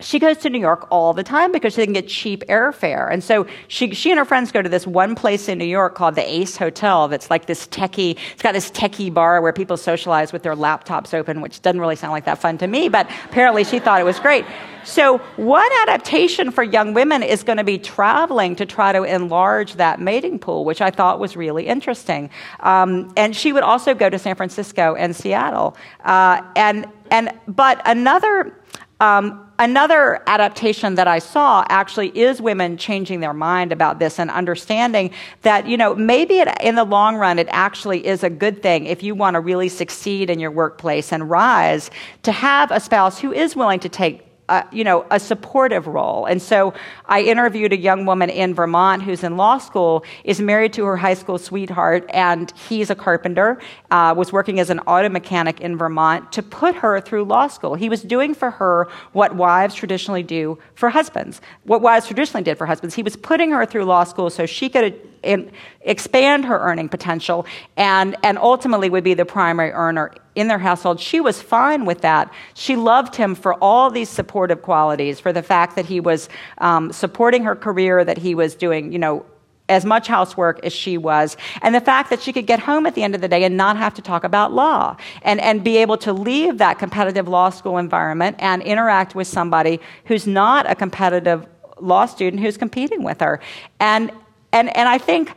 she 0.00 0.18
goes 0.18 0.38
to 0.38 0.50
New 0.50 0.60
York 0.60 0.86
all 0.90 1.12
the 1.12 1.22
time 1.22 1.52
because 1.52 1.74
she 1.74 1.84
can 1.84 1.92
get 1.92 2.08
cheap 2.08 2.44
airfare. 2.48 3.12
And 3.12 3.22
so 3.22 3.46
she, 3.66 3.94
she 3.94 4.10
and 4.10 4.18
her 4.18 4.24
friends 4.24 4.52
go 4.52 4.62
to 4.62 4.68
this 4.68 4.86
one 4.86 5.14
place 5.14 5.48
in 5.48 5.58
New 5.58 5.64
York 5.64 5.94
called 5.94 6.14
the 6.14 6.28
Ace 6.28 6.56
Hotel 6.56 7.08
that's 7.08 7.30
like 7.30 7.46
this 7.46 7.66
techie, 7.68 8.16
it's 8.32 8.42
got 8.42 8.52
this 8.52 8.70
techie 8.70 9.12
bar 9.12 9.40
where 9.42 9.52
people 9.52 9.76
socialize 9.76 10.32
with 10.32 10.42
their 10.42 10.54
laptops 10.54 11.14
open, 11.14 11.40
which 11.40 11.62
doesn't 11.62 11.80
really 11.80 11.96
sound 11.96 12.12
like 12.12 12.24
that 12.26 12.38
fun 12.38 12.58
to 12.58 12.66
me, 12.66 12.88
but 12.88 13.10
apparently 13.24 13.64
she 13.64 13.78
thought 13.78 14.00
it 14.00 14.04
was 14.04 14.20
great. 14.20 14.44
So, 14.84 15.18
one 15.36 15.68
adaptation 15.82 16.50
for 16.50 16.62
young 16.62 16.94
women 16.94 17.22
is 17.22 17.42
going 17.42 17.58
to 17.58 17.64
be 17.64 17.78
traveling 17.78 18.56
to 18.56 18.64
try 18.64 18.92
to 18.92 19.02
enlarge 19.02 19.74
that 19.74 20.00
mating 20.00 20.38
pool, 20.38 20.64
which 20.64 20.80
I 20.80 20.90
thought 20.90 21.18
was 21.18 21.36
really 21.36 21.66
interesting. 21.66 22.30
Um, 22.60 23.12
and 23.16 23.36
she 23.36 23.52
would 23.52 23.64
also 23.64 23.92
go 23.92 24.08
to 24.08 24.18
San 24.18 24.34
Francisco 24.34 24.94
and 24.94 25.14
Seattle. 25.14 25.76
Uh, 26.04 26.40
and, 26.56 26.86
and, 27.10 27.38
but 27.46 27.82
another 27.84 28.54
um, 29.00 29.47
another 29.58 30.22
adaptation 30.26 30.94
that 30.94 31.08
I 31.08 31.18
saw 31.18 31.64
actually 31.68 32.16
is 32.16 32.40
women 32.40 32.76
changing 32.76 33.20
their 33.20 33.34
mind 33.34 33.72
about 33.72 33.98
this 33.98 34.18
and 34.18 34.30
understanding 34.30 35.10
that, 35.42 35.66
you 35.66 35.76
know, 35.76 35.94
maybe 35.94 36.38
it, 36.38 36.48
in 36.60 36.74
the 36.74 36.84
long 36.84 37.16
run, 37.16 37.38
it 37.38 37.48
actually 37.50 38.06
is 38.06 38.22
a 38.22 38.30
good 38.30 38.62
thing 38.62 38.86
if 38.86 39.02
you 39.02 39.14
want 39.14 39.34
to 39.34 39.40
really 39.40 39.68
succeed 39.68 40.30
in 40.30 40.38
your 40.38 40.50
workplace 40.50 41.12
and 41.12 41.28
rise 41.28 41.90
to 42.22 42.32
have 42.32 42.70
a 42.70 42.80
spouse 42.80 43.18
who 43.18 43.32
is 43.32 43.56
willing 43.56 43.80
to 43.80 43.88
take 43.88 44.27
you 44.72 44.84
know, 44.84 45.06
a 45.10 45.20
supportive 45.20 45.86
role. 45.86 46.26
And 46.26 46.40
so 46.40 46.74
I 47.06 47.22
interviewed 47.22 47.72
a 47.72 47.76
young 47.76 48.06
woman 48.06 48.30
in 48.30 48.54
Vermont 48.54 49.02
who's 49.02 49.22
in 49.22 49.36
law 49.36 49.58
school, 49.58 50.04
is 50.24 50.40
married 50.40 50.72
to 50.74 50.84
her 50.84 50.96
high 50.96 51.14
school 51.14 51.38
sweetheart, 51.38 52.04
and 52.10 52.52
he's 52.68 52.90
a 52.90 52.94
carpenter, 52.94 53.58
uh, 53.90 54.14
was 54.16 54.32
working 54.32 54.60
as 54.60 54.70
an 54.70 54.80
auto 54.80 55.08
mechanic 55.08 55.60
in 55.60 55.76
Vermont 55.76 56.32
to 56.32 56.42
put 56.42 56.74
her 56.76 57.00
through 57.00 57.24
law 57.24 57.46
school. 57.46 57.74
He 57.74 57.88
was 57.88 58.02
doing 58.02 58.34
for 58.34 58.50
her 58.52 58.88
what 59.12 59.34
wives 59.34 59.74
traditionally 59.74 60.22
do 60.22 60.58
for 60.74 60.90
husbands, 60.90 61.40
what 61.64 61.82
wives 61.82 62.06
traditionally 62.06 62.44
did 62.44 62.56
for 62.56 62.66
husbands. 62.66 62.94
He 62.94 63.02
was 63.02 63.16
putting 63.16 63.50
her 63.50 63.66
through 63.66 63.84
law 63.84 64.04
school 64.04 64.30
so 64.30 64.46
she 64.46 64.68
could 64.68 65.00
expand 65.22 66.44
her 66.44 66.58
earning 66.58 66.88
potential 66.88 67.46
and, 67.76 68.16
and 68.22 68.38
ultimately 68.38 68.90
would 68.90 69.04
be 69.04 69.14
the 69.14 69.24
primary 69.24 69.72
earner 69.72 70.12
in 70.34 70.48
their 70.48 70.58
household. 70.58 71.00
She 71.00 71.20
was 71.20 71.42
fine 71.42 71.84
with 71.84 72.02
that. 72.02 72.32
She 72.54 72.76
loved 72.76 73.16
him 73.16 73.34
for 73.34 73.54
all 73.54 73.90
these 73.90 74.08
supportive 74.08 74.62
qualities, 74.62 75.18
for 75.20 75.32
the 75.32 75.42
fact 75.42 75.76
that 75.76 75.86
he 75.86 76.00
was 76.00 76.28
um, 76.58 76.92
supporting 76.92 77.44
her 77.44 77.56
career, 77.56 78.04
that 78.04 78.18
he 78.18 78.34
was 78.34 78.54
doing, 78.54 78.92
you 78.92 78.98
know, 78.98 79.24
as 79.68 79.84
much 79.84 80.06
housework 80.06 80.64
as 80.64 80.72
she 80.72 80.96
was, 80.96 81.36
and 81.60 81.74
the 81.74 81.80
fact 81.80 82.08
that 82.08 82.22
she 82.22 82.32
could 82.32 82.46
get 82.46 82.58
home 82.58 82.86
at 82.86 82.94
the 82.94 83.02
end 83.02 83.14
of 83.14 83.20
the 83.20 83.28
day 83.28 83.44
and 83.44 83.54
not 83.56 83.76
have 83.76 83.92
to 83.92 84.00
talk 84.00 84.24
about 84.24 84.50
law 84.50 84.96
and, 85.22 85.38
and 85.40 85.62
be 85.62 85.76
able 85.76 85.98
to 85.98 86.10
leave 86.12 86.56
that 86.56 86.78
competitive 86.78 87.28
law 87.28 87.50
school 87.50 87.76
environment 87.76 88.34
and 88.38 88.62
interact 88.62 89.14
with 89.14 89.26
somebody 89.26 89.78
who's 90.06 90.26
not 90.26 90.70
a 90.70 90.74
competitive 90.74 91.46
law 91.80 92.06
student 92.06 92.42
who's 92.42 92.56
competing 92.56 93.02
with 93.02 93.20
her. 93.20 93.40
And 93.78 94.10
and, 94.52 94.74
and 94.76 94.88
I 94.88 94.98
think 94.98 95.34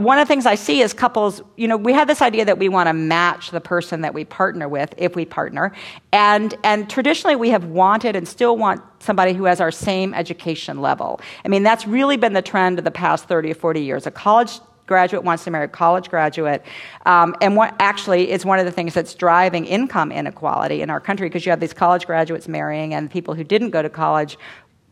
one 0.00 0.18
of 0.18 0.26
the 0.26 0.32
things 0.32 0.46
I 0.46 0.54
see 0.54 0.80
is 0.80 0.94
couples, 0.94 1.42
you 1.56 1.68
know, 1.68 1.76
we 1.76 1.92
have 1.92 2.08
this 2.08 2.22
idea 2.22 2.44
that 2.46 2.58
we 2.58 2.68
want 2.68 2.88
to 2.88 2.94
match 2.94 3.50
the 3.50 3.60
person 3.60 4.00
that 4.02 4.14
we 4.14 4.24
partner 4.24 4.68
with 4.68 4.94
if 4.96 5.14
we 5.14 5.24
partner. 5.24 5.72
And, 6.12 6.54
and 6.64 6.88
traditionally 6.88 7.36
we 7.36 7.50
have 7.50 7.66
wanted 7.66 8.16
and 8.16 8.26
still 8.26 8.56
want 8.56 8.80
somebody 9.00 9.34
who 9.34 9.44
has 9.44 9.60
our 9.60 9.70
same 9.70 10.14
education 10.14 10.80
level. 10.80 11.20
I 11.44 11.48
mean, 11.48 11.62
that's 11.62 11.86
really 11.86 12.16
been 12.16 12.32
the 12.32 12.42
trend 12.42 12.78
of 12.78 12.84
the 12.84 12.90
past 12.90 13.26
30 13.26 13.50
or 13.50 13.54
40 13.54 13.82
years. 13.82 14.06
A 14.06 14.10
college 14.10 14.60
graduate 14.86 15.24
wants 15.24 15.44
to 15.44 15.50
marry 15.50 15.66
a 15.66 15.68
college 15.68 16.08
graduate. 16.08 16.64
Um, 17.06 17.36
and 17.40 17.54
what 17.56 17.74
actually 17.78 18.30
is 18.30 18.44
one 18.44 18.58
of 18.58 18.64
the 18.64 18.72
things 18.72 18.94
that's 18.94 19.14
driving 19.14 19.64
income 19.66 20.10
inequality 20.10 20.82
in 20.82 20.90
our 20.90 21.00
country 21.00 21.28
because 21.28 21.44
you 21.44 21.50
have 21.50 21.60
these 21.60 21.74
college 21.74 22.06
graduates 22.06 22.48
marrying 22.48 22.94
and 22.94 23.10
people 23.10 23.34
who 23.34 23.44
didn't 23.44 23.70
go 23.70 23.82
to 23.82 23.90
college 23.90 24.38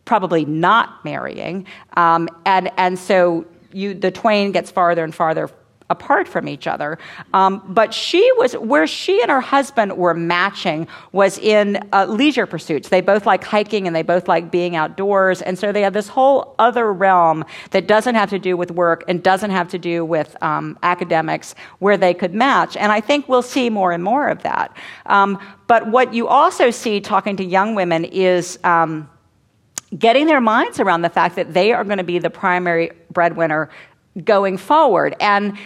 probably 0.04 0.44
not 0.44 1.04
marrying. 1.04 1.66
Um, 1.96 2.28
and, 2.44 2.70
and 2.76 2.98
so 2.98 3.46
you, 3.72 3.94
the 3.94 4.10
twain 4.10 4.52
gets 4.52 4.70
farther 4.70 5.04
and 5.04 5.14
farther 5.14 5.50
apart 5.90 6.28
from 6.28 6.48
each 6.48 6.66
other. 6.66 6.98
Um, 7.34 7.62
but 7.68 7.92
she 7.92 8.30
was, 8.38 8.54
where 8.54 8.86
she 8.86 9.20
and 9.20 9.30
her 9.30 9.40
husband 9.40 9.96
were 9.96 10.14
matching 10.14 10.86
was 11.10 11.36
in 11.36 11.80
uh, 11.92 12.06
leisure 12.06 12.46
pursuits. 12.46 12.88
They 12.88 13.00
both 13.00 13.26
like 13.26 13.42
hiking 13.42 13.88
and 13.88 13.94
they 13.94 14.02
both 14.02 14.28
like 14.28 14.52
being 14.52 14.76
outdoors. 14.76 15.42
And 15.42 15.58
so 15.58 15.72
they 15.72 15.82
have 15.82 15.92
this 15.92 16.08
whole 16.08 16.54
other 16.60 16.92
realm 16.92 17.44
that 17.72 17.88
doesn't 17.88 18.14
have 18.14 18.30
to 18.30 18.38
do 18.38 18.56
with 18.56 18.70
work 18.70 19.02
and 19.08 19.20
doesn't 19.22 19.50
have 19.50 19.68
to 19.70 19.78
do 19.78 20.04
with 20.04 20.40
um, 20.42 20.78
academics 20.84 21.56
where 21.80 21.96
they 21.96 22.14
could 22.14 22.34
match. 22.34 22.76
And 22.76 22.92
I 22.92 23.00
think 23.00 23.28
we'll 23.28 23.42
see 23.42 23.68
more 23.68 23.90
and 23.90 24.02
more 24.02 24.28
of 24.28 24.42
that. 24.44 24.74
Um, 25.06 25.40
but 25.66 25.88
what 25.88 26.14
you 26.14 26.28
also 26.28 26.70
see 26.70 27.00
talking 27.00 27.36
to 27.36 27.44
young 27.44 27.74
women 27.74 28.04
is, 28.04 28.60
um, 28.62 29.10
getting 29.98 30.26
their 30.26 30.40
minds 30.40 30.80
around 30.80 31.02
the 31.02 31.08
fact 31.08 31.36
that 31.36 31.52
they 31.52 31.72
are 31.72 31.84
going 31.84 31.98
to 31.98 32.04
be 32.04 32.18
the 32.18 32.30
primary 32.30 32.90
breadwinner 33.10 33.68
going 34.24 34.56
forward. 34.56 35.16
And 35.20 35.56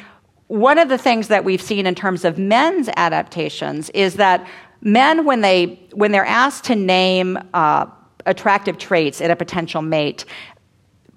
one 0.47 0.79
of 0.79 0.89
the 0.89 0.99
things 0.99 1.29
that 1.29 1.45
we've 1.45 1.63
seen 1.63 1.87
in 1.87 1.95
terms 1.95 2.25
of 2.25 2.39
men's 2.39 2.89
adaptations 2.97 3.91
is 3.91 4.15
that 4.15 4.47
men, 4.81 5.25
when, 5.25 5.41
they, 5.41 5.81
when 5.93 6.13
they're 6.13 6.27
asked 6.27 6.65
to 6.65 6.75
name 6.75 7.39
uh, 7.55 7.87
attractive 8.27 8.79
traits 8.79 9.21
in 9.21 9.31
a 9.31 9.37
potential 9.37 9.83
mate, 9.83 10.25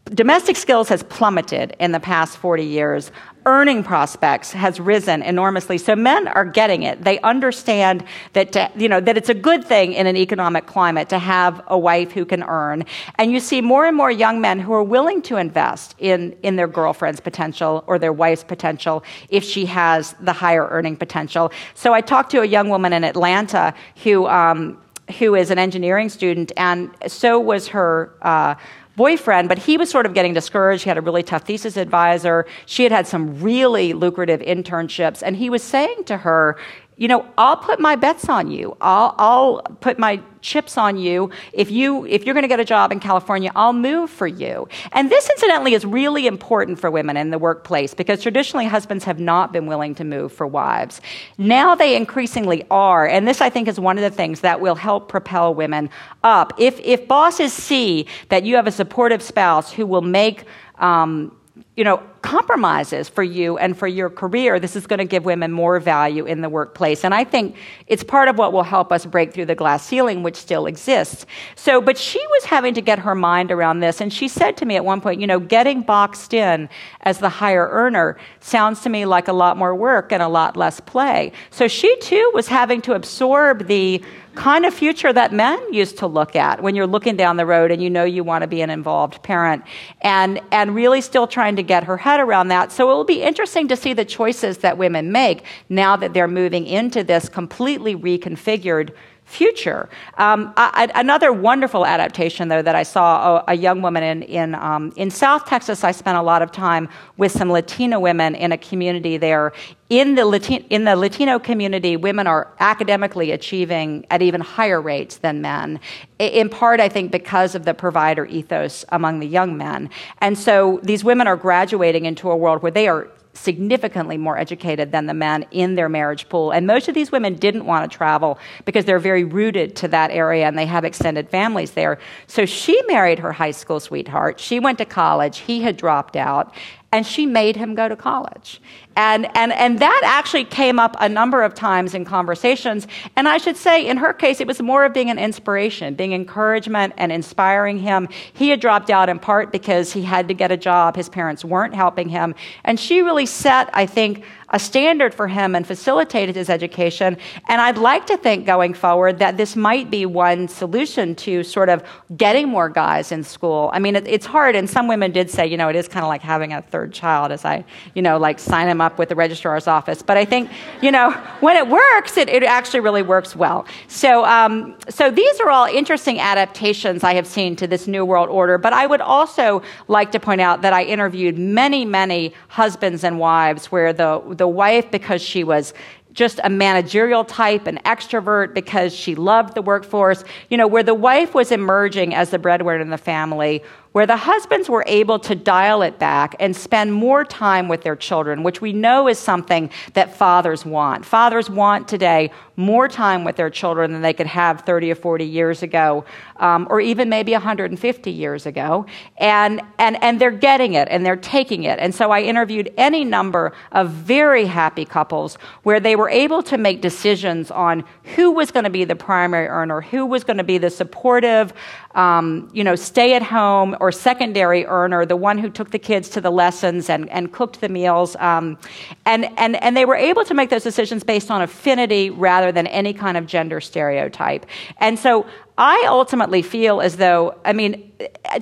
domestic 0.05 0.55
skills 0.55 0.89
has 0.89 1.03
plummeted 1.03 1.76
in 1.80 1.91
the 1.91 1.99
past 1.99 2.38
40 2.38 2.64
years 2.64 3.12
earning 3.48 3.82
prospects 3.82 4.52
has 4.52 4.78
risen 4.78 5.24
enormously. 5.24 5.78
So 5.78 5.95
men 5.95 6.28
are 6.28 6.43
getting 6.43 6.84
it. 6.84 7.02
They 7.02 7.18
understand 7.22 8.04
that, 8.34 8.52
to, 8.52 8.70
you 8.76 8.89
know, 8.89 9.00
that 9.00 9.16
it's 9.16 9.30
a 9.30 9.34
good 9.34 9.64
thing 9.64 9.93
in 9.93 10.06
an 10.06 10.18
economic 10.18 10.66
climate 10.66 11.08
to 11.10 11.18
have 11.18 11.64
a 11.68 11.80
wife 11.80 12.12
who 12.12 12.26
can 12.26 12.43
earn. 12.43 12.84
And 13.16 13.32
you 13.32 13.39
see 13.39 13.62
more 13.62 13.86
and 13.86 13.95
more 13.95 14.12
young 14.12 14.41
men 14.41 14.60
who 14.60 14.74
are 14.74 14.84
willing 14.84 15.22
to 15.24 15.38
invest 15.38 15.95
in, 15.98 16.36
in 16.43 16.58
their 16.58 16.68
girlfriend's 16.68 17.22
potential 17.22 17.86
or 17.88 17.98
their 17.98 18.12
wife's 18.12 18.43
potential 18.43 19.06
if 19.30 19.45
she 19.45 19.66
has 19.66 20.14
the 20.20 20.34
higher 20.34 20.68
earning 20.68 20.98
potential. 20.98 21.50
So 21.74 21.93
I 21.93 22.02
talked 22.02 22.32
to 22.32 22.41
a 22.41 22.45
young 22.45 22.68
woman 22.68 22.91
in 22.91 23.06
Atlanta 23.06 23.74
who, 24.04 24.28
um, 24.28 24.78
who 25.20 25.36
is 25.36 25.52
an 25.52 25.58
engineering 25.58 26.10
student, 26.10 26.52
and 26.58 26.91
so 27.08 27.39
was 27.39 27.70
her. 27.70 28.14
Uh, 28.22 28.56
boyfriend, 28.98 29.48
but 29.48 29.60
he 29.60 29.78
was 29.78 29.89
sort 29.89 30.06
of 30.06 30.14
getting 30.14 30.34
discouraged. 30.34 30.84
He 30.84 30.89
had 30.89 30.98
a 30.98 31.02
really 31.02 31.24
tough 31.24 31.43
thesis 31.43 31.78
advisor. 31.78 32.45
She 32.66 32.84
had 32.84 32.91
had 32.91 33.08
some 33.08 33.39
really 33.41 33.93
lucrative 33.93 34.41
internships, 34.41 35.22
and 35.24 35.38
he 35.38 35.50
was 35.50 35.64
saying 35.64 36.04
to 36.06 36.18
her, 36.18 36.58
you 36.98 37.08
know, 37.08 37.28
I'll 37.38 37.58
put 37.58 37.80
my 37.80 37.95
bets 37.95 38.28
on 38.28 38.50
you. 38.50 38.76
I'll, 38.82 39.14
I'll 39.20 39.62
put 39.82 40.00
my 40.00 40.20
chips 40.41 40.80
on 40.80 40.98
you. 40.98 41.30
If 41.54 41.70
you 41.70 42.06
if 42.08 42.26
you're 42.26 42.34
going 42.34 42.43
to 42.43 42.48
get 42.48 42.60
a 42.60 42.66
job 42.66 42.91
in 42.91 43.00
California, 43.00 43.52
I'll 43.56 43.74
move 43.74 44.10
for 44.10 44.26
you. 44.26 44.68
And 44.93 45.12
this, 45.12 45.30
incidentally, 45.30 45.76
is 45.76 45.86
really 45.86 46.26
important 46.26 46.80
for 46.80 46.89
women 46.89 47.16
in 47.16 47.30
the 47.30 47.38
workplace 47.38 47.93
because 47.93 48.24
traditionally 48.24 48.66
husbands 48.66 49.04
have 49.04 49.20
not 49.20 49.54
been 49.54 49.68
willing 49.68 49.93
to 49.95 50.04
move 50.04 50.32
for 50.34 50.48
wives. 50.48 51.00
Now 51.38 51.76
they 51.76 51.95
increasingly 51.95 52.66
are, 52.72 53.08
and 53.08 53.28
this 53.28 53.41
I 53.41 53.50
think 53.52 53.68
is 53.68 53.80
one 53.80 54.00
of 54.00 54.04
the 54.04 54.16
things 54.16 54.41
that 54.41 54.60
will 54.60 54.76
help 54.76 55.08
propel 55.08 55.54
women 55.54 55.91
up. 56.24 56.54
If 56.58 56.80
if 56.80 57.08
bosses 57.08 57.54
see 57.54 58.08
that 58.30 58.43
you 58.43 58.56
have 58.56 58.66
a 58.66 58.72
supportive 58.72 59.22
spouse 59.22 59.72
who 59.72 59.86
will 59.86 60.02
make 60.02 60.45
um, 60.80 61.32
you 61.78 61.84
know, 61.84 62.01
compromises 62.23 63.07
for 63.07 63.21
you 63.21 63.57
and 63.59 63.78
for 63.78 63.88
your 63.88 64.09
career, 64.09 64.59
this 64.59 64.75
is 64.75 64.88
going 64.88 64.97
to 64.97 65.05
give 65.05 65.25
women 65.25 65.51
more 65.51 65.80
value 65.80 66.25
in 66.25 66.41
the 66.41 66.49
workplace. 66.49 67.03
And 67.05 67.13
I 67.13 67.23
think 67.23 67.55
it's 67.86 68.03
part 68.03 68.28
of 68.28 68.38
what 68.38 68.51
will 68.51 68.63
help 68.63 68.91
us 68.91 69.05
break 69.05 69.32
through 69.32 69.45
the 69.45 69.55
glass 69.55 69.86
ceiling, 69.86 70.23
which 70.23 70.36
still 70.36 70.65
exists. 70.65 71.28
So, 71.55 71.80
but 71.80 71.95
she 71.95 72.19
was 72.19 72.45
having 72.45 72.73
to 72.73 72.82
get 72.82 72.97
her 72.97 73.13
mind 73.13 73.51
around 73.51 73.80
this. 73.80 74.01
And 74.01 74.11
she 74.11 74.28
said 74.28 74.57
to 74.57 74.65
me 74.65 74.75
at 74.75 74.84
one 74.84 75.01
point, 75.01 75.21
you 75.21 75.28
know, 75.28 75.39
getting 75.39 75.84
boxed 75.84 76.34
in 76.34 76.67
as 77.01 77.19
the 77.19 77.30
higher 77.30 77.69
earner 77.69 78.17
sounds 78.39 78.82
to 78.82 78.89
me 78.89 79.05
like 79.05 79.28
a 79.28 79.34
lot 79.34 79.55
more 79.55 79.75
work 79.75 80.11
and 80.11 80.23
a 80.23 80.28
lot 80.28 80.57
less 80.57 80.80
play. 80.80 81.32
So 81.51 81.67
she 81.67 81.95
too 81.99 82.32
was 82.34 82.47
having 82.47 82.82
to 82.82 82.93
absorb 82.93 83.67
the 83.67 84.03
kind 84.38 84.67
of 84.67 84.73
future 84.73 85.11
that 85.11 85.34
men 85.34 85.59
used 85.73 85.97
to 85.97 86.05
look 86.05 86.36
at 86.36 86.61
when 86.61 86.75
you're 86.75 86.88
looking 86.88 87.17
down 87.17 87.38
the 87.38 87.45
road 87.45 87.71
and 87.71 87.82
you 87.82 87.89
know 87.89 88.03
you 88.03 88.23
want 88.23 88.43
to 88.43 88.47
be 88.47 88.61
an 88.61 88.69
involved 88.69 89.21
parent 89.23 89.63
and 90.01 90.39
and 90.51 90.75
really 90.75 91.01
still 91.01 91.25
trying 91.25 91.55
to 91.55 91.63
get 91.68 91.84
her 91.84 91.97
head 91.97 92.20
around 92.20 92.47
that. 92.47 92.72
So 92.72 92.89
it 92.89 92.93
will 92.95 93.03
be 93.03 93.22
interesting 93.22 93.68
to 93.68 93.76
see 93.76 93.93
the 93.93 94.05
choices 94.05 94.59
that 94.59 94.78
women 94.78 95.11
make 95.11 95.43
now 95.70 95.95
that 95.97 96.13
they're 96.13 96.28
moving 96.28 96.65
into 96.65 97.03
this 97.03 97.30
completely 97.30 97.95
reconfigured 97.95 98.93
future. 99.28 99.89
Um, 100.17 100.53
I, 100.55 100.89
another 100.95 101.34
wonderful 101.34 101.86
adaptation, 101.86 102.47
though, 102.47 102.61
that 102.61 102.75
I 102.75 102.84
saw 102.84 103.38
a, 103.38 103.43
a 103.49 103.53
young 103.53 103.82
woman 103.82 104.01
in 104.01 104.23
in, 104.23 104.55
um, 104.55 104.93
in 104.95 105.11
South 105.11 105.45
Texas. 105.45 105.84
I 105.84 105.91
spent 105.91 106.17
a 106.17 106.21
lot 106.21 106.41
of 106.41 106.51
time 106.51 106.88
with 107.17 107.32
some 107.34 107.51
Latina 107.51 107.99
women 107.99 108.36
in 108.36 108.51
a 108.51 108.57
community 108.57 109.17
there. 109.17 109.51
In 109.89 110.15
the, 110.15 110.25
Latino, 110.25 110.65
in 110.69 110.86
the 110.86 110.95
Latino 110.95 111.39
community, 111.39 111.95
women 111.97 112.28
are 112.28 112.53
academically 112.59 113.32
achieving 113.32 114.05
at 114.09 114.21
even 114.21 114.41
higher 114.41 114.82
rates 114.82 115.17
than 115.17 115.41
men, 115.41 115.80
in 116.19 116.49
part, 116.49 116.80
I 116.80 116.89
think, 116.89 117.11
because 117.11 117.55
of 117.55 117.63
the 117.63 117.73
provider 117.73 118.25
ethos 118.25 118.86
among 118.89 119.19
the 119.19 119.28
young 119.28 119.57
men. 119.57 119.89
And 120.19 120.38
so 120.38 120.80
these 120.84 121.03
women 121.03 121.28
are 121.28 121.38
graduating 121.38 122.05
into 122.05 122.30
a 122.30 122.36
world 122.36 122.63
where 122.63 122.71
they 122.71 122.88
are 122.88 123.09
significantly 123.38 124.17
more 124.17 124.38
educated 124.38 124.91
than 124.91 125.05
the 125.05 125.13
men 125.13 125.45
in 125.51 125.75
their 125.75 125.89
marriage 125.89 126.27
pool. 126.29 126.51
And 126.51 126.67
most 126.67 126.88
of 126.88 126.95
these 126.95 127.11
women 127.11 127.35
didn't 127.35 127.65
want 127.65 127.89
to 127.89 127.97
travel 127.97 128.39
because 128.65 128.85
they're 128.85 128.99
very 128.99 129.23
rooted 129.23 129.75
to 129.77 129.88
that 129.89 130.11
area 130.11 130.47
and 130.47 130.57
they 130.57 130.65
have 130.65 130.83
extended 130.83 131.29
families 131.29 131.71
there. 131.71 131.99
So 132.27 132.45
she 132.45 132.81
married 132.88 133.19
her 133.19 133.31
high 133.31 133.51
school 133.51 133.79
sweetheart. 133.79 134.39
She 134.39 134.59
went 134.59 134.77
to 134.79 134.85
college. 134.85 135.39
He 135.39 135.61
had 135.61 135.77
dropped 135.77 136.15
out 136.15 136.53
and 136.91 137.05
she 137.05 137.25
made 137.25 137.55
him 137.55 137.75
go 137.75 137.89
to 137.89 137.95
college. 137.95 138.61
And, 138.95 139.27
and, 139.38 139.51
and 139.53 139.79
that 139.79 140.01
actually 140.03 140.45
came 140.45 140.79
up 140.79 140.95
a 140.99 141.09
number 141.09 141.43
of 141.43 141.53
times 141.53 141.93
in 141.93 142.05
conversations. 142.05 142.88
And 143.15 143.27
I 143.27 143.38
should 143.38 143.57
say, 143.57 143.85
in 143.85 143.97
her 143.97 144.13
case, 144.13 144.39
it 144.39 144.47
was 144.47 144.61
more 144.61 144.85
of 144.85 144.93
being 144.93 145.09
an 145.09 145.19
inspiration, 145.19 145.93
being 145.93 146.13
encouragement 146.13 146.93
and 146.97 147.11
inspiring 147.11 147.77
him. 147.77 148.07
He 148.33 148.49
had 148.49 148.59
dropped 148.59 148.89
out 148.89 149.09
in 149.09 149.19
part 149.19 149.51
because 149.51 149.93
he 149.93 150.01
had 150.01 150.27
to 150.29 150.33
get 150.33 150.51
a 150.51 150.57
job. 150.57 150.95
His 150.95 151.09
parents 151.09 151.45
weren't 151.45 151.75
helping 151.75 152.09
him. 152.09 152.33
And 152.63 152.79
she 152.79 153.01
really 153.01 153.25
set, 153.27 153.69
I 153.73 153.85
think, 153.85 154.23
a 154.50 154.60
standard 154.60 155.14
for 155.14 155.28
him 155.28 155.56
and 155.56 155.68
facilitated 155.68 156.36
his 156.36 156.50
education. 156.50 157.18
And 157.48 157.60
I'd 157.60 157.78
like 157.78 158.06
to 158.08 158.18
think 158.18 158.45
going 158.45 158.74
forward 158.74 159.20
that 159.20 159.36
this 159.36 159.56
might 159.56 159.91
be 159.91 160.06
one 160.06 160.48
solution 160.48 161.16
to 161.16 161.43
sort 161.43 161.68
of 161.70 161.84
getting 162.16 162.48
more 162.48 162.70
guys 162.70 163.12
in 163.12 163.24
school. 163.24 163.70
I 163.74 163.80
mean, 163.80 163.95
it, 163.98 164.08
it's 164.08 164.26
hard, 164.26 164.56
and 164.56 164.70
some 164.70 164.88
women 164.88 165.12
did 165.12 165.30
say, 165.30 165.45
you 165.48 165.58
know, 165.58 165.68
it 165.68 165.76
is 165.76 165.88
kind 165.88 166.04
of 166.04 166.10
like 166.10 166.22
having 166.22 166.54
a 166.54 166.62
third 166.62 166.93
child 166.93 167.32
as 167.32 167.43
I, 167.43 167.66
you 167.93 168.02
know, 168.02 168.18
like 168.18 168.39
sign 168.39 168.70
him 168.70 168.80
up 168.80 168.98
with 168.98 169.10
the 169.10 169.16
registrar's 169.16 169.68
office. 169.68 170.02
But 170.02 170.16
I 170.18 170.24
think, 170.24 170.50
you 170.82 170.91
know, 170.91 171.12
when 171.41 171.58
it 171.58 171.68
works, 171.68 172.16
it, 172.16 172.30
it 172.30 172.43
actually 172.43 172.80
really 172.80 173.02
works 173.02 173.36
well. 173.36 173.66
So, 173.88 174.24
um, 174.26 174.76
so 174.88 175.12
these 175.12 175.39
are 175.41 175.50
all 175.50 175.66
interesting 175.66 176.20
adaptations 176.20 177.04
I 177.04 177.16
have 177.16 177.28
seen 177.28 177.56
to 177.58 177.68
this 177.68 177.88
New 177.88 178.06
World 178.06 178.30
Order. 178.30 178.58
But 178.58 178.74
I 178.74 178.88
would 178.88 179.02
also 179.02 179.62
like 179.88 180.12
to 180.14 180.20
point 180.20 180.39
out 180.39 180.62
that 180.62 180.72
I 180.72 180.84
interviewed 180.84 181.38
many, 181.38 181.84
many 181.84 182.34
husbands 182.48 183.04
and 183.04 183.20
wives 183.20 183.68
where 183.72 183.91
the 183.91 184.22
the 184.38 184.47
wife 184.47 184.89
because 184.91 185.21
she 185.21 185.43
was 185.43 185.73
just 186.17 186.39
a 186.43 186.49
managerial 186.49 187.23
type, 187.23 187.67
an 187.67 187.77
extrovert 187.85 188.55
because 188.55 188.91
she 188.93 189.13
loved 189.13 189.53
the 189.53 189.61
workforce, 189.61 190.23
you 190.49 190.57
know, 190.57 190.65
where 190.65 190.81
the 190.81 190.95
wife 190.95 191.35
was 191.35 191.51
emerging 191.51 192.15
as 192.15 192.31
the 192.31 192.39
breadwinner 192.39 192.81
in 192.81 192.89
the 192.89 192.97
family, 192.97 193.61
where 193.91 194.07
the 194.07 194.17
husbands 194.17 194.67
were 194.67 194.83
able 194.88 195.19
to 195.19 195.35
dial 195.35 195.83
it 195.83 195.99
back 195.99 196.35
and 196.39 196.55
spend 196.55 196.91
more 196.91 197.23
time 197.23 197.67
with 197.67 197.83
their 197.83 197.95
children, 197.95 198.41
which 198.41 198.61
we 198.61 198.73
know 198.73 199.07
is 199.07 199.19
something 199.19 199.69
that 199.93 200.15
fathers 200.15 200.65
want. 200.65 201.05
Fathers 201.05 201.51
want 201.51 201.88
today 201.88 202.31
more 202.58 202.88
time 202.88 203.24
with 203.24 203.36
their 203.36 203.51
children 203.51 203.93
than 203.93 204.01
they 204.01 204.14
could 204.14 204.26
have 204.26 204.62
30 204.62 204.91
or 204.91 204.95
40 204.95 205.24
years 205.24 205.62
ago, 205.62 206.03
um, 206.38 206.68
or 206.72 206.82
even 206.82 207.08
maybe 207.08 207.32
150 207.32 208.12
years 208.12 208.47
ago. 208.47 208.86
And, 209.18 209.62
and, 209.78 210.01
and 210.03 210.20
they're 210.20 210.32
getting 210.32 210.74
it 210.74 210.88
and 210.89 211.05
they're 211.05 211.16
taking 211.16 211.64
it. 211.66 211.78
And 211.78 211.93
so 211.93 212.10
I 212.10 212.22
interviewed 212.22 212.74
any 212.76 213.03
number 213.03 213.53
of 213.72 213.91
very 213.91 214.45
happy 214.45 214.86
couples 214.86 215.36
where 215.62 215.80
they 215.80 215.95
were 215.95 216.10
able 216.10 216.41
to 216.43 216.58
make 216.58 216.82
decisions 216.82 217.51
on 217.51 217.84
who 218.16 218.32
was 218.32 218.49
going 218.49 218.64
to 218.64 218.72
be 218.72 218.84
the 218.86 218.95
primary 218.95 219.47
earner, 219.47 219.82
who 219.82 220.05
was 220.08 220.24
going 220.24 220.38
to 220.38 220.43
be 220.43 220.58
the 220.58 220.72
supportive, 220.72 221.53
um, 221.93 222.49
you 222.53 222.64
know, 222.64 222.76
stay 222.76 223.14
at 223.14 223.24
home 223.24 223.76
or 223.80 223.91
secondary 223.91 224.66
earner, 224.66 225.05
the 225.05 225.16
one 225.16 225.38
who 225.38 225.49
took 225.49 225.72
the 225.72 225.80
kids 225.80 226.10
to 226.10 226.22
the 226.22 226.32
lessons 226.32 226.89
and, 226.89 227.10
and 227.10 227.32
cooked 227.32 227.62
the 227.62 227.70
meals. 227.70 228.16
Um, 228.16 228.58
and, 229.05 229.26
and, 229.38 229.62
and 229.62 229.78
they 229.78 229.86
were 229.86 229.95
able 229.95 230.26
to 230.26 230.34
make 230.34 230.49
those 230.49 230.64
decisions 230.64 231.03
based 231.03 231.30
on 231.30 231.41
affinity 231.41 232.10
rather 232.10 232.47
than 232.52 232.68
any 232.68 232.93
kind 232.93 233.18
of 233.18 233.26
gender 233.26 233.62
stereotype. 233.62 234.45
And 234.78 234.98
so 235.00 235.26
I 235.58 235.86
ultimately 235.88 236.41
feel 236.41 236.82
as 236.82 236.98
though, 236.98 237.39
I 237.43 237.54
mean, 237.54 237.91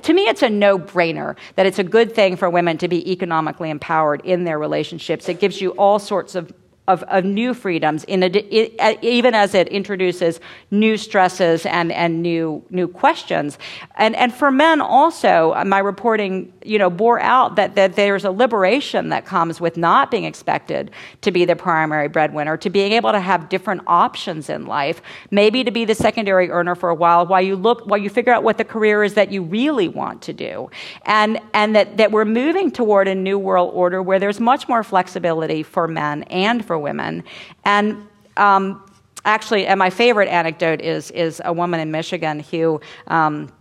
to 0.02 0.12
me, 0.12 0.28
it's 0.28 0.42
a 0.42 0.50
no 0.50 0.78
brainer 0.78 1.36
that 1.54 1.66
it's 1.66 1.78
a 1.78 1.84
good 1.84 2.14
thing 2.14 2.36
for 2.36 2.50
women 2.50 2.78
to 2.78 2.88
be 2.88 3.10
economically 3.10 3.70
empowered 3.70 4.20
in 4.24 4.44
their 4.44 4.58
relationships. 4.58 5.28
It 5.28 5.40
gives 5.40 5.60
you 5.60 5.70
all 5.70 5.98
sorts 5.98 6.34
of 6.34 6.52
of, 6.88 7.02
of 7.04 7.24
new 7.24 7.52
freedoms, 7.52 8.04
in 8.04 8.22
a, 8.22 8.26
it, 8.26 8.98
even 9.02 9.34
as 9.34 9.54
it 9.54 9.68
introduces 9.68 10.40
new 10.70 10.96
stresses 10.96 11.66
and, 11.66 11.90
and 11.90 12.22
new, 12.22 12.64
new 12.70 12.86
questions. 12.86 13.58
And, 13.96 14.14
and 14.14 14.32
for 14.32 14.50
men 14.50 14.80
also, 14.80 15.52
uh, 15.56 15.64
my 15.64 15.80
reporting 15.80 16.52
you 16.66 16.78
know, 16.78 16.90
bore 16.90 17.20
out 17.20 17.56
that, 17.56 17.74
that 17.74 17.96
there's 17.96 18.24
a 18.24 18.30
liberation 18.30 19.08
that 19.10 19.24
comes 19.24 19.60
with 19.60 19.76
not 19.76 20.10
being 20.10 20.24
expected 20.24 20.90
to 21.20 21.30
be 21.30 21.44
the 21.44 21.56
primary 21.56 22.08
breadwinner, 22.08 22.56
to 22.56 22.70
being 22.70 22.92
able 22.92 23.12
to 23.12 23.20
have 23.20 23.48
different 23.48 23.82
options 23.86 24.48
in 24.48 24.66
life, 24.66 25.00
maybe 25.30 25.64
to 25.64 25.70
be 25.70 25.84
the 25.84 25.94
secondary 25.94 26.50
earner 26.50 26.74
for 26.74 26.88
a 26.88 26.94
while 26.94 27.26
while 27.26 27.42
you 27.42 27.56
look, 27.56 27.86
while 27.86 27.98
you 27.98 28.10
figure 28.10 28.32
out 28.32 28.42
what 28.42 28.58
the 28.58 28.64
career 28.64 29.04
is 29.04 29.14
that 29.14 29.30
you 29.30 29.42
really 29.42 29.88
want 29.88 30.22
to 30.22 30.32
do. 30.32 30.70
And, 31.04 31.40
and 31.54 31.76
that, 31.76 31.96
that 31.96 32.12
we're 32.12 32.24
moving 32.24 32.70
toward 32.70 33.08
a 33.08 33.14
new 33.14 33.38
world 33.38 33.72
order 33.74 34.02
where 34.02 34.18
there's 34.18 34.40
much 34.40 34.68
more 34.68 34.82
flexibility 34.82 35.62
for 35.62 35.86
men 35.88 36.24
and 36.24 36.64
for 36.64 36.78
women. 36.78 37.24
And 37.64 38.06
um, 38.36 38.82
actually, 39.24 39.66
and 39.66 39.78
my 39.78 39.90
favorite 39.90 40.28
anecdote 40.28 40.80
is, 40.80 41.10
is 41.12 41.40
a 41.44 41.52
woman 41.52 41.80
in 41.80 41.90
Michigan 41.90 42.40
who. 42.40 42.80
Um, 43.06 43.52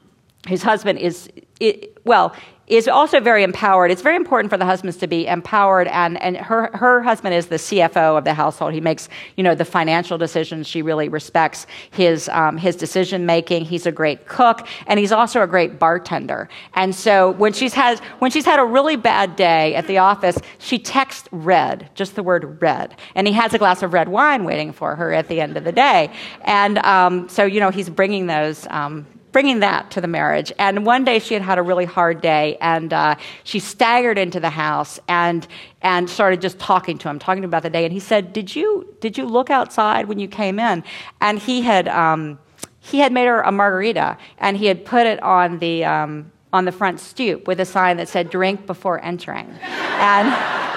whose 0.47 0.62
husband 0.62 0.99
is, 0.99 1.30
it, 1.60 1.97
well, 2.06 2.36
is 2.68 2.88
also 2.88 3.20
very 3.20 3.43
empowered. 3.43 3.91
It's 3.91 4.01
very 4.01 4.16
important 4.16 4.49
for 4.49 4.57
the 4.57 4.66
husbands 4.66 4.97
to 4.97 5.07
be 5.07 5.28
empowered, 5.28 5.88
and, 5.88 6.22
and 6.22 6.36
her, 6.38 6.72
her 6.74 7.03
husband 7.03 7.36
is 7.36 7.47
the 7.47 7.57
CFO 7.57 8.18
of 8.18 8.24
the 8.24 8.34
household. 8.34 8.74
He 8.74 8.82
makes 8.82 9.07
you 9.36 9.43
know 9.43 9.53
the 9.53 9.66
financial 9.66 10.18
decisions. 10.18 10.68
She 10.68 10.82
really 10.82 11.07
respects 11.09 11.68
his 11.91 12.28
um, 12.30 12.57
his 12.57 12.76
decision 12.76 13.26
making. 13.26 13.66
He's 13.66 13.86
a 13.86 13.91
great 13.91 14.28
cook, 14.28 14.68
and 14.88 14.99
he's 14.99 15.11
also 15.11 15.41
a 15.41 15.47
great 15.47 15.78
bartender. 15.78 16.49
And 16.74 16.95
so 16.95 17.32
when 17.32 17.53
she's 17.53 17.74
had 17.74 17.99
when 18.20 18.32
she's 18.32 18.45
had 18.45 18.59
a 18.59 18.66
really 18.66 18.95
bad 18.95 19.36
day 19.36 19.76
at 19.76 19.86
the 19.88 19.99
office, 19.99 20.38
she 20.57 20.80
texts 20.80 21.28
red, 21.32 21.89
just 21.93 22.16
the 22.16 22.24
word 22.24 22.61
red, 22.61 22.95
and 23.13 23.28
he 23.28 23.34
has 23.34 23.53
a 23.53 23.59
glass 23.59 23.84
of 23.84 23.93
red 23.93 24.09
wine 24.09 24.43
waiting 24.43 24.72
for 24.72 24.95
her 24.95 25.13
at 25.13 25.28
the 25.28 25.39
end 25.39 25.55
of 25.55 25.63
the 25.63 25.72
day. 25.72 26.11
And 26.41 26.80
um, 26.80 27.30
so 27.30 27.45
you 27.45 27.59
know 27.59 27.70
he's 27.70 27.89
bringing 27.89 28.26
those 28.26 28.66
um, 28.72 29.05
bringing 29.36 29.59
that 29.59 29.91
to 29.91 29.99
the 29.99 30.07
marriage. 30.07 30.53
And 30.57 30.86
one 30.86 31.03
day 31.03 31.19
she 31.19 31.33
had 31.33 31.43
had 31.43 31.57
a 31.57 31.61
really 31.61 31.83
hard 31.83 32.21
day, 32.21 32.57
and 32.61 32.93
uh, 32.93 33.17
she 33.43 33.59
staggered 33.59 34.17
into 34.17 34.39
the 34.39 34.49
house 34.49 34.97
and 35.09 35.45
and 35.81 36.09
started 36.09 36.39
just 36.39 36.57
talking 36.57 36.97
to 36.99 37.09
him, 37.09 37.19
talking 37.19 37.41
to 37.41 37.45
him 37.45 37.49
about 37.49 37.63
the 37.63 37.69
day. 37.69 37.83
And 37.83 37.91
he 37.91 37.99
said, 37.99 38.31
"Did 38.31 38.55
you 38.55 38.95
did 39.01 39.17
you 39.17 39.25
look 39.25 39.49
outside 39.49 40.05
when 40.07 40.19
you 40.19 40.29
came 40.29 40.57
in?" 40.57 40.86
And 41.19 41.38
he 41.38 41.61
had 41.63 41.89
um, 41.89 42.39
he 42.79 42.99
had 42.99 43.11
made 43.11 43.25
her 43.25 43.41
a 43.41 43.51
margarita, 43.51 44.17
and 44.38 44.55
he 44.55 44.67
had 44.67 44.86
put 44.86 45.05
it 45.05 45.21
on 45.21 45.59
the 45.59 45.83
um, 45.83 46.31
on 46.53 46.63
the 46.63 46.71
front 46.71 47.01
stoop 47.01 47.45
with 47.45 47.59
a 47.59 47.65
sign 47.65 47.97
that 47.97 48.07
said 48.07 48.29
"Drink 48.29 48.65
before 48.65 49.03
entering," 49.03 49.49
and. 49.61 50.61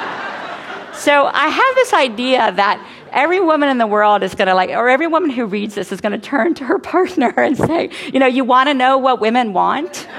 So 0.98 1.30
I 1.32 1.46
have 1.46 1.74
this 1.76 1.92
idea 1.92 2.50
that 2.50 2.84
every 3.12 3.40
woman 3.40 3.68
in 3.68 3.78
the 3.78 3.86
world 3.86 4.22
is 4.22 4.34
going 4.34 4.48
to 4.48 4.54
like, 4.54 4.70
or 4.70 4.88
every 4.88 5.06
woman 5.06 5.30
who 5.30 5.46
reads 5.46 5.74
this 5.74 5.92
is 5.92 6.00
going 6.00 6.12
to 6.12 6.18
turn 6.18 6.54
to 6.54 6.64
her 6.64 6.78
partner 6.94 7.32
and 7.36 7.56
say, 7.56 7.90
you 8.12 8.20
know, 8.20 8.26
you 8.26 8.44
want 8.44 8.68
to 8.68 8.74
know 8.74 8.98
what 8.98 9.20
women 9.20 9.52
want? 9.52 10.06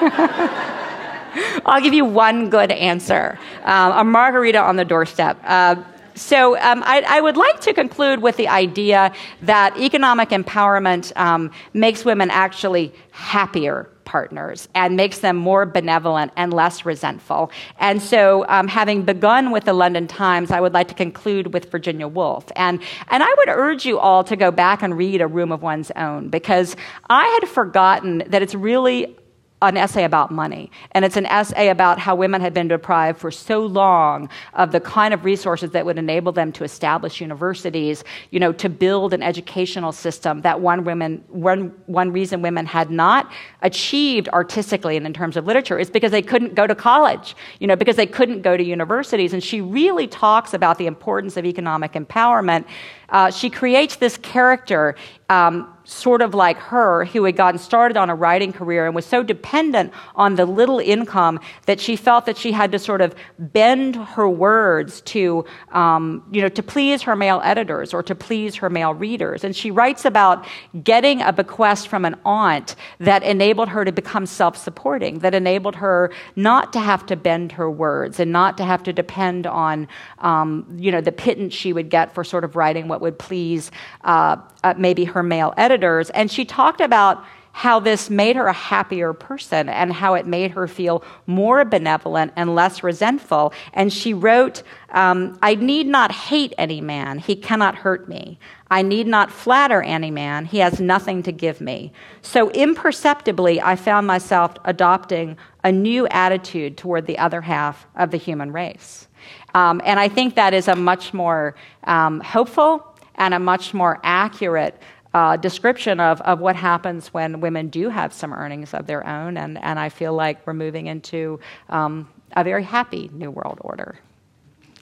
I'll 1.65 1.81
give 1.81 1.93
you 1.93 2.05
one 2.05 2.49
good 2.49 2.71
answer 2.71 3.37
um, 3.63 3.91
a 3.93 4.03
margarita 4.03 4.59
on 4.59 4.75
the 4.75 4.85
doorstep. 4.85 5.37
Uh, 5.43 5.75
so 6.15 6.57
um, 6.59 6.83
I, 6.85 7.03
I, 7.07 7.21
would 7.21 7.37
like 7.37 7.61
to 7.61 7.73
conclude 7.73 8.21
with 8.21 8.35
the 8.35 8.49
idea 8.49 9.13
that 9.43 9.77
economic 9.77 10.29
empowerment 10.29 11.15
um, 11.15 11.51
makes 11.73 12.03
women 12.03 12.29
actually 12.29 12.93
happier 13.11 13.89
partners 14.09 14.67
and 14.73 14.97
makes 14.97 15.19
them 15.19 15.37
more 15.37 15.67
benevolent 15.67 16.31
and 16.35 16.51
less 16.51 16.83
resentful. 16.83 17.51
And 17.77 18.01
so, 18.01 18.43
um, 18.49 18.67
having 18.67 19.03
begun 19.03 19.51
with 19.51 19.65
the 19.65 19.73
London 19.73 20.07
Times, 20.07 20.49
I 20.49 20.59
would 20.59 20.73
like 20.73 20.87
to 20.87 20.95
conclude 20.95 21.53
with 21.53 21.69
Virginia 21.69 22.07
Woolf. 22.07 22.45
And, 22.55 22.81
and 23.09 23.21
I 23.21 23.31
would 23.37 23.49
urge 23.49 23.85
you 23.85 23.99
all 23.99 24.23
to 24.23 24.35
go 24.35 24.49
back 24.49 24.81
and 24.81 24.97
read 24.97 25.21
A 25.21 25.27
Room 25.27 25.51
of 25.51 25.61
One's 25.61 25.91
Own 25.95 26.29
because 26.29 26.75
I 27.07 27.27
had 27.39 27.47
forgotten 27.47 28.23
that 28.25 28.41
it's 28.41 28.55
really 28.55 29.15
an 29.61 29.75
essay 29.75 30.05
about 30.05 30.31
money. 30.31 30.71
And 30.91 31.03
it's 31.03 31.17
an 31.17 31.25
essay 31.25 31.69
about 31.69 31.99
how 31.99 32.15
women 32.15 32.39
had 32.39 32.53
been 32.53 32.69
deprived 32.69 33.19
for 33.19 33.29
so 33.29 33.65
long 33.65 34.29
of 34.53 34.71
the 34.71 34.79
kind 34.79 35.13
of 35.13 35.25
resources 35.25 35.71
that 35.71 35.85
would 35.85 35.97
enable 35.97 36.31
them 36.31 36.51
to 36.53 36.63
establish 36.63 37.19
universities, 37.19 38.03
you 38.31 38.39
know, 38.39 38.53
to 38.53 38.69
build 38.69 39.13
an 39.13 39.21
educational 39.21 39.91
system 39.91 40.41
that 40.41 40.61
one, 40.61 40.85
women, 40.85 41.23
one, 41.27 41.73
one 41.87 42.11
reason 42.11 42.41
women 42.41 42.65
had 42.65 42.89
not 42.89 43.31
achieved 43.61 44.29
artistically 44.29 44.95
and 44.95 45.05
in 45.05 45.13
terms 45.13 45.35
of 45.35 45.45
literature 45.45 45.77
is 45.77 45.89
because 45.89 46.11
they 46.11 46.21
couldn't 46.21 46.55
go 46.55 46.65
to 46.65 46.75
college, 46.75 47.35
you 47.59 47.67
know, 47.67 47.75
because 47.75 47.97
they 47.97 48.07
couldn't 48.07 48.41
go 48.41 48.55
to 48.55 48.63
universities. 48.63 49.33
And 49.33 49.43
she 49.43 49.59
really 49.59 50.07
talks 50.07 50.53
about 50.53 50.77
the 50.77 50.87
importance 50.87 51.35
of 51.35 51.45
economic 51.45 51.93
empowerment. 51.93 52.65
Uh, 53.09 53.29
she 53.29 53.49
creates 53.49 53.97
this 53.97 54.15
character 54.17 54.95
um, 55.29 55.73
sort 55.89 56.21
of 56.21 56.33
like 56.35 56.57
her, 56.57 57.05
who 57.05 57.23
had 57.23 57.35
gotten 57.35 57.59
started 57.59 57.97
on 57.97 58.09
a 58.09 58.15
writing 58.15 58.53
career 58.53 58.85
and 58.85 58.93
was 58.93 59.05
so 59.05 59.23
dependent 59.23 59.91
on 60.15 60.35
the 60.35 60.45
little 60.45 60.79
income 60.79 61.39
that 61.65 61.79
she 61.79 61.95
felt 61.95 62.25
that 62.25 62.37
she 62.37 62.51
had 62.51 62.71
to 62.71 62.79
sort 62.79 63.01
of 63.01 63.15
bend 63.39 63.95
her 63.95 64.29
words 64.29 65.01
to, 65.01 65.43
um, 65.71 66.23
you 66.31 66.41
know, 66.41 66.47
to 66.49 66.61
please 66.61 67.01
her 67.01 67.15
male 67.15 67.41
editors 67.43 67.93
or 67.93 68.03
to 68.03 68.13
please 68.13 68.55
her 68.55 68.69
male 68.69 68.93
readers. 68.93 69.43
And 69.43 69.55
she 69.55 69.71
writes 69.71 70.05
about 70.05 70.45
getting 70.83 71.21
a 71.21 71.33
bequest 71.33 71.87
from 71.87 72.05
an 72.05 72.15
aunt 72.23 72.75
that 72.99 73.23
enabled 73.23 73.69
her 73.69 73.83
to 73.83 73.91
become 73.91 74.25
self-supporting, 74.25 75.19
that 75.19 75.33
enabled 75.33 75.75
her 75.75 76.11
not 76.35 76.71
to 76.73 76.79
have 76.79 77.05
to 77.07 77.15
bend 77.15 77.51
her 77.53 77.69
words 77.69 78.19
and 78.19 78.31
not 78.31 78.57
to 78.57 78.63
have 78.63 78.83
to 78.83 78.93
depend 78.93 79.47
on, 79.47 79.87
um, 80.19 80.65
you 80.77 80.91
know, 80.91 81.01
the 81.01 81.11
pittance 81.11 81.53
she 81.53 81.73
would 81.73 81.89
get 81.89 82.13
for 82.13 82.23
sort 82.23 82.43
of 82.43 82.55
writing 82.55 82.87
what 82.87 83.01
would 83.01 83.17
please 83.17 83.71
uh, 84.03 84.37
uh, 84.63 84.73
maybe 84.77 85.05
her 85.05 85.23
male 85.23 85.53
editors. 85.79 86.09
And 86.11 86.29
she 86.29 86.45
talked 86.45 86.81
about 86.81 87.23
how 87.51 87.79
this 87.79 88.09
made 88.09 88.35
her 88.35 88.45
a 88.45 88.53
happier 88.53 89.11
person 89.11 89.67
and 89.67 89.91
how 89.91 90.13
it 90.13 90.25
made 90.25 90.51
her 90.51 90.67
feel 90.67 91.03
more 91.25 91.65
benevolent 91.65 92.31
and 92.35 92.55
less 92.55 92.83
resentful. 92.83 93.51
And 93.73 93.91
she 93.91 94.13
wrote, 94.13 94.63
um, 94.91 95.37
I 95.41 95.55
need 95.55 95.87
not 95.87 96.11
hate 96.11 96.53
any 96.57 96.79
man, 96.79 97.17
he 97.19 97.35
cannot 97.35 97.75
hurt 97.75 98.07
me. 98.07 98.39
I 98.71 98.83
need 98.83 99.07
not 99.07 99.31
flatter 99.31 99.81
any 99.81 100.11
man, 100.11 100.45
he 100.45 100.59
has 100.59 100.79
nothing 100.79 101.23
to 101.23 101.31
give 101.31 101.59
me. 101.59 101.91
So 102.21 102.49
imperceptibly, 102.51 103.59
I 103.59 103.75
found 103.75 104.05
myself 104.05 104.53
adopting 104.63 105.35
a 105.63 105.71
new 105.71 106.07
attitude 106.07 106.77
toward 106.77 107.07
the 107.07 107.17
other 107.17 107.41
half 107.41 107.87
of 107.95 108.11
the 108.11 108.17
human 108.17 108.51
race. 108.51 109.07
Um, 109.55 109.81
and 109.83 109.99
I 109.99 110.07
think 110.07 110.35
that 110.35 110.53
is 110.53 110.67
a 110.67 110.75
much 110.75 111.13
more 111.13 111.55
um, 111.83 112.21
hopeful 112.21 112.85
and 113.15 113.33
a 113.33 113.39
much 113.39 113.73
more 113.73 113.99
accurate 114.03 114.81
uh, 115.13 115.37
description 115.37 115.99
of, 115.99 116.21
of 116.21 116.39
what 116.39 116.55
happens 116.55 117.13
when 117.13 117.41
women 117.41 117.69
do 117.69 117.89
have 117.89 118.13
some 118.13 118.33
earnings 118.33 118.73
of 118.73 118.85
their 118.85 119.05
own. 119.07 119.37
And, 119.37 119.57
and 119.63 119.79
I 119.79 119.89
feel 119.89 120.13
like 120.13 120.45
we're 120.45 120.53
moving 120.53 120.87
into 120.87 121.39
um, 121.69 122.07
a 122.35 122.43
very 122.43 122.63
happy 122.63 123.09
New 123.13 123.31
World 123.31 123.59
Order. 123.61 123.99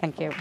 Thank 0.02 0.20
you. 0.20 0.32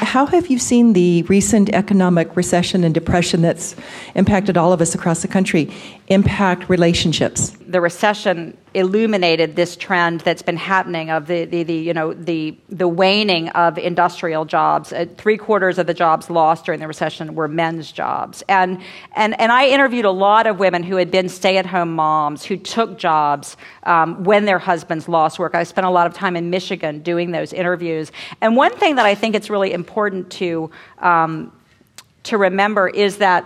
How 0.00 0.26
have 0.26 0.46
you 0.46 0.58
seen 0.58 0.92
the 0.92 1.22
recent 1.22 1.70
economic 1.70 2.36
recession 2.36 2.84
and 2.84 2.94
depression 2.94 3.42
that's 3.42 3.74
impacted 4.14 4.56
all 4.56 4.72
of 4.72 4.80
us 4.80 4.94
across 4.94 5.22
the 5.22 5.28
country 5.28 5.70
impact 6.08 6.68
relationships? 6.68 7.50
The 7.66 7.80
recession 7.80 8.56
illuminated 8.74 9.56
this 9.56 9.76
trend 9.76 10.20
that's 10.20 10.42
been 10.42 10.56
happening 10.56 11.10
of 11.10 11.26
the, 11.26 11.44
the, 11.44 11.62
the 11.62 11.74
you 11.74 11.94
know 11.94 12.14
the 12.14 12.56
the 12.68 12.88
waning 12.88 13.48
of 13.50 13.78
industrial 13.78 14.44
jobs. 14.44 14.92
Uh, 14.92 15.06
three 15.16 15.36
quarters 15.36 15.78
of 15.78 15.86
the 15.86 15.94
jobs 15.94 16.30
lost 16.30 16.64
during 16.64 16.80
the 16.80 16.86
recession 16.86 17.34
were 17.34 17.48
men's 17.48 17.92
jobs, 17.92 18.42
and 18.48 18.80
and 19.14 19.38
and 19.40 19.52
I 19.52 19.68
interviewed 19.68 20.04
a 20.04 20.10
lot 20.10 20.46
of 20.46 20.58
women 20.58 20.82
who 20.82 20.96
had 20.96 21.10
been 21.10 21.28
stay-at-home 21.28 21.94
moms 21.94 22.44
who 22.44 22.56
took 22.56 22.98
jobs 22.98 23.56
um, 23.84 24.24
when 24.24 24.44
their 24.44 24.58
husbands 24.58 25.08
lost 25.08 25.38
work. 25.38 25.54
I 25.54 25.64
spent 25.64 25.86
a 25.86 25.90
lot 25.90 26.06
of 26.06 26.14
time 26.14 26.36
in 26.36 26.50
Michigan 26.50 27.00
doing 27.00 27.32
those 27.32 27.52
interviews, 27.52 28.12
and 28.40 28.56
one 28.56 28.74
thing 28.76 28.96
that 28.96 29.06
I 29.06 29.14
think 29.14 29.34
it's 29.34 29.50
really 29.50 29.72
important 29.72 30.30
to 30.32 30.70
um, 30.98 31.52
to 32.24 32.38
remember 32.38 32.88
is 32.88 33.18
that 33.18 33.44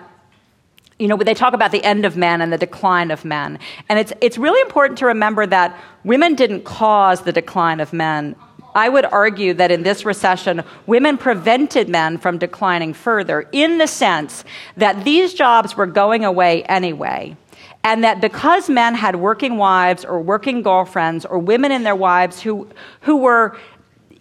you 1.02 1.08
know, 1.08 1.16
they 1.16 1.34
talk 1.34 1.52
about 1.52 1.72
the 1.72 1.82
end 1.82 2.04
of 2.04 2.16
men 2.16 2.40
and 2.40 2.52
the 2.52 2.56
decline 2.56 3.10
of 3.10 3.24
men. 3.24 3.58
And 3.88 3.98
it's, 3.98 4.12
it's 4.20 4.38
really 4.38 4.60
important 4.60 5.00
to 5.00 5.06
remember 5.06 5.44
that 5.46 5.76
women 6.04 6.36
didn't 6.36 6.62
cause 6.62 7.22
the 7.22 7.32
decline 7.32 7.80
of 7.80 7.92
men. 7.92 8.36
I 8.76 8.88
would 8.88 9.04
argue 9.06 9.52
that 9.54 9.72
in 9.72 9.82
this 9.82 10.04
recession, 10.04 10.62
women 10.86 11.18
prevented 11.18 11.88
men 11.88 12.18
from 12.18 12.38
declining 12.38 12.94
further 12.94 13.48
in 13.50 13.78
the 13.78 13.88
sense 13.88 14.44
that 14.76 15.04
these 15.04 15.34
jobs 15.34 15.76
were 15.76 15.88
going 15.88 16.24
away 16.24 16.62
anyway. 16.62 17.36
And 17.82 18.04
that 18.04 18.20
because 18.20 18.70
men 18.70 18.94
had 18.94 19.16
working 19.16 19.56
wives 19.56 20.04
or 20.04 20.20
working 20.20 20.62
girlfriends 20.62 21.24
or 21.24 21.40
women 21.40 21.72
in 21.72 21.82
their 21.82 21.96
wives 21.96 22.40
who, 22.40 22.68
who 23.00 23.16
were 23.16 23.58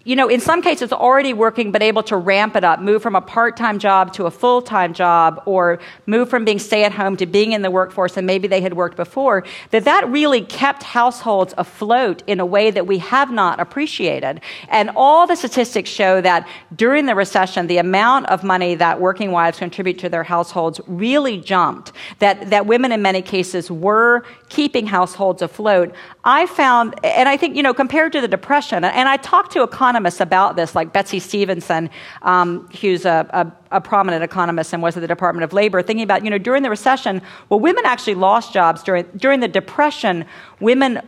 you 0.04 0.16
know, 0.16 0.28
in 0.28 0.40
some 0.40 0.62
cases 0.62 0.92
already 0.92 1.34
working 1.34 1.72
but 1.72 1.82
able 1.82 2.04
to 2.04 2.18
ramp 2.18 2.56
it 2.56 2.64
up, 2.64 2.80
move 2.80 3.04
from 3.04 3.16
a 3.16 3.22
part 3.22 3.56
time 3.56 3.80
job 3.80 4.14
to 4.14 4.26
a 4.26 4.32
full 4.32 4.62
time 4.62 4.94
job, 4.94 5.42
or 5.46 5.80
move 6.06 6.30
from 6.30 6.46
being 6.46 6.60
stay 6.60 6.84
at 6.84 6.92
home 6.92 7.16
to 7.18 7.26
being 7.26 7.52
in 7.52 7.62
the 7.62 7.72
workforce 7.72 8.18
and 8.18 8.26
maybe 8.26 8.48
they 8.48 8.62
had 8.62 8.74
worked 8.74 8.98
before, 8.98 9.44
that 9.70 9.86
that 9.86 10.08
really 10.10 10.42
kept 10.42 10.84
households 10.84 11.54
afloat 11.58 12.24
in 12.28 12.40
a 12.40 12.46
way 12.46 12.72
that 12.72 12.88
we 12.88 12.98
have 12.98 13.32
not 13.32 13.60
appreciated. 13.60 14.42
And 14.70 14.90
all 14.96 15.28
the 15.28 15.36
statistics 15.36 15.90
show 15.90 16.22
that 16.22 16.48
during 16.76 17.06
the 17.06 17.16
recession, 17.16 17.68
the 17.68 17.78
amount 17.78 18.28
of 18.28 18.44
money 18.44 18.76
that 18.76 19.00
working 19.00 19.32
wives 19.32 19.60
contribute 19.60 20.00
to 20.00 20.10
their 20.10 20.24
households 20.24 20.82
really 20.88 21.40
jumped, 21.40 21.92
that, 22.20 22.50
that 22.50 22.66
women 22.66 22.92
in 22.92 23.02
many 23.02 23.22
cases 23.22 23.70
were 23.70 24.24
keeping 24.52 24.86
households 24.86 25.42
afloat. 25.42 25.96
I 26.26 26.46
found, 26.46 26.94
and 27.06 27.30
I 27.30 27.38
think, 27.38 27.56
you 27.56 27.64
know, 27.64 27.74
compared 27.74 28.12
to 28.12 28.20
the 28.20 28.28
Depression, 28.28 28.84
and 28.84 29.08
I 29.08 29.16
talked 29.16 29.54
to 29.54 29.64
economists 29.64 30.20
about 30.20 30.58
this, 30.58 30.76
like 30.76 30.92
Betsey 30.92 31.20
Stevenson, 31.20 31.90
um, 32.22 32.68
who's 32.82 33.06
a, 33.06 33.26
a, 33.32 33.78
a, 33.78 33.80
prominent 33.80 34.26
economist 34.26 34.74
and 34.74 34.84
was 34.84 34.98
at 34.98 35.00
the 35.00 35.08
Department 35.08 35.46
of 35.46 35.54
Labor, 35.54 35.82
thinking 35.82 36.04
about, 36.04 36.26
you 36.26 36.30
know, 36.30 36.38
during 36.38 36.64
the 36.64 36.70
recession, 36.70 37.22
well, 37.48 37.62
women 37.62 37.86
actually 37.86 38.16
lost 38.16 38.52
jobs. 38.54 38.84
During, 38.84 39.06
during 39.16 39.40
the 39.40 39.48
Depression, 39.48 40.26
women 40.60 41.00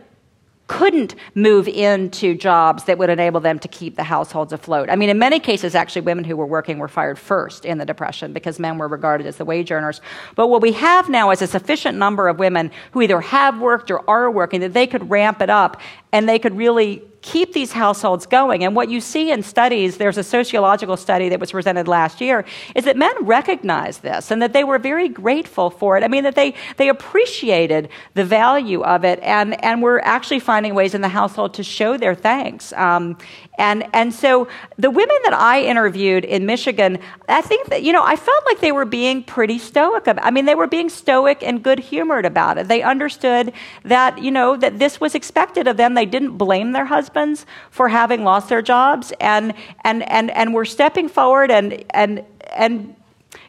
couldn't 0.66 1.14
move 1.34 1.68
into 1.68 2.34
jobs 2.34 2.84
that 2.84 2.96
would 2.96 3.10
enable 3.10 3.40
them 3.40 3.58
to 3.58 3.68
keep 3.68 3.96
the 3.96 4.02
households 4.02 4.52
afloat. 4.52 4.88
I 4.88 4.96
mean, 4.96 5.10
in 5.10 5.18
many 5.18 5.38
cases, 5.38 5.74
actually, 5.74 6.02
women 6.02 6.24
who 6.24 6.36
were 6.36 6.46
working 6.46 6.78
were 6.78 6.88
fired 6.88 7.18
first 7.18 7.66
in 7.66 7.76
the 7.76 7.84
Depression 7.84 8.32
because 8.32 8.58
men 8.58 8.78
were 8.78 8.88
regarded 8.88 9.26
as 9.26 9.36
the 9.36 9.44
wage 9.44 9.70
earners. 9.70 10.00
But 10.36 10.48
what 10.48 10.62
we 10.62 10.72
have 10.72 11.08
now 11.10 11.30
is 11.30 11.42
a 11.42 11.46
sufficient 11.46 11.98
number 11.98 12.28
of 12.28 12.38
women 12.38 12.70
who 12.92 13.02
either 13.02 13.20
have 13.20 13.60
worked 13.60 13.90
or 13.90 14.08
are 14.08 14.30
working 14.30 14.60
that 14.60 14.72
they 14.72 14.86
could 14.86 15.10
ramp 15.10 15.42
it 15.42 15.50
up 15.50 15.80
and 16.12 16.26
they 16.28 16.38
could 16.38 16.56
really 16.56 17.02
keep 17.24 17.54
these 17.54 17.72
households 17.72 18.26
going. 18.26 18.62
And 18.64 18.76
what 18.76 18.90
you 18.90 19.00
see 19.00 19.30
in 19.30 19.42
studies, 19.42 19.96
there's 19.96 20.18
a 20.18 20.22
sociological 20.22 20.98
study 20.98 21.30
that 21.30 21.40
was 21.40 21.52
presented 21.52 21.88
last 21.88 22.20
year, 22.20 22.44
is 22.74 22.84
that 22.84 22.98
men 22.98 23.14
recognize 23.24 23.98
this 23.98 24.30
and 24.30 24.42
that 24.42 24.52
they 24.52 24.62
were 24.62 24.78
very 24.78 25.08
grateful 25.08 25.70
for 25.70 25.96
it. 25.96 26.04
I 26.04 26.08
mean, 26.08 26.24
that 26.24 26.34
they, 26.34 26.52
they 26.76 26.90
appreciated 26.90 27.88
the 28.12 28.26
value 28.26 28.84
of 28.84 29.06
it 29.06 29.20
and, 29.22 29.62
and 29.64 29.82
were 29.82 30.04
actually 30.04 30.40
finding 30.40 30.74
ways 30.74 30.94
in 30.94 31.00
the 31.00 31.08
household 31.08 31.54
to 31.54 31.64
show 31.64 31.96
their 31.96 32.14
thanks. 32.14 32.74
Um, 32.74 33.16
and, 33.56 33.86
and 33.92 34.12
so 34.12 34.48
the 34.76 34.90
women 34.90 35.16
that 35.24 35.32
I 35.32 35.62
interviewed 35.62 36.24
in 36.24 36.44
Michigan, 36.44 36.98
I 37.28 37.40
think 37.40 37.68
that, 37.68 37.82
you 37.82 37.92
know, 37.92 38.02
I 38.02 38.16
felt 38.16 38.44
like 38.46 38.60
they 38.60 38.72
were 38.72 38.84
being 38.84 39.22
pretty 39.22 39.58
stoic. 39.58 40.06
About, 40.06 40.24
I 40.24 40.30
mean, 40.30 40.44
they 40.44 40.56
were 40.56 40.66
being 40.66 40.88
stoic 40.88 41.42
and 41.42 41.62
good 41.62 41.78
humored 41.78 42.26
about 42.26 42.58
it. 42.58 42.68
They 42.68 42.82
understood 42.82 43.52
that, 43.84 44.18
you 44.18 44.30
know, 44.30 44.56
that 44.56 44.78
this 44.78 45.00
was 45.00 45.14
expected 45.14 45.68
of 45.68 45.76
them. 45.76 45.94
They 45.94 46.06
didn't 46.06 46.36
blame 46.36 46.72
their 46.72 46.86
husbands 46.86 47.46
for 47.70 47.88
having 47.88 48.24
lost 48.24 48.48
their 48.48 48.62
jobs 48.62 49.12
and, 49.20 49.54
and, 49.82 50.08
and, 50.10 50.30
and 50.32 50.52
were 50.52 50.64
stepping 50.64 51.08
forward 51.08 51.50
and, 51.50 51.84
and, 51.90 52.24
and 52.56 52.96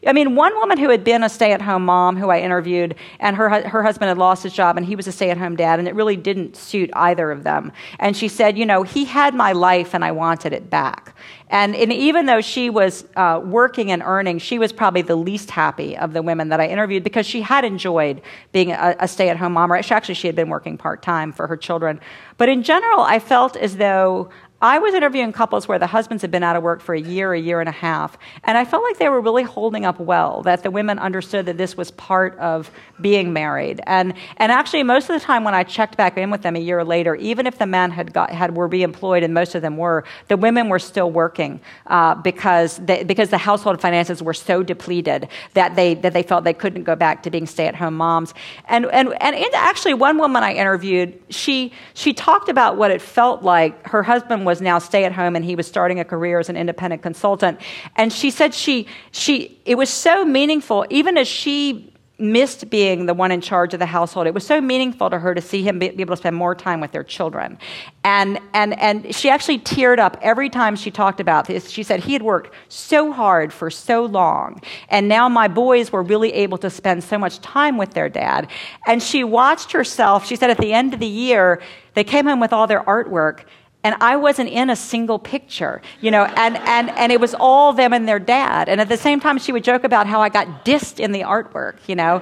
I 0.06 0.12
mean, 0.12 0.36
one 0.36 0.54
woman 0.54 0.78
who 0.78 0.88
had 0.88 1.02
been 1.04 1.22
a 1.22 1.28
stay 1.28 1.52
at 1.52 1.60
home 1.60 1.84
mom 1.84 2.16
who 2.16 2.30
I 2.30 2.40
interviewed, 2.40 2.94
and 3.18 3.36
her, 3.36 3.68
her 3.68 3.82
husband 3.82 4.08
had 4.08 4.18
lost 4.18 4.42
his 4.42 4.52
job, 4.52 4.76
and 4.76 4.86
he 4.86 4.94
was 4.94 5.06
a 5.06 5.12
stay 5.12 5.30
at 5.30 5.36
home 5.36 5.56
dad, 5.56 5.78
and 5.78 5.88
it 5.88 5.94
really 5.94 6.16
didn't 6.16 6.56
suit 6.56 6.90
either 6.94 7.30
of 7.30 7.42
them. 7.42 7.72
And 7.98 8.16
she 8.16 8.28
said, 8.28 8.56
You 8.56 8.66
know, 8.66 8.82
he 8.82 9.04
had 9.04 9.34
my 9.34 9.52
life, 9.52 9.94
and 9.94 10.04
I 10.04 10.12
wanted 10.12 10.52
it 10.52 10.70
back. 10.70 11.16
And, 11.48 11.76
and 11.76 11.92
even 11.92 12.26
though 12.26 12.40
she 12.40 12.70
was 12.70 13.04
uh, 13.14 13.40
working 13.44 13.92
and 13.92 14.02
earning, 14.02 14.38
she 14.38 14.58
was 14.58 14.72
probably 14.72 15.02
the 15.02 15.14
least 15.14 15.50
happy 15.50 15.96
of 15.96 16.12
the 16.12 16.22
women 16.22 16.48
that 16.48 16.60
I 16.60 16.66
interviewed 16.66 17.04
because 17.04 17.24
she 17.24 17.40
had 17.40 17.64
enjoyed 17.64 18.20
being 18.50 18.72
a, 18.72 18.96
a 18.98 19.06
stay 19.06 19.28
at 19.28 19.36
home 19.36 19.52
mom. 19.52 19.72
Or 19.72 19.76
actually, 19.76 20.14
she 20.14 20.26
had 20.26 20.34
been 20.34 20.48
working 20.48 20.76
part 20.76 21.02
time 21.02 21.32
for 21.32 21.46
her 21.46 21.56
children. 21.56 22.00
But 22.36 22.48
in 22.48 22.62
general, 22.64 23.00
I 23.00 23.20
felt 23.20 23.56
as 23.56 23.76
though 23.76 24.30
I 24.62 24.78
was 24.78 24.94
interviewing 24.94 25.32
couples 25.32 25.68
where 25.68 25.78
the 25.78 25.86
husbands 25.86 26.22
had 26.22 26.30
been 26.30 26.42
out 26.42 26.56
of 26.56 26.62
work 26.62 26.80
for 26.80 26.94
a 26.94 27.00
year, 27.00 27.34
a 27.34 27.38
year 27.38 27.60
and 27.60 27.68
a 27.68 27.72
half, 27.72 28.16
and 28.42 28.56
I 28.56 28.64
felt 28.64 28.82
like 28.84 28.96
they 28.96 29.10
were 29.10 29.20
really 29.20 29.42
holding 29.42 29.84
up 29.84 30.00
well, 30.00 30.42
that 30.42 30.62
the 30.62 30.70
women 30.70 30.98
understood 30.98 31.44
that 31.44 31.58
this 31.58 31.76
was 31.76 31.90
part 31.90 32.38
of 32.38 32.70
being 32.98 33.34
married. 33.34 33.82
And, 33.86 34.14
and 34.38 34.50
actually, 34.50 34.82
most 34.82 35.10
of 35.10 35.20
the 35.20 35.24
time 35.24 35.44
when 35.44 35.54
I 35.54 35.62
checked 35.62 35.98
back 35.98 36.16
in 36.16 36.30
with 36.30 36.40
them 36.40 36.56
a 36.56 36.58
year 36.58 36.84
later, 36.84 37.14
even 37.16 37.46
if 37.46 37.58
the 37.58 37.66
men 37.66 37.90
had, 37.90 38.14
got, 38.14 38.30
had 38.30 38.56
were 38.56 38.66
reemployed, 38.66 39.22
and 39.22 39.34
most 39.34 39.54
of 39.54 39.60
them 39.60 39.76
were, 39.76 40.04
the 40.28 40.38
women 40.38 40.70
were 40.70 40.78
still 40.78 41.10
working 41.10 41.60
uh, 41.88 42.14
because, 42.14 42.78
they, 42.78 43.04
because 43.04 43.28
the 43.28 43.38
household 43.38 43.78
finances 43.78 44.22
were 44.22 44.34
so 44.34 44.62
depleted 44.62 45.28
that 45.52 45.76
they, 45.76 45.92
that 45.92 46.14
they 46.14 46.22
felt 46.22 46.44
they 46.44 46.54
couldn't 46.54 46.84
go 46.84 46.96
back 46.96 47.22
to 47.24 47.30
being 47.30 47.46
stay 47.46 47.66
at 47.66 47.74
home 47.74 47.94
moms. 47.94 48.32
And, 48.68 48.86
and, 48.86 49.12
and 49.20 49.36
actually, 49.52 49.92
one 49.92 50.16
woman 50.16 50.42
I 50.42 50.54
interviewed, 50.54 51.20
she, 51.28 51.74
she 51.92 52.14
talked 52.14 52.48
about 52.48 52.78
what 52.78 52.90
it 52.90 53.02
felt 53.02 53.42
like. 53.42 53.86
Her 53.86 54.02
husband 54.02 54.46
was 54.46 54.55
now 54.60 54.78
stay 54.78 55.04
at 55.04 55.12
home 55.12 55.36
and 55.36 55.44
he 55.44 55.56
was 55.56 55.66
starting 55.66 56.00
a 56.00 56.04
career 56.04 56.38
as 56.38 56.48
an 56.48 56.56
independent 56.56 57.02
consultant. 57.02 57.60
And 57.96 58.12
she 58.12 58.30
said 58.30 58.54
she, 58.54 58.86
she, 59.10 59.58
it 59.64 59.76
was 59.76 59.90
so 59.90 60.24
meaningful, 60.24 60.86
even 60.90 61.16
as 61.16 61.28
she 61.28 61.92
missed 62.18 62.70
being 62.70 63.04
the 63.04 63.12
one 63.12 63.30
in 63.30 63.40
charge 63.40 63.74
of 63.74 63.80
the 63.80 63.86
household. 63.86 64.26
It 64.26 64.32
was 64.32 64.46
so 64.46 64.60
meaningful 64.60 65.10
to 65.10 65.18
her 65.18 65.34
to 65.34 65.40
see 65.40 65.62
him 65.62 65.78
be, 65.78 65.90
be, 65.90 66.00
able 66.00 66.14
to 66.14 66.20
spend 66.20 66.36
more 66.36 66.54
time 66.54 66.80
with 66.80 66.92
their 66.92 67.04
children. 67.04 67.58
And, 68.04 68.40
and, 68.54 68.78
and 68.78 69.14
she 69.14 69.28
actually 69.28 69.58
teared 69.58 69.98
up 69.98 70.16
every 70.22 70.48
time 70.48 70.76
she 70.76 70.90
talked 70.90 71.20
about 71.20 71.46
this. 71.46 71.68
She 71.68 71.82
said, 71.82 72.00
He 72.00 72.14
had 72.14 72.22
worked 72.22 72.54
so 72.68 73.12
hard 73.12 73.52
for 73.52 73.70
so 73.70 74.04
long, 74.04 74.62
and 74.88 75.08
now 75.08 75.28
my 75.28 75.48
boys 75.48 75.92
were 75.92 76.02
really 76.02 76.32
able 76.32 76.58
to 76.58 76.70
spend 76.70 77.04
so 77.04 77.18
much 77.18 77.40
time 77.40 77.76
with 77.76 77.90
their 77.92 78.08
dad. 78.08 78.48
And 78.86 79.02
she 79.02 79.22
watched 79.22 79.72
herself, 79.72 80.26
she 80.26 80.36
said, 80.36 80.50
at 80.50 80.58
the 80.58 80.72
end 80.72 80.94
of 80.94 81.00
the 81.00 81.06
year, 81.06 81.60
they 81.94 82.04
came 82.04 82.26
home 82.26 82.40
with 82.40 82.52
all 82.52 82.66
their 82.66 82.82
artwork 82.84 83.44
and 83.86 83.94
I 84.00 84.16
wasn't 84.16 84.48
in 84.48 84.68
a 84.68 84.74
single 84.74 85.20
picture, 85.20 85.80
you 86.00 86.10
know, 86.10 86.24
and, 86.24 86.56
and, 86.56 86.90
and 86.90 87.12
it 87.12 87.20
was 87.20 87.36
all 87.38 87.72
them 87.72 87.92
and 87.92 88.08
their 88.08 88.18
dad. 88.18 88.68
And 88.68 88.80
at 88.80 88.88
the 88.88 88.96
same 88.96 89.20
time, 89.20 89.38
she 89.38 89.52
would 89.52 89.62
joke 89.62 89.84
about 89.84 90.08
how 90.08 90.20
I 90.20 90.28
got 90.28 90.64
dissed 90.64 90.98
in 90.98 91.12
the 91.12 91.20
artwork, 91.20 91.76
you 91.86 91.94
know. 91.94 92.20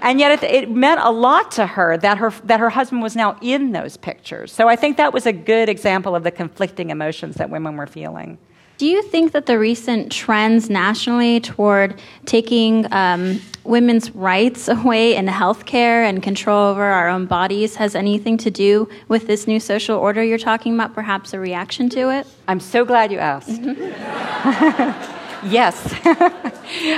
And 0.00 0.18
yet 0.18 0.42
it, 0.42 0.50
it 0.50 0.70
meant 0.72 1.00
a 1.00 1.12
lot 1.12 1.52
to 1.52 1.68
her 1.68 1.96
that 1.98 2.18
her, 2.18 2.30
that 2.46 2.58
her 2.58 2.70
husband 2.70 3.00
was 3.00 3.14
now 3.14 3.38
in 3.40 3.70
those 3.70 3.96
pictures. 3.96 4.50
So 4.50 4.68
I 4.68 4.74
think 4.74 4.96
that 4.96 5.12
was 5.12 5.24
a 5.24 5.32
good 5.32 5.68
example 5.68 6.16
of 6.16 6.24
the 6.24 6.32
conflicting 6.32 6.90
emotions 6.90 7.36
that 7.36 7.48
women 7.48 7.76
were 7.76 7.86
feeling. 7.86 8.38
Do 8.82 8.88
you 8.88 9.00
think 9.00 9.30
that 9.30 9.46
the 9.46 9.60
recent 9.60 10.10
trends 10.10 10.68
nationally 10.68 11.38
toward 11.38 12.00
taking 12.26 12.92
um, 12.92 13.40
women's 13.62 14.10
rights 14.10 14.66
away 14.76 15.14
in 15.14 15.26
healthcare 15.26 16.04
and 16.04 16.20
control 16.20 16.70
over 16.70 16.82
our 16.82 17.08
own 17.08 17.26
bodies 17.26 17.76
has 17.76 17.94
anything 17.94 18.36
to 18.38 18.50
do 18.50 18.88
with 19.06 19.28
this 19.28 19.46
new 19.46 19.60
social 19.60 19.96
order 19.96 20.20
you're 20.24 20.36
talking 20.36 20.74
about, 20.74 20.94
perhaps 20.94 21.32
a 21.32 21.38
reaction 21.38 21.90
to 21.90 22.10
it? 22.10 22.26
I'm 22.48 22.58
so 22.58 22.84
glad 22.84 23.12
you 23.12 23.18
asked. 23.18 23.50
yes. 25.44 25.94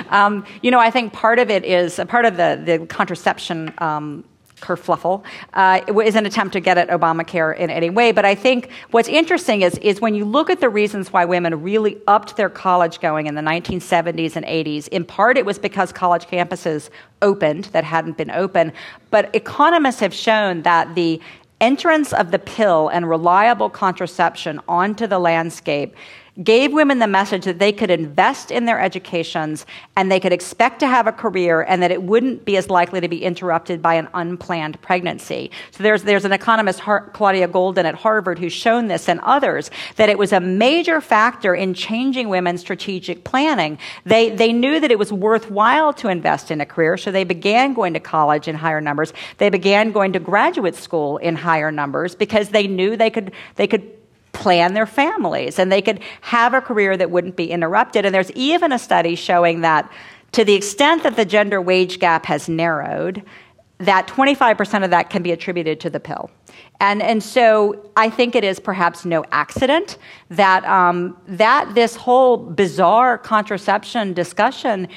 um, 0.09 0.47
you 0.63 0.71
know, 0.71 0.81
I 0.81 0.91
think 0.91 1.13
part 1.13 1.39
of 1.39 1.51
it 1.51 1.67
is 1.67 1.99
a 1.99 2.07
part 2.07 2.25
of 2.25 2.39
the, 2.39 2.63
the 2.65 2.87
contraception 2.87 3.75
um, 3.77 4.25
kerfluffle 4.61 5.25
uh, 5.55 5.81
is 6.03 6.17
an 6.17 6.27
attempt 6.27 6.53
to 6.53 6.61
get 6.61 6.79
at 6.79 6.89
Obamacare 6.89 7.57
in 7.57 7.71
any 7.71 7.91
way. 7.91 8.13
But 8.13 8.25
I 8.25 8.35
think 8.35 8.71
what's 8.91 9.09
interesting 9.09 9.63
is, 9.63 9.77
is 9.79 10.01
when 10.01 10.15
you 10.15 10.25
look 10.25 10.51
at 10.51 10.61
the 10.61 10.69
reasons 10.69 11.13
why 11.13 11.25
women 11.25 11.63
really 11.63 11.99
upped 12.07 12.37
their 12.37 12.49
college 12.49 13.01
going 13.01 13.27
in 13.27 13.35
the 13.35 13.43
1970s 13.43 14.37
and 14.37 14.47
80s, 14.47 14.89
in 14.89 15.05
part 15.05 15.37
it 15.37 15.45
was 15.45 15.59
because 15.59 15.93
college 15.93 16.27
campuses 16.27 16.91
opened 17.23 17.65
that 17.67 17.85
hadn't 17.85 18.17
been 18.17 18.31
open. 18.31 18.73
But 19.11 19.35
economists 19.35 20.01
have 20.01 20.15
shown 20.15 20.63
that 20.63 20.95
the 20.95 21.21
entrance 21.61 22.13
of 22.13 22.31
the 22.31 22.39
pill 22.39 22.89
and 22.89 23.09
reliable 23.09 23.71
contraception 23.71 24.61
onto 24.69 25.07
the 25.07 25.19
landscape 25.19 25.95
gave 26.43 26.73
women 26.73 26.99
the 26.99 27.07
message 27.07 27.45
that 27.45 27.61
they 27.61 27.73
could 27.73 27.91
invest 27.91 28.51
in 28.51 28.65
their 28.65 28.81
educations 28.81 29.67
and 29.97 30.11
they 30.11 30.19
could 30.19 30.33
expect 30.33 30.81
to 30.81 30.87
have 30.87 31.07
a 31.07 31.13
career 31.13 31.63
and 31.63 31.81
that 31.81 31.93
it 31.93 32.03
wouldn't 32.03 32.45
be 32.45 32.57
as 32.57 32.69
likely 32.69 33.01
to 33.01 33.09
be 33.09 33.23
interrupted 33.23 33.81
by 33.81 33.95
an 33.95 34.09
unplanned 34.15 34.81
pregnancy. 34.83 35.51
So 35.71 35.83
there's, 35.85 36.03
there's 36.03 36.25
an 36.25 36.33
economist, 36.33 36.81
Claudia 36.81 37.47
Goldin 37.47 37.85
at 37.85 37.95
Harvard, 37.95 38.41
who's 38.41 38.53
shown 38.53 38.89
this 38.89 39.09
and 39.09 39.21
others, 39.21 39.71
that 39.95 40.09
it 40.09 40.19
was 40.19 40.33
a 40.33 40.41
major 40.41 41.01
factor 41.01 41.55
in 41.55 41.73
changing 41.73 42.29
women's 42.29 42.61
strategic 42.61 43.23
planning. 43.23 43.79
They, 44.05 44.31
they 44.31 44.53
knew 44.53 44.81
that 44.81 44.91
it 44.91 44.99
was 44.99 45.13
worthwhile 45.13 45.93
to 45.95 46.09
invest 46.09 46.51
in 46.51 46.61
a 46.61 46.67
career, 46.67 46.97
so 46.97 47.13
they 47.13 47.25
began 47.25 47.75
going 47.75 47.95
to 47.95 48.01
college 48.01 48.49
in 48.49 48.57
higher 48.57 48.81
numbers. 48.81 49.13
They 49.39 49.51
began 49.51 49.93
going 49.93 50.13
to 50.15 50.19
graduate 50.19 50.75
school 50.75 51.19
in 51.19 51.37
higher 51.37 51.71
numbers 51.71 52.17
because 52.17 52.49
they 52.49 52.67
knew 52.67 52.97
they 52.97 53.11
could, 53.11 53.33
they 53.55 53.69
could 53.69 53.93
plan 54.35 54.75
their 54.75 54.87
families 54.87 55.59
and 55.59 55.71
they 55.71 55.81
could 55.81 56.01
have 56.21 56.53
a 56.53 56.61
career 56.61 56.97
that 56.97 57.11
wouldn't 57.11 57.37
be 57.37 57.51
interrupted. 57.51 58.05
And 58.05 58.15
there's 58.15 58.33
even 58.33 58.73
a 58.73 58.79
study 58.79 59.15
showing 59.15 59.63
that 59.63 59.91
to 60.33 60.45
the 60.45 60.55
extent 60.55 61.05
that 61.05 61.17
the 61.17 61.25
gender 61.25 61.61
wage 61.61 62.01
gap 62.01 62.27
has 62.27 62.49
narrowed, 62.49 63.23
that 63.79 64.07
25% 64.07 64.85
of 64.85 64.91
that 64.91 65.11
can 65.11 65.23
be 65.23 65.33
attributed 65.33 65.81
to 65.81 65.91
the 65.91 66.01
pill. 66.01 66.31
And, 66.81 67.03
and 67.03 67.23
so 67.23 67.91
I 67.97 68.11
think 68.11 68.35
it 68.35 68.45
is 68.45 68.59
perhaps 68.59 69.05
no 69.05 69.25
accident 69.31 69.99
that, 70.31 70.65
um, 70.65 71.17
that 71.27 71.75
this 71.75 71.97
whole 71.97 72.37
bizarre 72.37 73.17
contraception 73.19 74.13
discussion 74.13 74.89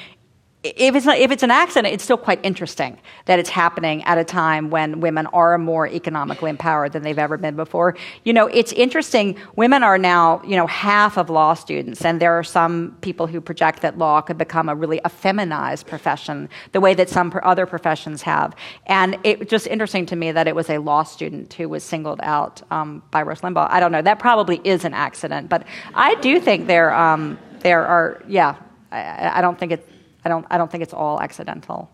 if 0.76 0.94
it's, 0.94 1.06
not, 1.06 1.18
if 1.18 1.30
it's 1.30 1.42
an 1.42 1.50
accident, 1.50 1.94
it's 1.94 2.04
still 2.04 2.16
quite 2.16 2.40
interesting 2.42 2.98
that 3.26 3.38
it's 3.38 3.50
happening 3.50 4.02
at 4.04 4.18
a 4.18 4.24
time 4.24 4.70
when 4.70 5.00
women 5.00 5.26
are 5.26 5.58
more 5.58 5.86
economically 5.86 6.50
empowered 6.50 6.92
than 6.92 7.02
they've 7.02 7.18
ever 7.18 7.36
been 7.36 7.56
before. 7.56 7.96
You 8.24 8.32
know, 8.32 8.46
it's 8.46 8.72
interesting. 8.72 9.36
Women 9.56 9.82
are 9.82 9.98
now, 9.98 10.42
you 10.44 10.56
know, 10.56 10.66
half 10.66 11.16
of 11.16 11.30
law 11.30 11.54
students, 11.54 12.04
and 12.04 12.20
there 12.20 12.32
are 12.32 12.44
some 12.44 12.96
people 13.00 13.26
who 13.26 13.40
project 13.40 13.82
that 13.82 13.98
law 13.98 14.20
could 14.20 14.38
become 14.38 14.68
a 14.68 14.74
really 14.74 15.00
effeminized 15.00 15.86
profession, 15.86 16.48
the 16.72 16.80
way 16.80 16.94
that 16.94 17.08
some 17.08 17.32
other 17.42 17.66
professions 17.66 18.22
have. 18.22 18.54
And 18.86 19.18
it's 19.24 19.50
just 19.50 19.66
interesting 19.66 20.06
to 20.06 20.16
me 20.16 20.32
that 20.32 20.48
it 20.48 20.54
was 20.54 20.70
a 20.70 20.78
law 20.78 21.02
student 21.02 21.52
who 21.54 21.68
was 21.68 21.84
singled 21.84 22.20
out 22.22 22.62
um, 22.70 23.02
by 23.10 23.22
Rush 23.22 23.40
Limbaugh. 23.40 23.68
I 23.70 23.80
don't 23.80 23.92
know. 23.92 24.02
That 24.02 24.18
probably 24.18 24.60
is 24.64 24.84
an 24.84 24.94
accident, 24.94 25.48
but 25.48 25.64
I 25.94 26.14
do 26.16 26.40
think 26.40 26.66
there, 26.66 26.94
um, 26.94 27.38
there 27.60 27.86
are, 27.86 28.22
yeah. 28.28 28.56
I, 28.90 29.38
I 29.38 29.40
don't 29.42 29.58
think 29.58 29.72
it 29.72 29.88
I 30.28 30.30
don't, 30.30 30.46
I 30.50 30.58
don't 30.58 30.70
think 30.70 30.82
it's 30.82 30.92
all 30.92 31.22
accidental. 31.22 31.90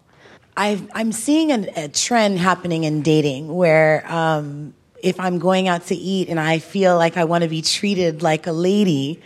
i 0.57 0.81
am 0.97 1.13
seeing 1.13 1.53
a, 1.53 1.85
a, 1.85 1.89
trend 1.89 2.39
happening 2.39 2.83
in 2.83 3.03
dating 3.03 3.55
where 3.55 4.05
um, 4.13 4.75
if 5.01 5.21
I'm 5.21 5.39
going 5.39 5.69
out 5.69 5.87
to 5.87 5.95
eat 5.95 6.29
and 6.29 6.41
I 6.41 6.59
feel 6.59 6.97
like 6.97 7.17
I 7.17 7.25
want 7.25 7.45
to 7.45 7.49
be 7.49 7.63
treated 7.63 8.23
like 8.23 8.49
a 8.49 8.53
lady 8.53 9.23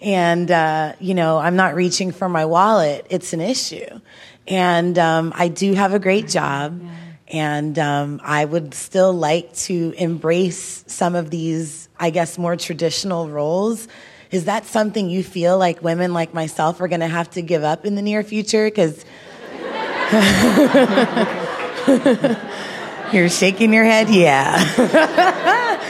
and, 0.00 0.50
uh, 0.50 0.94
you 0.98 1.14
know, 1.14 1.38
I'm 1.38 1.54
not 1.54 1.76
reaching 1.76 2.10
for 2.10 2.28
my 2.28 2.46
wallet, 2.46 3.06
it's 3.10 3.32
an 3.32 3.40
issue. 3.40 4.00
And 4.48 4.98
um, 4.98 5.32
I 5.36 5.46
do 5.46 5.74
have 5.74 5.94
a 5.94 6.00
great 6.00 6.26
job. 6.26 6.82
And 7.28 7.78
um, 7.78 8.20
I 8.24 8.44
would 8.44 8.74
still 8.74 9.12
like 9.12 9.52
to 9.68 9.94
embrace 9.98 10.82
some 10.88 11.14
of 11.14 11.30
these, 11.30 11.88
I 11.96 12.10
guess, 12.10 12.38
more 12.38 12.56
traditional 12.56 13.28
roles. 13.28 13.86
Is 14.30 14.44
that 14.44 14.66
something 14.66 15.08
you 15.08 15.24
feel 15.24 15.58
like 15.58 15.82
women 15.82 16.12
like 16.12 16.34
myself 16.34 16.80
are 16.80 16.88
going 16.88 17.00
to 17.00 17.06
have 17.06 17.30
to 17.30 17.42
give 17.42 17.64
up 17.64 17.86
in 17.86 17.94
the 17.94 18.02
near 18.02 18.22
future? 18.22 18.66
Because 18.66 19.04
you're 23.12 23.30
shaking 23.30 23.72
your 23.72 23.84
head, 23.84 24.10
yeah. 24.10 25.82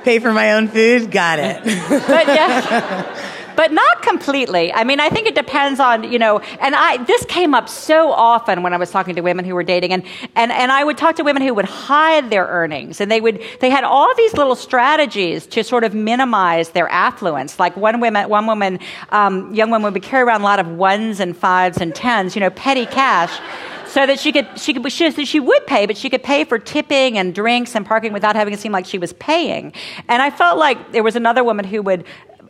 Pay 0.04 0.18
for 0.18 0.32
my 0.32 0.52
own 0.52 0.68
food, 0.68 1.10
got 1.10 1.38
it. 1.38 1.64
but 1.64 2.26
yeah 2.26 3.32
but 3.56 3.72
not 3.72 4.02
completely. 4.02 4.72
I 4.72 4.84
mean, 4.84 5.00
I 5.00 5.08
think 5.08 5.26
it 5.26 5.34
depends 5.34 5.80
on, 5.80 6.10
you 6.10 6.18
know, 6.18 6.38
and 6.60 6.74
I, 6.74 7.02
this 7.04 7.24
came 7.26 7.54
up 7.54 7.68
so 7.68 8.12
often 8.12 8.62
when 8.62 8.72
I 8.72 8.76
was 8.76 8.90
talking 8.90 9.14
to 9.14 9.22
women 9.22 9.44
who 9.44 9.54
were 9.54 9.62
dating 9.62 9.92
and, 9.92 10.04
and, 10.34 10.52
and 10.52 10.70
I 10.70 10.84
would 10.84 10.98
talk 10.98 11.16
to 11.16 11.24
women 11.24 11.42
who 11.42 11.54
would 11.54 11.64
hide 11.64 12.30
their 12.30 12.46
earnings 12.46 13.00
and 13.00 13.10
they 13.10 13.20
would, 13.20 13.42
they 13.60 13.70
had 13.70 13.84
all 13.84 14.14
these 14.16 14.34
little 14.34 14.54
strategies 14.54 15.46
to 15.46 15.64
sort 15.64 15.84
of 15.84 15.94
minimize 15.94 16.70
their 16.70 16.88
affluence. 16.88 17.58
Like 17.58 17.76
one 17.76 18.00
woman, 18.00 18.28
one 18.28 18.46
woman, 18.46 18.78
um, 19.10 19.54
young 19.54 19.70
woman 19.70 19.92
would 19.92 20.02
carry 20.02 20.22
around 20.22 20.42
a 20.42 20.44
lot 20.44 20.60
of 20.60 20.68
ones 20.68 21.20
and 21.20 21.36
fives 21.36 21.78
and 21.78 21.94
tens, 21.94 22.36
you 22.36 22.40
know, 22.40 22.50
petty 22.50 22.86
cash 22.86 23.40
so 23.88 24.04
that 24.04 24.20
she 24.20 24.30
could 24.30 24.46
she 24.60 24.74
could 24.74 24.92
she, 24.92 25.24
she 25.24 25.40
would 25.40 25.66
pay, 25.66 25.86
but 25.86 25.96
she 25.96 26.10
could 26.10 26.22
pay 26.22 26.44
for 26.44 26.58
tipping 26.58 27.16
and 27.16 27.34
drinks 27.34 27.74
and 27.74 27.86
parking 27.86 28.12
without 28.12 28.36
having 28.36 28.52
it 28.52 28.60
seem 28.60 28.72
like 28.72 28.84
she 28.84 28.98
was 28.98 29.14
paying. 29.14 29.72
And 30.08 30.20
I 30.20 30.28
felt 30.28 30.58
like 30.58 30.92
there 30.92 31.02
was 31.02 31.16
another 31.16 31.42
woman 31.42 31.64
who 31.64 31.80
would 31.82 32.04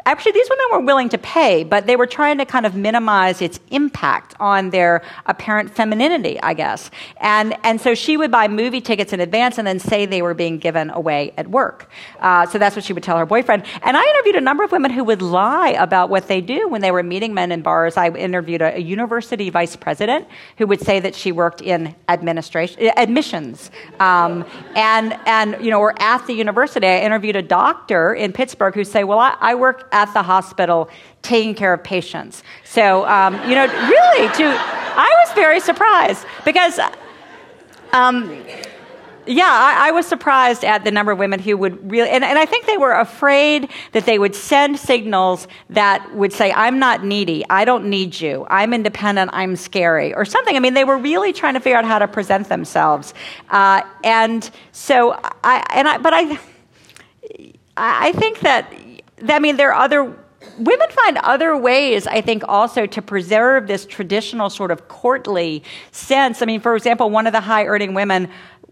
actually, 0.06 0.32
these 0.32 0.48
women 0.48 0.64
were 0.72 0.80
willing 0.86 1.08
to 1.10 1.18
pay, 1.18 1.64
but 1.64 1.86
they 1.86 1.96
were 1.96 2.06
trying 2.06 2.38
to 2.38 2.46
kind 2.46 2.64
of 2.64 2.74
minimize 2.74 3.42
its 3.42 3.60
impact 3.70 4.34
on 4.40 4.70
their 4.70 5.02
apparent 5.26 5.70
femininity, 5.70 6.40
I 6.40 6.54
guess. 6.54 6.90
And, 7.18 7.56
and 7.64 7.80
so 7.80 7.94
she 7.94 8.16
would 8.16 8.30
buy 8.30 8.48
movie 8.48 8.80
tickets 8.80 9.12
in 9.12 9.20
advance 9.20 9.58
and 9.58 9.66
then 9.66 9.78
say 9.78 10.06
they 10.06 10.22
were 10.22 10.34
being 10.34 10.58
given 10.58 10.90
away 10.90 11.34
at 11.36 11.48
work. 11.48 11.90
Uh, 12.20 12.46
so 12.46 12.58
that's 12.58 12.76
what 12.76 12.84
she 12.84 12.92
would 12.92 13.02
tell 13.02 13.18
her 13.18 13.26
boyfriend. 13.26 13.64
And 13.82 13.96
I 13.96 14.02
interviewed 14.02 14.36
a 14.36 14.40
number 14.40 14.64
of 14.64 14.72
women 14.72 14.90
who 14.90 15.04
would 15.04 15.22
lie 15.22 15.70
about 15.70 16.08
what 16.08 16.28
they 16.28 16.40
do 16.40 16.68
when 16.68 16.80
they 16.80 16.90
were 16.90 17.02
meeting 17.02 17.34
men 17.34 17.52
in 17.52 17.62
bars. 17.62 17.96
I 17.96 18.08
interviewed 18.10 18.62
a, 18.62 18.76
a 18.76 18.80
university 18.80 19.50
vice 19.50 19.76
president 19.76 20.28
who 20.58 20.66
would 20.68 20.80
say 20.80 21.00
that 21.00 21.14
she 21.14 21.32
worked 21.32 21.60
in 21.60 21.94
administration, 22.08 22.90
admissions. 22.96 23.70
Um, 23.98 24.44
and, 24.76 25.18
and, 25.26 25.56
you 25.64 25.70
know, 25.70 25.80
or 25.80 26.00
at 26.00 26.26
the 26.26 26.32
university, 26.32 26.86
I 26.86 27.00
interviewed 27.00 27.36
a 27.36 27.42
doctor 27.42 28.14
in 28.14 28.32
Pittsburgh 28.32 28.74
who 28.74 28.84
say, 28.84 29.02
well, 29.02 29.18
I, 29.18 29.36
I 29.40 29.54
work 29.54 29.88
at 29.96 30.12
the 30.12 30.22
hospital 30.22 30.90
taking 31.22 31.54
care 31.54 31.72
of 31.72 31.82
patients. 31.82 32.42
So, 32.64 33.06
um, 33.06 33.34
you 33.48 33.54
know, 33.54 33.66
really, 33.66 34.28
to, 34.38 34.44
I 34.44 35.24
was 35.24 35.34
very 35.34 35.60
surprised 35.60 36.26
because, 36.44 36.78
um, 37.92 38.44
yeah, 39.26 39.44
I, 39.44 39.88
I, 39.88 39.90
was 39.90 40.06
surprised 40.06 40.64
at 40.64 40.84
the 40.84 40.90
number 40.90 41.10
of 41.12 41.18
women 41.18 41.40
who 41.40 41.56
would 41.56 41.90
really, 41.90 42.10
and, 42.10 42.22
and 42.22 42.38
I 42.38 42.46
think 42.46 42.66
they 42.66 42.76
were 42.76 42.92
afraid 42.92 43.70
that 43.92 44.06
they 44.06 44.18
would 44.18 44.36
send 44.36 44.78
signals 44.78 45.48
that 45.70 46.14
would 46.14 46.32
say, 46.32 46.52
I'm 46.52 46.78
not 46.78 47.04
needy, 47.04 47.44
I 47.50 47.64
don't 47.64 47.88
need 47.88 48.20
you, 48.20 48.46
I'm 48.48 48.72
independent, 48.72 49.30
I'm 49.32 49.56
scary, 49.56 50.14
or 50.14 50.24
something. 50.24 50.56
I 50.56 50.60
mean, 50.60 50.74
they 50.74 50.84
were 50.84 50.98
really 50.98 51.32
trying 51.32 51.54
to 51.54 51.60
figure 51.60 51.78
out 51.78 51.84
how 51.84 51.98
to 51.98 52.06
present 52.06 52.48
themselves. 52.48 53.14
Uh, 53.50 53.82
and 54.04 54.48
so, 54.72 55.18
I, 55.42 55.64
and 55.70 55.88
I, 55.88 55.98
but 55.98 56.12
I, 56.14 56.38
I 57.76 58.12
think 58.12 58.40
that 58.40 58.72
I 59.28 59.38
mean, 59.38 59.56
there 59.56 59.72
are 59.72 59.84
other 59.84 60.16
women 60.58 60.88
find 60.90 61.18
other 61.18 61.56
ways, 61.56 62.06
I 62.06 62.20
think, 62.20 62.44
also 62.46 62.86
to 62.86 63.02
preserve 63.02 63.66
this 63.66 63.86
traditional 63.86 64.50
sort 64.50 64.70
of 64.70 64.88
courtly 64.88 65.62
sense. 65.90 66.42
I 66.42 66.46
mean, 66.46 66.60
for 66.60 66.76
example, 66.76 67.10
one 67.10 67.26
of 67.26 67.32
the 67.32 67.40
high 67.40 67.66
earning 67.66 67.94
women, 67.94 68.28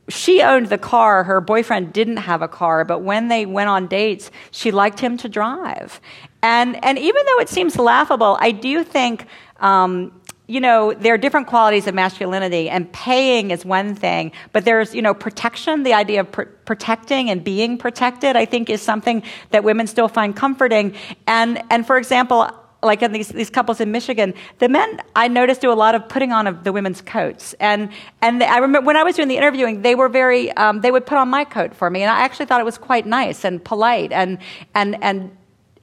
she 0.09 0.43
owned 0.43 0.69
the 0.69 0.79
car. 0.79 1.25
Her 1.25 1.41
boyfriend 1.41 1.93
didn't 1.93 2.19
have 2.19 2.43
a 2.43 2.49
car, 2.49 2.85
but 2.85 3.01
when 3.01 3.29
they 3.29 3.47
went 3.47 3.71
on 3.71 3.87
dates, 3.87 4.31
she 4.51 4.71
liked 4.71 5.01
him 5.01 5.17
to 5.19 5.29
drive. 5.29 6.01
And, 6.43 6.83
and 6.85 6.99
even 6.99 7.23
though 7.27 7.41
it 7.41 7.49
seems 7.49 7.79
laughable, 7.79 8.37
I 8.41 8.51
do 8.51 8.85
think 8.85 9.27
um, 9.61 10.13
you 10.47 10.61
know, 10.61 10.93
there 10.93 11.15
are 11.15 11.19
different 11.19 11.47
qualities 11.47 11.87
of 11.87 11.95
masculinity, 11.95 12.69
and 12.69 12.93
paying 12.93 13.51
is 13.51 13.65
one 13.65 13.95
thing, 13.95 14.33
but 14.53 14.67
there's, 14.67 14.95
you 14.95 15.01
know, 15.01 15.15
protection, 15.15 15.85
the 15.85 15.95
idea 15.95 16.21
of 16.21 16.31
pr- 16.31 16.43
protecting 16.67 17.31
and 17.31 17.43
being 17.43 17.79
protected, 17.79 18.37
I 18.37 18.45
think 18.45 18.69
is 18.69 18.83
something 18.83 19.23
that 19.51 19.65
women 19.65 19.87
still 19.87 20.09
find 20.09 20.37
comforting. 20.37 20.95
And, 21.27 21.63
and 21.71 21.87
for 21.87 21.97
example, 21.97 22.51
like 22.83 23.01
in 23.01 23.13
these, 23.13 23.29
these 23.29 23.49
couples 23.49 23.81
in 23.81 23.91
Michigan, 23.91 24.35
the 24.59 24.69
men 24.69 25.01
I 25.17 25.29
noticed 25.29 25.63
do 25.63 25.73
a 25.73 25.75
lot 25.75 25.95
of 25.95 26.07
putting 26.11 26.33
on 26.33 26.47
of 26.47 26.65
the 26.65 26.73
women's 26.73 27.01
coats. 27.01 27.55
And, 27.59 27.89
and 28.21 28.43
I 28.43 28.59
remember 28.59 28.87
when 28.87 28.99
I 28.99 29.03
was 29.03 29.17
doing 29.17 29.29
the 29.29 29.39
interviewing, 29.39 29.81
they 29.81 29.95
were 29.95 30.11
very, 30.11 30.53
um, 30.53 30.83
they 30.83 30.91
would 30.91 31.07
put 31.07 31.17
on 31.17 31.29
my 31.29 31.45
coat 31.45 31.75
for 31.75 31.89
me. 31.89 32.03
And 32.03 32.11
I 32.11 32.21
actually 32.21 32.45
thought 32.45 32.61
it 32.61 32.65
was 32.65 32.77
quite 32.77 33.07
nice 33.07 33.45
and 33.45 33.65
polite 33.65 34.13
and, 34.13 34.37
and, 34.75 35.03
and 35.03 35.35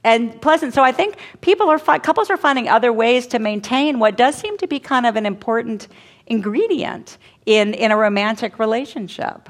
and 0.04 0.40
pleasant. 0.40 0.74
So 0.74 0.82
I 0.82 0.92
think 0.92 1.16
people 1.40 1.68
are 1.68 1.78
couples 1.78 2.30
are 2.30 2.36
finding 2.36 2.68
other 2.68 2.92
ways 2.92 3.26
to 3.28 3.38
maintain 3.38 3.98
what 3.98 4.16
does 4.16 4.34
seem 4.34 4.58
to 4.58 4.66
be 4.66 4.78
kind 4.78 5.06
of 5.06 5.16
an 5.16 5.26
important 5.26 5.88
ingredient 6.26 7.18
in 7.46 7.74
in 7.74 7.90
a 7.90 7.96
romantic 7.96 8.58
relationship. 8.58 9.48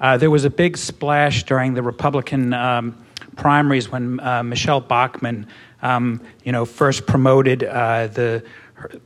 Uh, 0.00 0.16
there 0.16 0.30
was 0.30 0.44
a 0.44 0.50
big 0.50 0.76
splash 0.76 1.44
during 1.44 1.74
the 1.74 1.82
Republican 1.82 2.52
um, 2.52 3.04
primaries 3.36 3.90
when 3.90 4.20
uh, 4.20 4.42
Michele 4.42 4.80
Bachmann, 4.80 5.46
um, 5.82 6.20
you 6.44 6.52
know, 6.52 6.64
first 6.64 7.06
promoted 7.06 7.64
uh, 7.64 8.08
the 8.08 8.44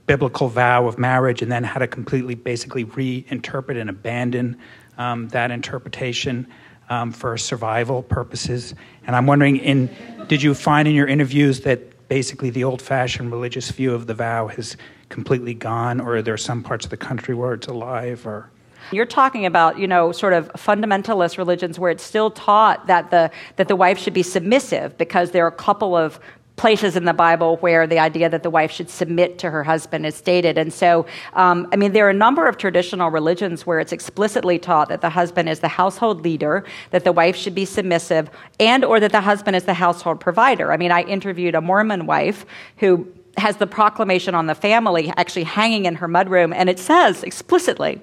biblical 0.07 0.49
vow 0.49 0.87
of 0.87 0.99
marriage 0.99 1.43
and 1.43 1.53
then 1.53 1.63
had 1.63 1.81
to 1.81 1.87
completely, 1.87 2.35
basically, 2.35 2.85
reinterpret 2.85 3.81
and 3.81 3.91
abandon 3.91 4.57
um, 4.97 5.29
that 5.29 5.51
interpretation 5.51 6.47
um, 6.91 7.13
for 7.13 7.37
survival 7.37 8.03
purposes. 8.03 8.75
And 9.07 9.15
I'm 9.15 9.27
wondering, 9.27 9.57
in, 9.57 9.91
did 10.29 10.43
you 10.43 10.55
find 10.55 10.89
in 10.89 10.95
your 10.95 11.07
interviews 11.07 11.61
that 11.61 12.09
basically 12.09 12.51
the 12.51 12.65
old 12.65 12.81
fashioned 12.81 13.31
religious 13.31 13.71
view 13.71 13.95
of 13.95 14.07
the 14.07 14.15
vow 14.15 14.49
has 14.49 14.77
completely 15.09 15.55
gone, 15.55 16.01
or 16.01 16.17
are 16.17 16.23
there 16.23 16.37
some 16.37 16.63
parts 16.63 16.85
of 16.85 16.91
the 16.91 16.97
country 16.97 17.35
where 17.35 17.55
it's 17.55 17.67
alive? 17.67 18.27
Or 18.27 18.51
you're 18.93 19.07
talking 19.07 19.45
about, 19.47 19.79
you 19.79 19.87
know, 19.87 20.13
sort 20.13 20.33
of 20.33 20.51
fundamentalist 20.53 21.37
religions 21.39 21.79
where 21.79 21.91
it's 21.91 22.03
still 22.03 22.31
taught 22.31 22.87
that 22.87 23.11
the 23.11 23.31
that 23.57 23.69
the 23.69 23.77
wife 23.77 23.99
should 23.99 24.15
be 24.15 24.23
submissive 24.23 24.97
because 24.97 25.31
there 25.31 25.45
are 25.45 25.49
a 25.49 25.53
couple 25.53 25.97
of 25.97 26.19
places 26.59 26.97
in 26.97 27.05
the 27.05 27.15
Bible 27.15 27.57
where 27.59 27.87
the 27.87 27.99
idea 27.99 28.29
that 28.29 28.43
the 28.43 28.51
wife 28.51 28.71
should 28.71 28.91
submit 28.91 29.39
to 29.39 29.51
her 29.51 29.65
husband 29.65 30.05
is 30.05 30.15
stated. 30.15 30.59
And 30.59 30.73
so, 30.73 31.07
um, 31.35 31.69
I 31.73 31.77
mean, 31.77 31.93
there 31.93 32.07
are 32.07 32.11
a 32.11 32.15
number 32.15 32.47
of 32.47 32.59
traditional 32.59 33.11
religions 33.11 33.65
where 33.65 33.81
it's 33.81 33.93
explicitly 33.93 34.59
taught 34.59 34.89
that 34.91 35.01
the 35.01 35.11
husband 35.11 35.49
is 35.49 35.61
the 35.61 35.69
household 35.69 36.23
leader, 36.23 36.65
that 36.91 37.05
the 37.05 37.13
wife 37.13 37.37
should 37.37 37.55
be 37.55 37.65
submissive, 37.65 38.29
and 38.61 38.85
or 38.85 39.01
that 39.01 39.13
the 39.13 39.23
husband 39.23 39.57
is 39.57 39.65
the 39.65 39.75
household 39.75 40.21
provider. 40.21 40.73
I 40.73 40.77
mean, 40.77 40.91
I 40.91 41.03
interviewed 41.03 41.55
a 41.55 41.61
Mormon 41.61 42.07
wife 42.07 42.45
who 42.79 43.07
has 43.39 43.57
the 43.57 43.67
proclamation 43.67 44.35
on 44.35 44.47
the 44.47 44.55
family 44.55 45.13
actually 45.17 45.45
hanging 45.45 45.87
in 45.87 45.95
her 45.95 46.09
mudroom, 46.09 46.53
and 46.55 46.69
it 46.69 46.79
says 46.79 47.23
explicitly 47.23 48.01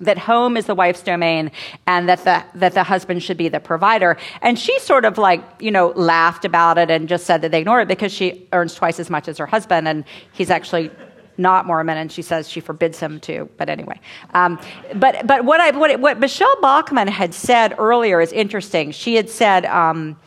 that 0.00 0.18
home 0.18 0.56
is 0.56 0.66
the 0.66 0.74
wife's 0.74 1.02
domain 1.02 1.50
and 1.86 2.08
that 2.08 2.24
the, 2.24 2.42
that 2.54 2.74
the 2.74 2.82
husband 2.82 3.22
should 3.22 3.36
be 3.36 3.48
the 3.48 3.60
provider. 3.60 4.16
And 4.42 4.58
she 4.58 4.78
sort 4.80 5.04
of 5.04 5.18
like, 5.18 5.42
you 5.60 5.70
know, 5.70 5.88
laughed 5.88 6.44
about 6.44 6.78
it 6.78 6.90
and 6.90 7.08
just 7.08 7.26
said 7.26 7.42
that 7.42 7.50
they 7.50 7.60
ignore 7.60 7.80
it 7.80 7.88
because 7.88 8.12
she 8.12 8.48
earns 8.52 8.74
twice 8.74 8.98
as 8.98 9.10
much 9.10 9.28
as 9.28 9.38
her 9.38 9.46
husband 9.46 9.88
and 9.88 10.04
he's 10.32 10.50
actually 10.50 10.90
not 11.38 11.66
Mormon, 11.66 11.96
and 11.96 12.12
she 12.12 12.20
says 12.20 12.50
she 12.50 12.60
forbids 12.60 13.00
him 13.00 13.18
to. 13.20 13.48
But 13.56 13.70
anyway, 13.70 13.98
um, 14.34 14.60
but 14.96 15.26
but 15.26 15.44
what 15.46 15.58
I 15.58 15.70
what, 15.70 15.98
what 15.98 16.20
Michele 16.20 16.60
Bachmann 16.60 17.08
had 17.08 17.32
said 17.32 17.74
earlier 17.78 18.20
is 18.20 18.30
interesting. 18.32 18.90
She 18.92 19.14
had 19.14 19.30
said. 19.30 19.64
Um, 19.64 20.18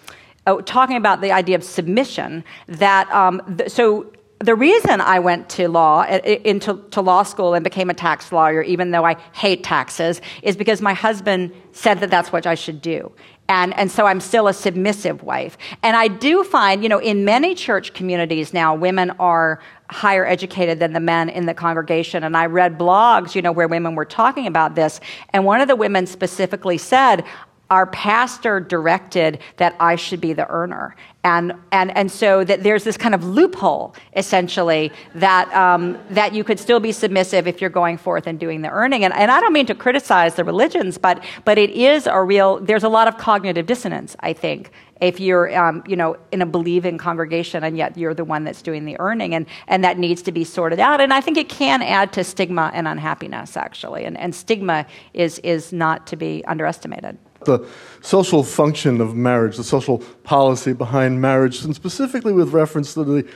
oh, 0.45 0.59
talking 0.59 0.97
about 0.97 1.21
the 1.21 1.31
idea 1.31 1.55
of 1.55 1.63
submission, 1.63 2.43
that 2.67 3.09
um, 3.11 3.41
th- 3.57 3.69
so 3.69 4.11
the 4.43 4.55
reason 4.55 4.99
I 4.99 5.19
went 5.19 5.49
to 5.51 5.69
law, 5.69 6.01
eh, 6.01 6.19
eh, 6.23 6.37
into 6.43 6.83
to 6.91 7.01
law 7.01 7.23
school 7.23 7.53
and 7.53 7.63
became 7.63 7.89
a 7.89 7.93
tax 7.93 8.31
lawyer, 8.31 8.61
even 8.61 8.91
though 8.91 9.05
I 9.05 9.15
hate 9.31 9.63
taxes, 9.63 10.21
is 10.41 10.57
because 10.57 10.81
my 10.81 10.93
husband 10.93 11.53
said 11.71 12.01
that 12.01 12.09
that's 12.09 12.31
what 12.31 12.45
I 12.45 12.55
should 12.55 12.81
do. 12.81 13.11
And, 13.47 13.73
and 13.77 13.89
so 13.89 14.05
I'm 14.05 14.19
still 14.19 14.47
a 14.47 14.53
submissive 14.53 15.23
wife. 15.23 15.57
And 15.81 15.95
I 15.95 16.07
do 16.07 16.43
find, 16.43 16.83
you 16.83 16.89
know, 16.89 16.99
in 16.99 17.25
many 17.25 17.55
church 17.55 17.93
communities 17.93 18.53
now, 18.53 18.75
women 18.75 19.11
are 19.11 19.59
higher 19.89 20.25
educated 20.25 20.79
than 20.79 20.93
the 20.93 20.99
men 20.99 21.29
in 21.29 21.45
the 21.45 21.53
congregation. 21.53 22.23
And 22.23 22.35
I 22.35 22.45
read 22.45 22.77
blogs, 22.77 23.35
you 23.35 23.41
know, 23.41 23.51
where 23.51 23.67
women 23.67 23.95
were 23.95 24.05
talking 24.05 24.47
about 24.47 24.75
this. 24.75 24.99
And 25.29 25.45
one 25.45 25.61
of 25.61 25.67
the 25.67 25.75
women 25.75 26.05
specifically 26.05 26.77
said, 26.77 27.23
our 27.69 27.87
pastor 27.87 28.59
directed 28.59 29.39
that 29.57 29.75
I 29.79 29.95
should 29.95 30.21
be 30.21 30.33
the 30.33 30.47
earner. 30.47 30.95
And, 31.25 31.53
and, 31.71 31.95
and 31.95 32.11
so 32.11 32.43
that 32.43 32.63
there's 32.63 32.83
this 32.83 32.97
kind 32.97 33.15
of 33.15 33.23
loophole, 33.23 33.95
essentially, 34.15 34.91
that, 35.15 35.53
um, 35.53 35.97
that 36.09 36.33
you 36.33 36.43
could 36.43 36.59
still 36.59 36.81
be 36.81 36.91
submissive 36.91 37.47
if 37.47 37.61
you're 37.61 37.69
going 37.69 37.97
forth 37.97 38.27
and 38.27 38.37
doing 38.37 38.61
the 38.61 38.69
earning. 38.69 39.05
And, 39.05 39.13
and 39.13 39.31
I 39.31 39.39
don't 39.39 39.53
mean 39.53 39.65
to 39.67 39.75
criticize 39.75 40.35
the 40.35 40.43
religions, 40.43 40.97
but, 40.97 41.23
but 41.45 41.57
it 41.57 41.69
is 41.69 42.07
a 42.07 42.21
real, 42.21 42.59
there's 42.59 42.83
a 42.83 42.89
lot 42.89 43.07
of 43.07 43.17
cognitive 43.17 43.65
dissonance, 43.65 44.17
I 44.19 44.33
think, 44.33 44.71
if 45.03 45.19
you're 45.19 45.55
um, 45.57 45.83
you 45.85 45.95
know 45.95 46.15
in 46.31 46.41
a 46.41 46.45
believing 46.45 46.97
congregation 46.97 47.63
and 47.63 47.77
yet 47.77 47.97
you're 47.97 48.13
the 48.13 48.23
one 48.23 48.43
that's 48.45 48.61
doing 48.61 48.85
the 48.85 48.97
earning. 48.99 49.35
And 49.35 49.45
and 49.67 49.83
that 49.83 49.97
needs 49.97 50.21
to 50.23 50.31
be 50.31 50.43
sorted 50.43 50.79
out. 50.79 51.01
And 51.01 51.13
i 51.13 51.19
think 51.19 51.37
it 51.37 51.49
can 51.49 51.81
add 51.81 52.13
to 52.13 52.23
stigma 52.23 52.71
and 52.73 52.87
unhappiness 52.87 53.57
actually. 53.57 54.05
And, 54.05 54.17
and 54.17 54.33
stigma 54.33 54.85
is 55.13 55.39
is 55.39 55.73
not 55.73 56.07
to 56.07 56.15
be 56.15 56.43
underestimated 56.45 57.17
the 57.45 57.65
social 58.01 58.43
function 58.43 59.01
of 59.01 59.15
marriage, 59.15 59.57
the 59.57 59.63
social 59.63 59.99
policy 60.23 60.73
behind 60.73 61.21
marriage, 61.21 61.63
and 61.63 61.75
specifically 61.75 62.33
with 62.33 62.49
reference 62.49 62.93
to 62.93 63.03
the 63.03 63.27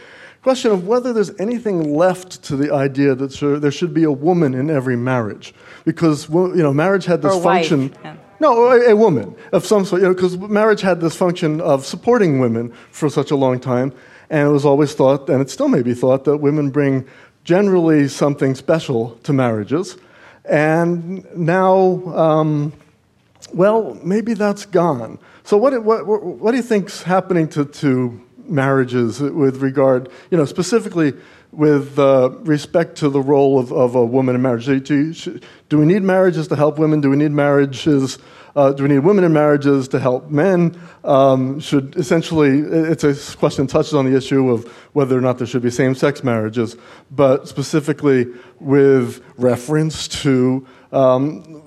question 0.44 0.72
of 0.72 0.88
whether 0.88 1.14
there's 1.14 1.32
anything 1.40 1.94
left 1.96 2.44
to 2.44 2.56
the 2.56 2.74
idea 2.74 3.16
that 3.16 3.60
there 3.62 3.72
should 3.72 3.94
be 3.94 4.04
a 4.04 4.12
woman 4.12 4.54
in 4.54 4.70
every 4.70 4.96
marriage. 4.96 5.54
Because, 5.84 6.30
you 6.30 6.64
know, 6.64 6.74
marriage 6.74 7.06
had 7.06 7.22
this 7.22 7.42
function. 7.44 7.94
Yeah. 8.04 8.16
No, 8.40 8.72
a, 8.72 8.92
a, 8.92 8.96
woman 8.96 9.36
of 9.52 9.66
some 9.66 9.84
sort, 9.84 10.02
you 10.02 10.08
know, 10.08 10.14
because 10.14 10.38
marriage 10.38 10.82
had 10.82 11.02
this 11.02 11.16
function 11.16 11.60
of 11.60 11.86
supporting 11.86 12.40
women 12.40 12.72
for 12.92 13.10
such 13.10 13.32
a 13.32 13.36
long 13.36 13.60
time, 13.60 13.92
and 14.30 14.48
it 14.48 14.52
was 14.52 14.64
always 14.64 14.94
thought, 14.94 15.30
and 15.30 15.42
it 15.42 15.50
still 15.50 15.70
may 15.70 15.82
be 15.82 15.94
thought, 15.94 16.24
that 16.26 16.38
women 16.38 16.70
bring 16.70 17.06
generally 17.44 18.08
something 18.08 18.54
special 18.54 19.12
to 19.24 19.34
marriages. 19.34 19.98
And 20.46 21.26
now, 21.36 22.04
um, 22.16 22.74
well, 23.54 23.98
maybe 24.04 24.34
that's 24.34 24.66
gone. 24.66 25.20
So, 25.44 25.58
what, 25.58 25.84
what, 25.84 26.06
what 26.06 26.52
do 26.52 26.58
you 26.58 26.64
think's 26.64 27.04
happening 27.04 27.48
to, 27.50 27.66
to 27.66 28.22
marriages 28.50 29.20
with 29.20 29.58
regard, 29.58 30.10
you 30.32 30.38
know, 30.38 30.46
specifically 30.46 31.14
with 31.52 31.98
uh, 31.98 32.30
respect 32.42 32.98
to 32.98 33.10
the 33.10 33.22
role 33.22 33.58
of, 33.60 33.72
of 33.72 33.96
a 33.96 34.06
woman 34.06 34.36
in 34.36 34.42
marriage? 34.42 34.66
Do, 34.66 34.80
do, 34.80 35.40
do, 35.70 35.78
we 35.78 35.86
need 35.86 36.04
marriages 36.04 36.48
to 36.50 36.56
help 36.56 36.78
women? 36.78 37.02
Do 37.02 37.10
we 37.10 37.18
need 37.18 37.32
marriages? 37.32 38.18
Uh, 38.56 38.74
do 38.74 38.84
we 38.84 38.90
need 38.90 39.00
women 39.00 39.24
in 39.24 39.32
marriages 39.32 39.88
to 39.90 40.00
help 40.00 40.30
men? 40.30 40.80
Um, 41.04 41.60
should 41.60 41.96
essentially, 41.96 42.60
it's 42.60 43.04
a 43.04 43.38
question 43.38 43.68
that 43.68 43.72
touches 43.72 43.94
on 43.94 44.10
the 44.10 44.18
issue 44.18 44.50
of 44.50 44.66
whether 44.94 45.18
or 45.18 45.22
not 45.22 45.38
there 45.38 45.48
should 45.48 45.62
be 45.62 45.70
same 45.70 45.94
sex 45.94 46.24
marriages, 46.24 46.76
but 47.12 47.48
specifically 47.48 48.26
with 48.60 49.24
reference 49.38 50.08
to 50.08 50.66
um, 50.92 51.62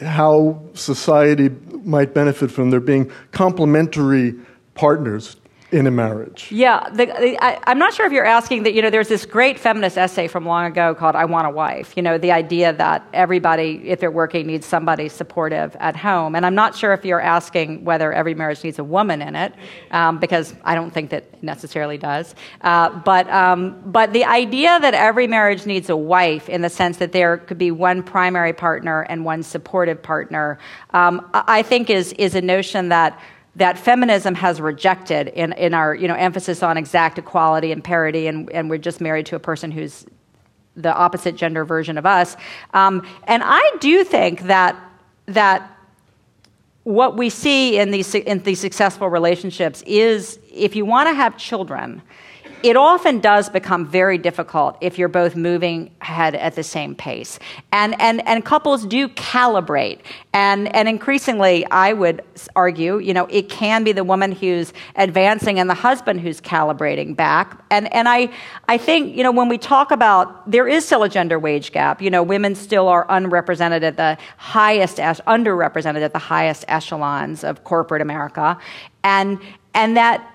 how 0.00 0.60
society 0.74 1.50
might 1.84 2.14
benefit 2.14 2.50
from 2.50 2.70
there 2.70 2.80
being 2.80 3.10
complementary 3.32 4.34
partners 4.74 5.36
in 5.70 5.86
a 5.86 5.90
marriage. 5.90 6.50
Yeah, 6.50 6.88
the, 6.90 7.06
the, 7.06 7.44
I, 7.44 7.70
am 7.70 7.78
not 7.78 7.92
sure 7.92 8.06
if 8.06 8.12
you're 8.12 8.24
asking 8.24 8.62
that. 8.62 8.72
You 8.72 8.80
know, 8.80 8.88
there's 8.88 9.08
this 9.08 9.26
great 9.26 9.58
feminist 9.58 9.98
essay 9.98 10.26
from 10.26 10.46
long 10.46 10.64
ago 10.64 10.94
called 10.94 11.14
"I 11.14 11.26
Want 11.26 11.46
a 11.46 11.50
Wife." 11.50 11.94
You 11.94 12.02
know, 12.02 12.16
the 12.16 12.32
idea 12.32 12.72
that 12.72 13.06
everybody, 13.12 13.82
if 13.84 14.00
they're 14.00 14.10
working, 14.10 14.46
needs 14.46 14.64
somebody 14.64 15.10
supportive 15.10 15.76
at 15.78 15.94
home. 15.94 16.34
And 16.34 16.46
I'm 16.46 16.54
not 16.54 16.74
sure 16.74 16.94
if 16.94 17.04
you're 17.04 17.20
asking 17.20 17.84
whether 17.84 18.12
every 18.12 18.34
marriage 18.34 18.64
needs 18.64 18.78
a 18.78 18.84
woman 18.84 19.20
in 19.20 19.36
it, 19.36 19.52
um, 19.90 20.18
because 20.18 20.54
I 20.64 20.74
don't 20.74 20.90
think 20.90 21.10
that 21.10 21.42
necessarily 21.42 21.98
does. 21.98 22.34
Uh, 22.62 22.88
but 23.00 23.28
um, 23.28 23.78
but 23.84 24.14
the 24.14 24.24
idea 24.24 24.80
that 24.80 24.94
every 24.94 25.26
marriage 25.26 25.66
needs 25.66 25.90
a 25.90 25.96
wife, 25.96 26.48
in 26.48 26.62
the 26.62 26.70
sense 26.70 26.96
that 26.96 27.12
there 27.12 27.36
could 27.36 27.58
be 27.58 27.70
one 27.70 28.02
primary 28.02 28.54
partner 28.54 29.02
and 29.02 29.22
one 29.22 29.42
supportive 29.42 30.02
partner, 30.02 30.58
um, 30.94 31.28
I 31.34 31.60
think 31.60 31.90
is 31.90 32.14
is 32.14 32.34
a 32.34 32.40
notion 32.40 32.88
that 32.88 33.20
that 33.58 33.76
feminism 33.76 34.36
has 34.36 34.60
rejected 34.60 35.28
in, 35.28 35.52
in 35.52 35.74
our 35.74 35.92
you 35.92 36.06
know, 36.06 36.14
emphasis 36.14 36.62
on 36.62 36.76
exact 36.76 37.18
equality 37.18 37.72
and 37.72 37.82
parity, 37.82 38.28
and, 38.28 38.50
and 38.52 38.70
we're 38.70 38.78
just 38.78 39.00
married 39.00 39.26
to 39.26 39.36
a 39.36 39.40
person 39.40 39.72
who's 39.72 40.06
the 40.76 40.94
opposite 40.94 41.34
gender 41.34 41.64
version 41.64 41.98
of 41.98 42.06
us. 42.06 42.36
Um, 42.72 43.04
and 43.24 43.42
I 43.44 43.76
do 43.80 44.04
think 44.04 44.42
that, 44.42 44.80
that 45.26 45.76
what 46.84 47.16
we 47.16 47.30
see 47.30 47.78
in 47.80 47.90
these, 47.90 48.14
in 48.14 48.42
these 48.44 48.60
successful 48.60 49.08
relationships 49.08 49.82
is 49.86 50.38
if 50.52 50.76
you 50.76 50.84
want 50.84 51.08
to 51.08 51.14
have 51.14 51.36
children, 51.36 52.00
it 52.62 52.76
often 52.76 53.20
does 53.20 53.48
become 53.48 53.86
very 53.86 54.18
difficult 54.18 54.76
if 54.80 54.98
you're 54.98 55.08
both 55.08 55.36
moving 55.36 55.90
ahead 56.00 56.34
at 56.34 56.54
the 56.54 56.62
same 56.62 56.94
pace. 56.94 57.38
And, 57.72 58.00
and, 58.00 58.26
and 58.26 58.44
couples 58.44 58.86
do 58.86 59.08
calibrate. 59.08 60.00
And, 60.32 60.74
and 60.74 60.88
increasingly, 60.88 61.66
I 61.66 61.92
would 61.92 62.22
argue, 62.54 62.98
you 62.98 63.14
know, 63.14 63.26
it 63.26 63.48
can 63.48 63.84
be 63.84 63.92
the 63.92 64.04
woman 64.04 64.32
who's 64.32 64.72
advancing 64.96 65.58
and 65.58 65.68
the 65.68 65.74
husband 65.74 66.20
who's 66.20 66.40
calibrating 66.40 67.16
back. 67.16 67.62
And, 67.70 67.92
and 67.92 68.08
I, 68.08 68.30
I 68.68 68.78
think, 68.78 69.16
you 69.16 69.22
know, 69.22 69.32
when 69.32 69.48
we 69.48 69.58
talk 69.58 69.90
about, 69.90 70.50
there 70.50 70.68
is 70.68 70.84
still 70.84 71.02
a 71.02 71.08
gender 71.08 71.38
wage 71.38 71.72
gap. 71.72 72.00
You 72.02 72.10
know, 72.10 72.22
women 72.22 72.54
still 72.54 72.88
are 72.88 73.06
unrepresented 73.08 73.84
at 73.84 73.96
the 73.96 74.18
highest, 74.36 74.98
underrepresented 74.98 76.02
at 76.02 76.12
the 76.12 76.18
highest 76.18 76.64
echelons 76.68 77.44
of 77.44 77.64
corporate 77.64 78.02
America. 78.02 78.58
And, 79.02 79.40
and 79.74 79.96
that 79.96 80.34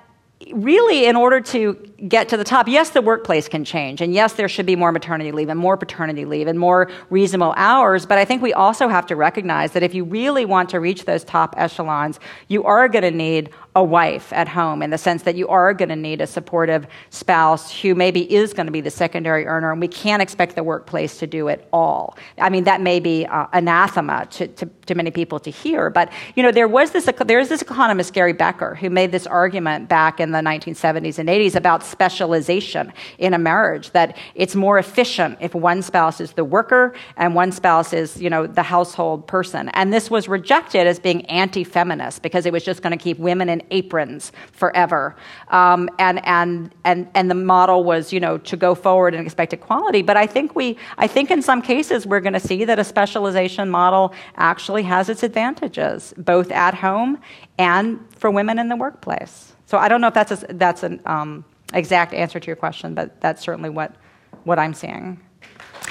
really, 0.52 1.06
in 1.06 1.16
order 1.16 1.40
to 1.40 1.93
get 2.08 2.30
to 2.30 2.38
the 2.38 2.44
top, 2.44 2.68
yes, 2.68 2.90
the 2.90 3.02
workplace 3.02 3.48
can 3.48 3.64
change. 3.64 4.02
And 4.02 4.14
yes, 4.14 4.34
there 4.34 4.50
should 4.50 4.66
be 4.66 4.76
more 4.76 4.92
maternity 4.92 5.32
leave 5.32 5.50
and 5.50 5.60
more 5.60 5.78
paternity 5.78 6.26
leave 6.26 6.48
and 6.48 6.60
more 6.60 6.90
reasonable 7.10 7.54
hours. 7.56 8.06
But 8.06 8.18
I 8.18 8.26
think 8.26 8.42
we 8.42 8.54
also 8.54 8.88
have 8.90 9.06
to 9.08 9.16
recognize 9.16 9.72
that 9.72 9.84
if 9.84 9.94
you 9.94 10.04
really 10.04 10.46
want 10.46 10.70
to 10.70 10.80
reach 10.80 11.06
those 11.06 11.24
top 11.24 11.56
echelons, 11.58 12.20
you 12.48 12.64
are 12.64 12.88
going 12.88 13.04
to 13.04 13.12
need 13.12 13.52
a 13.76 13.84
wife 13.84 14.32
at 14.34 14.48
home 14.48 14.84
in 14.84 14.92
the 14.92 14.98
sense 14.98 15.24
that 15.24 15.36
you 15.36 15.48
are 15.48 15.74
going 15.74 15.90
to 15.90 15.96
need 15.96 16.22
a 16.22 16.28
supportive 16.28 16.86
spouse 17.10 17.76
who 17.82 17.96
maybe 17.96 18.32
is 18.32 18.54
going 18.54 18.68
to 18.68 18.72
be 18.72 18.82
the 18.82 18.92
secondary 18.92 19.48
earner, 19.48 19.72
and 19.72 19.82
we 19.82 19.88
can't 19.88 20.22
expect 20.22 20.56
the 20.56 20.64
workplace 20.64 21.18
to 21.18 21.26
do 21.26 21.48
it 21.48 21.68
all. 21.74 22.16
I 22.38 22.50
mean, 22.50 22.66
that 22.66 22.82
may 22.82 23.00
be 23.00 23.26
uh, 23.26 23.48
anathema 23.52 24.28
to, 24.32 24.48
to, 24.48 24.66
to, 24.86 24.96
many 24.96 25.10
people 25.10 25.40
to 25.40 25.50
hear, 25.50 25.90
but 25.90 26.12
you 26.36 26.44
know, 26.44 26.52
there 26.52 26.68
was 26.68 26.92
this 26.92 27.10
there's 27.26 27.50
this 27.50 27.64
economist 27.64 28.14
Gary 28.14 28.34
Becker 28.34 28.76
who 28.76 28.90
made 28.90 29.12
this 29.12 29.26
argument 29.26 29.90
back 29.90 30.20
in 30.20 30.32
the 30.32 30.40
1970s 30.40 31.18
and 31.18 31.28
80s 31.28 31.56
about 31.56 31.84
specialization 31.98 32.86
in 33.18 33.32
a 33.34 33.42
marriage 33.52 33.88
that 33.92 34.10
it's 34.36 34.56
more 34.66 34.78
efficient 34.86 35.38
if 35.48 35.52
one 35.56 35.82
spouse 35.82 36.18
is 36.26 36.32
the 36.34 36.48
worker 36.58 36.84
and 37.22 37.30
one 37.44 37.52
spouse 37.52 37.94
is 38.02 38.08
you 38.24 38.30
know 38.34 38.44
the 38.60 38.68
household 38.76 39.20
person, 39.36 39.64
and 39.78 39.94
this 39.96 40.06
was 40.16 40.28
rejected 40.38 40.84
as 40.92 41.00
being 41.00 41.22
anti-feminist 41.44 42.22
because 42.22 42.46
it 42.48 42.54
was 42.54 42.64
just 42.64 42.82
going 42.84 42.98
to 42.98 43.04
keep 43.08 43.18
women 43.20 43.48
in 43.50 43.62
aprons 43.72 44.32
forever. 44.52 45.16
Um, 45.50 45.90
and, 46.00 46.26
and, 46.26 46.74
and, 46.84 47.08
and 47.14 47.30
the 47.30 47.36
model 47.36 47.84
was, 47.84 48.14
you 48.14 48.20
know, 48.20 48.38
to 48.40 48.58
go 48.58 48.76
forward 48.76 49.14
and 49.14 49.26
expect 49.26 49.54
equality. 49.54 50.02
But 50.02 50.18
I 50.18 50.28
think, 50.28 50.56
we, 50.56 50.78
I 50.98 51.08
think 51.08 51.32
in 51.32 51.42
some 51.42 51.62
cases 51.62 52.08
we're 52.08 52.20
going 52.28 52.40
to 52.42 52.48
see 52.52 52.66
that 52.66 52.80
a 52.80 52.84
specialization 52.84 53.70
model 53.70 54.14
actually 54.36 54.84
has 54.84 55.10
its 55.10 55.24
advantages, 55.24 56.14
both 56.18 56.52
at 56.52 56.74
home 56.74 57.20
and 57.58 58.00
for 58.18 58.30
women 58.32 58.60
in 58.60 58.70
the 58.70 58.76
workplace. 58.76 59.54
So 59.66 59.78
I 59.78 59.88
don't 59.90 60.02
know 60.02 60.08
if 60.08 60.14
that's, 60.14 60.32
a, 60.32 60.46
that's 60.50 60.84
an 60.84 61.02
um, 61.06 61.46
exact 61.74 62.14
answer 62.14 62.40
to 62.40 62.48
your 62.48 62.56
question, 62.56 62.94
but 62.94 63.20
that's 63.22 63.42
certainly 63.42 63.70
what, 63.70 63.96
what 64.44 64.60
I'm 64.60 64.74
seeing. 64.74 65.20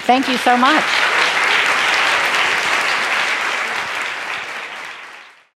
Thank 0.06 0.28
you 0.28 0.36
so 0.38 0.56
much. 0.56 0.84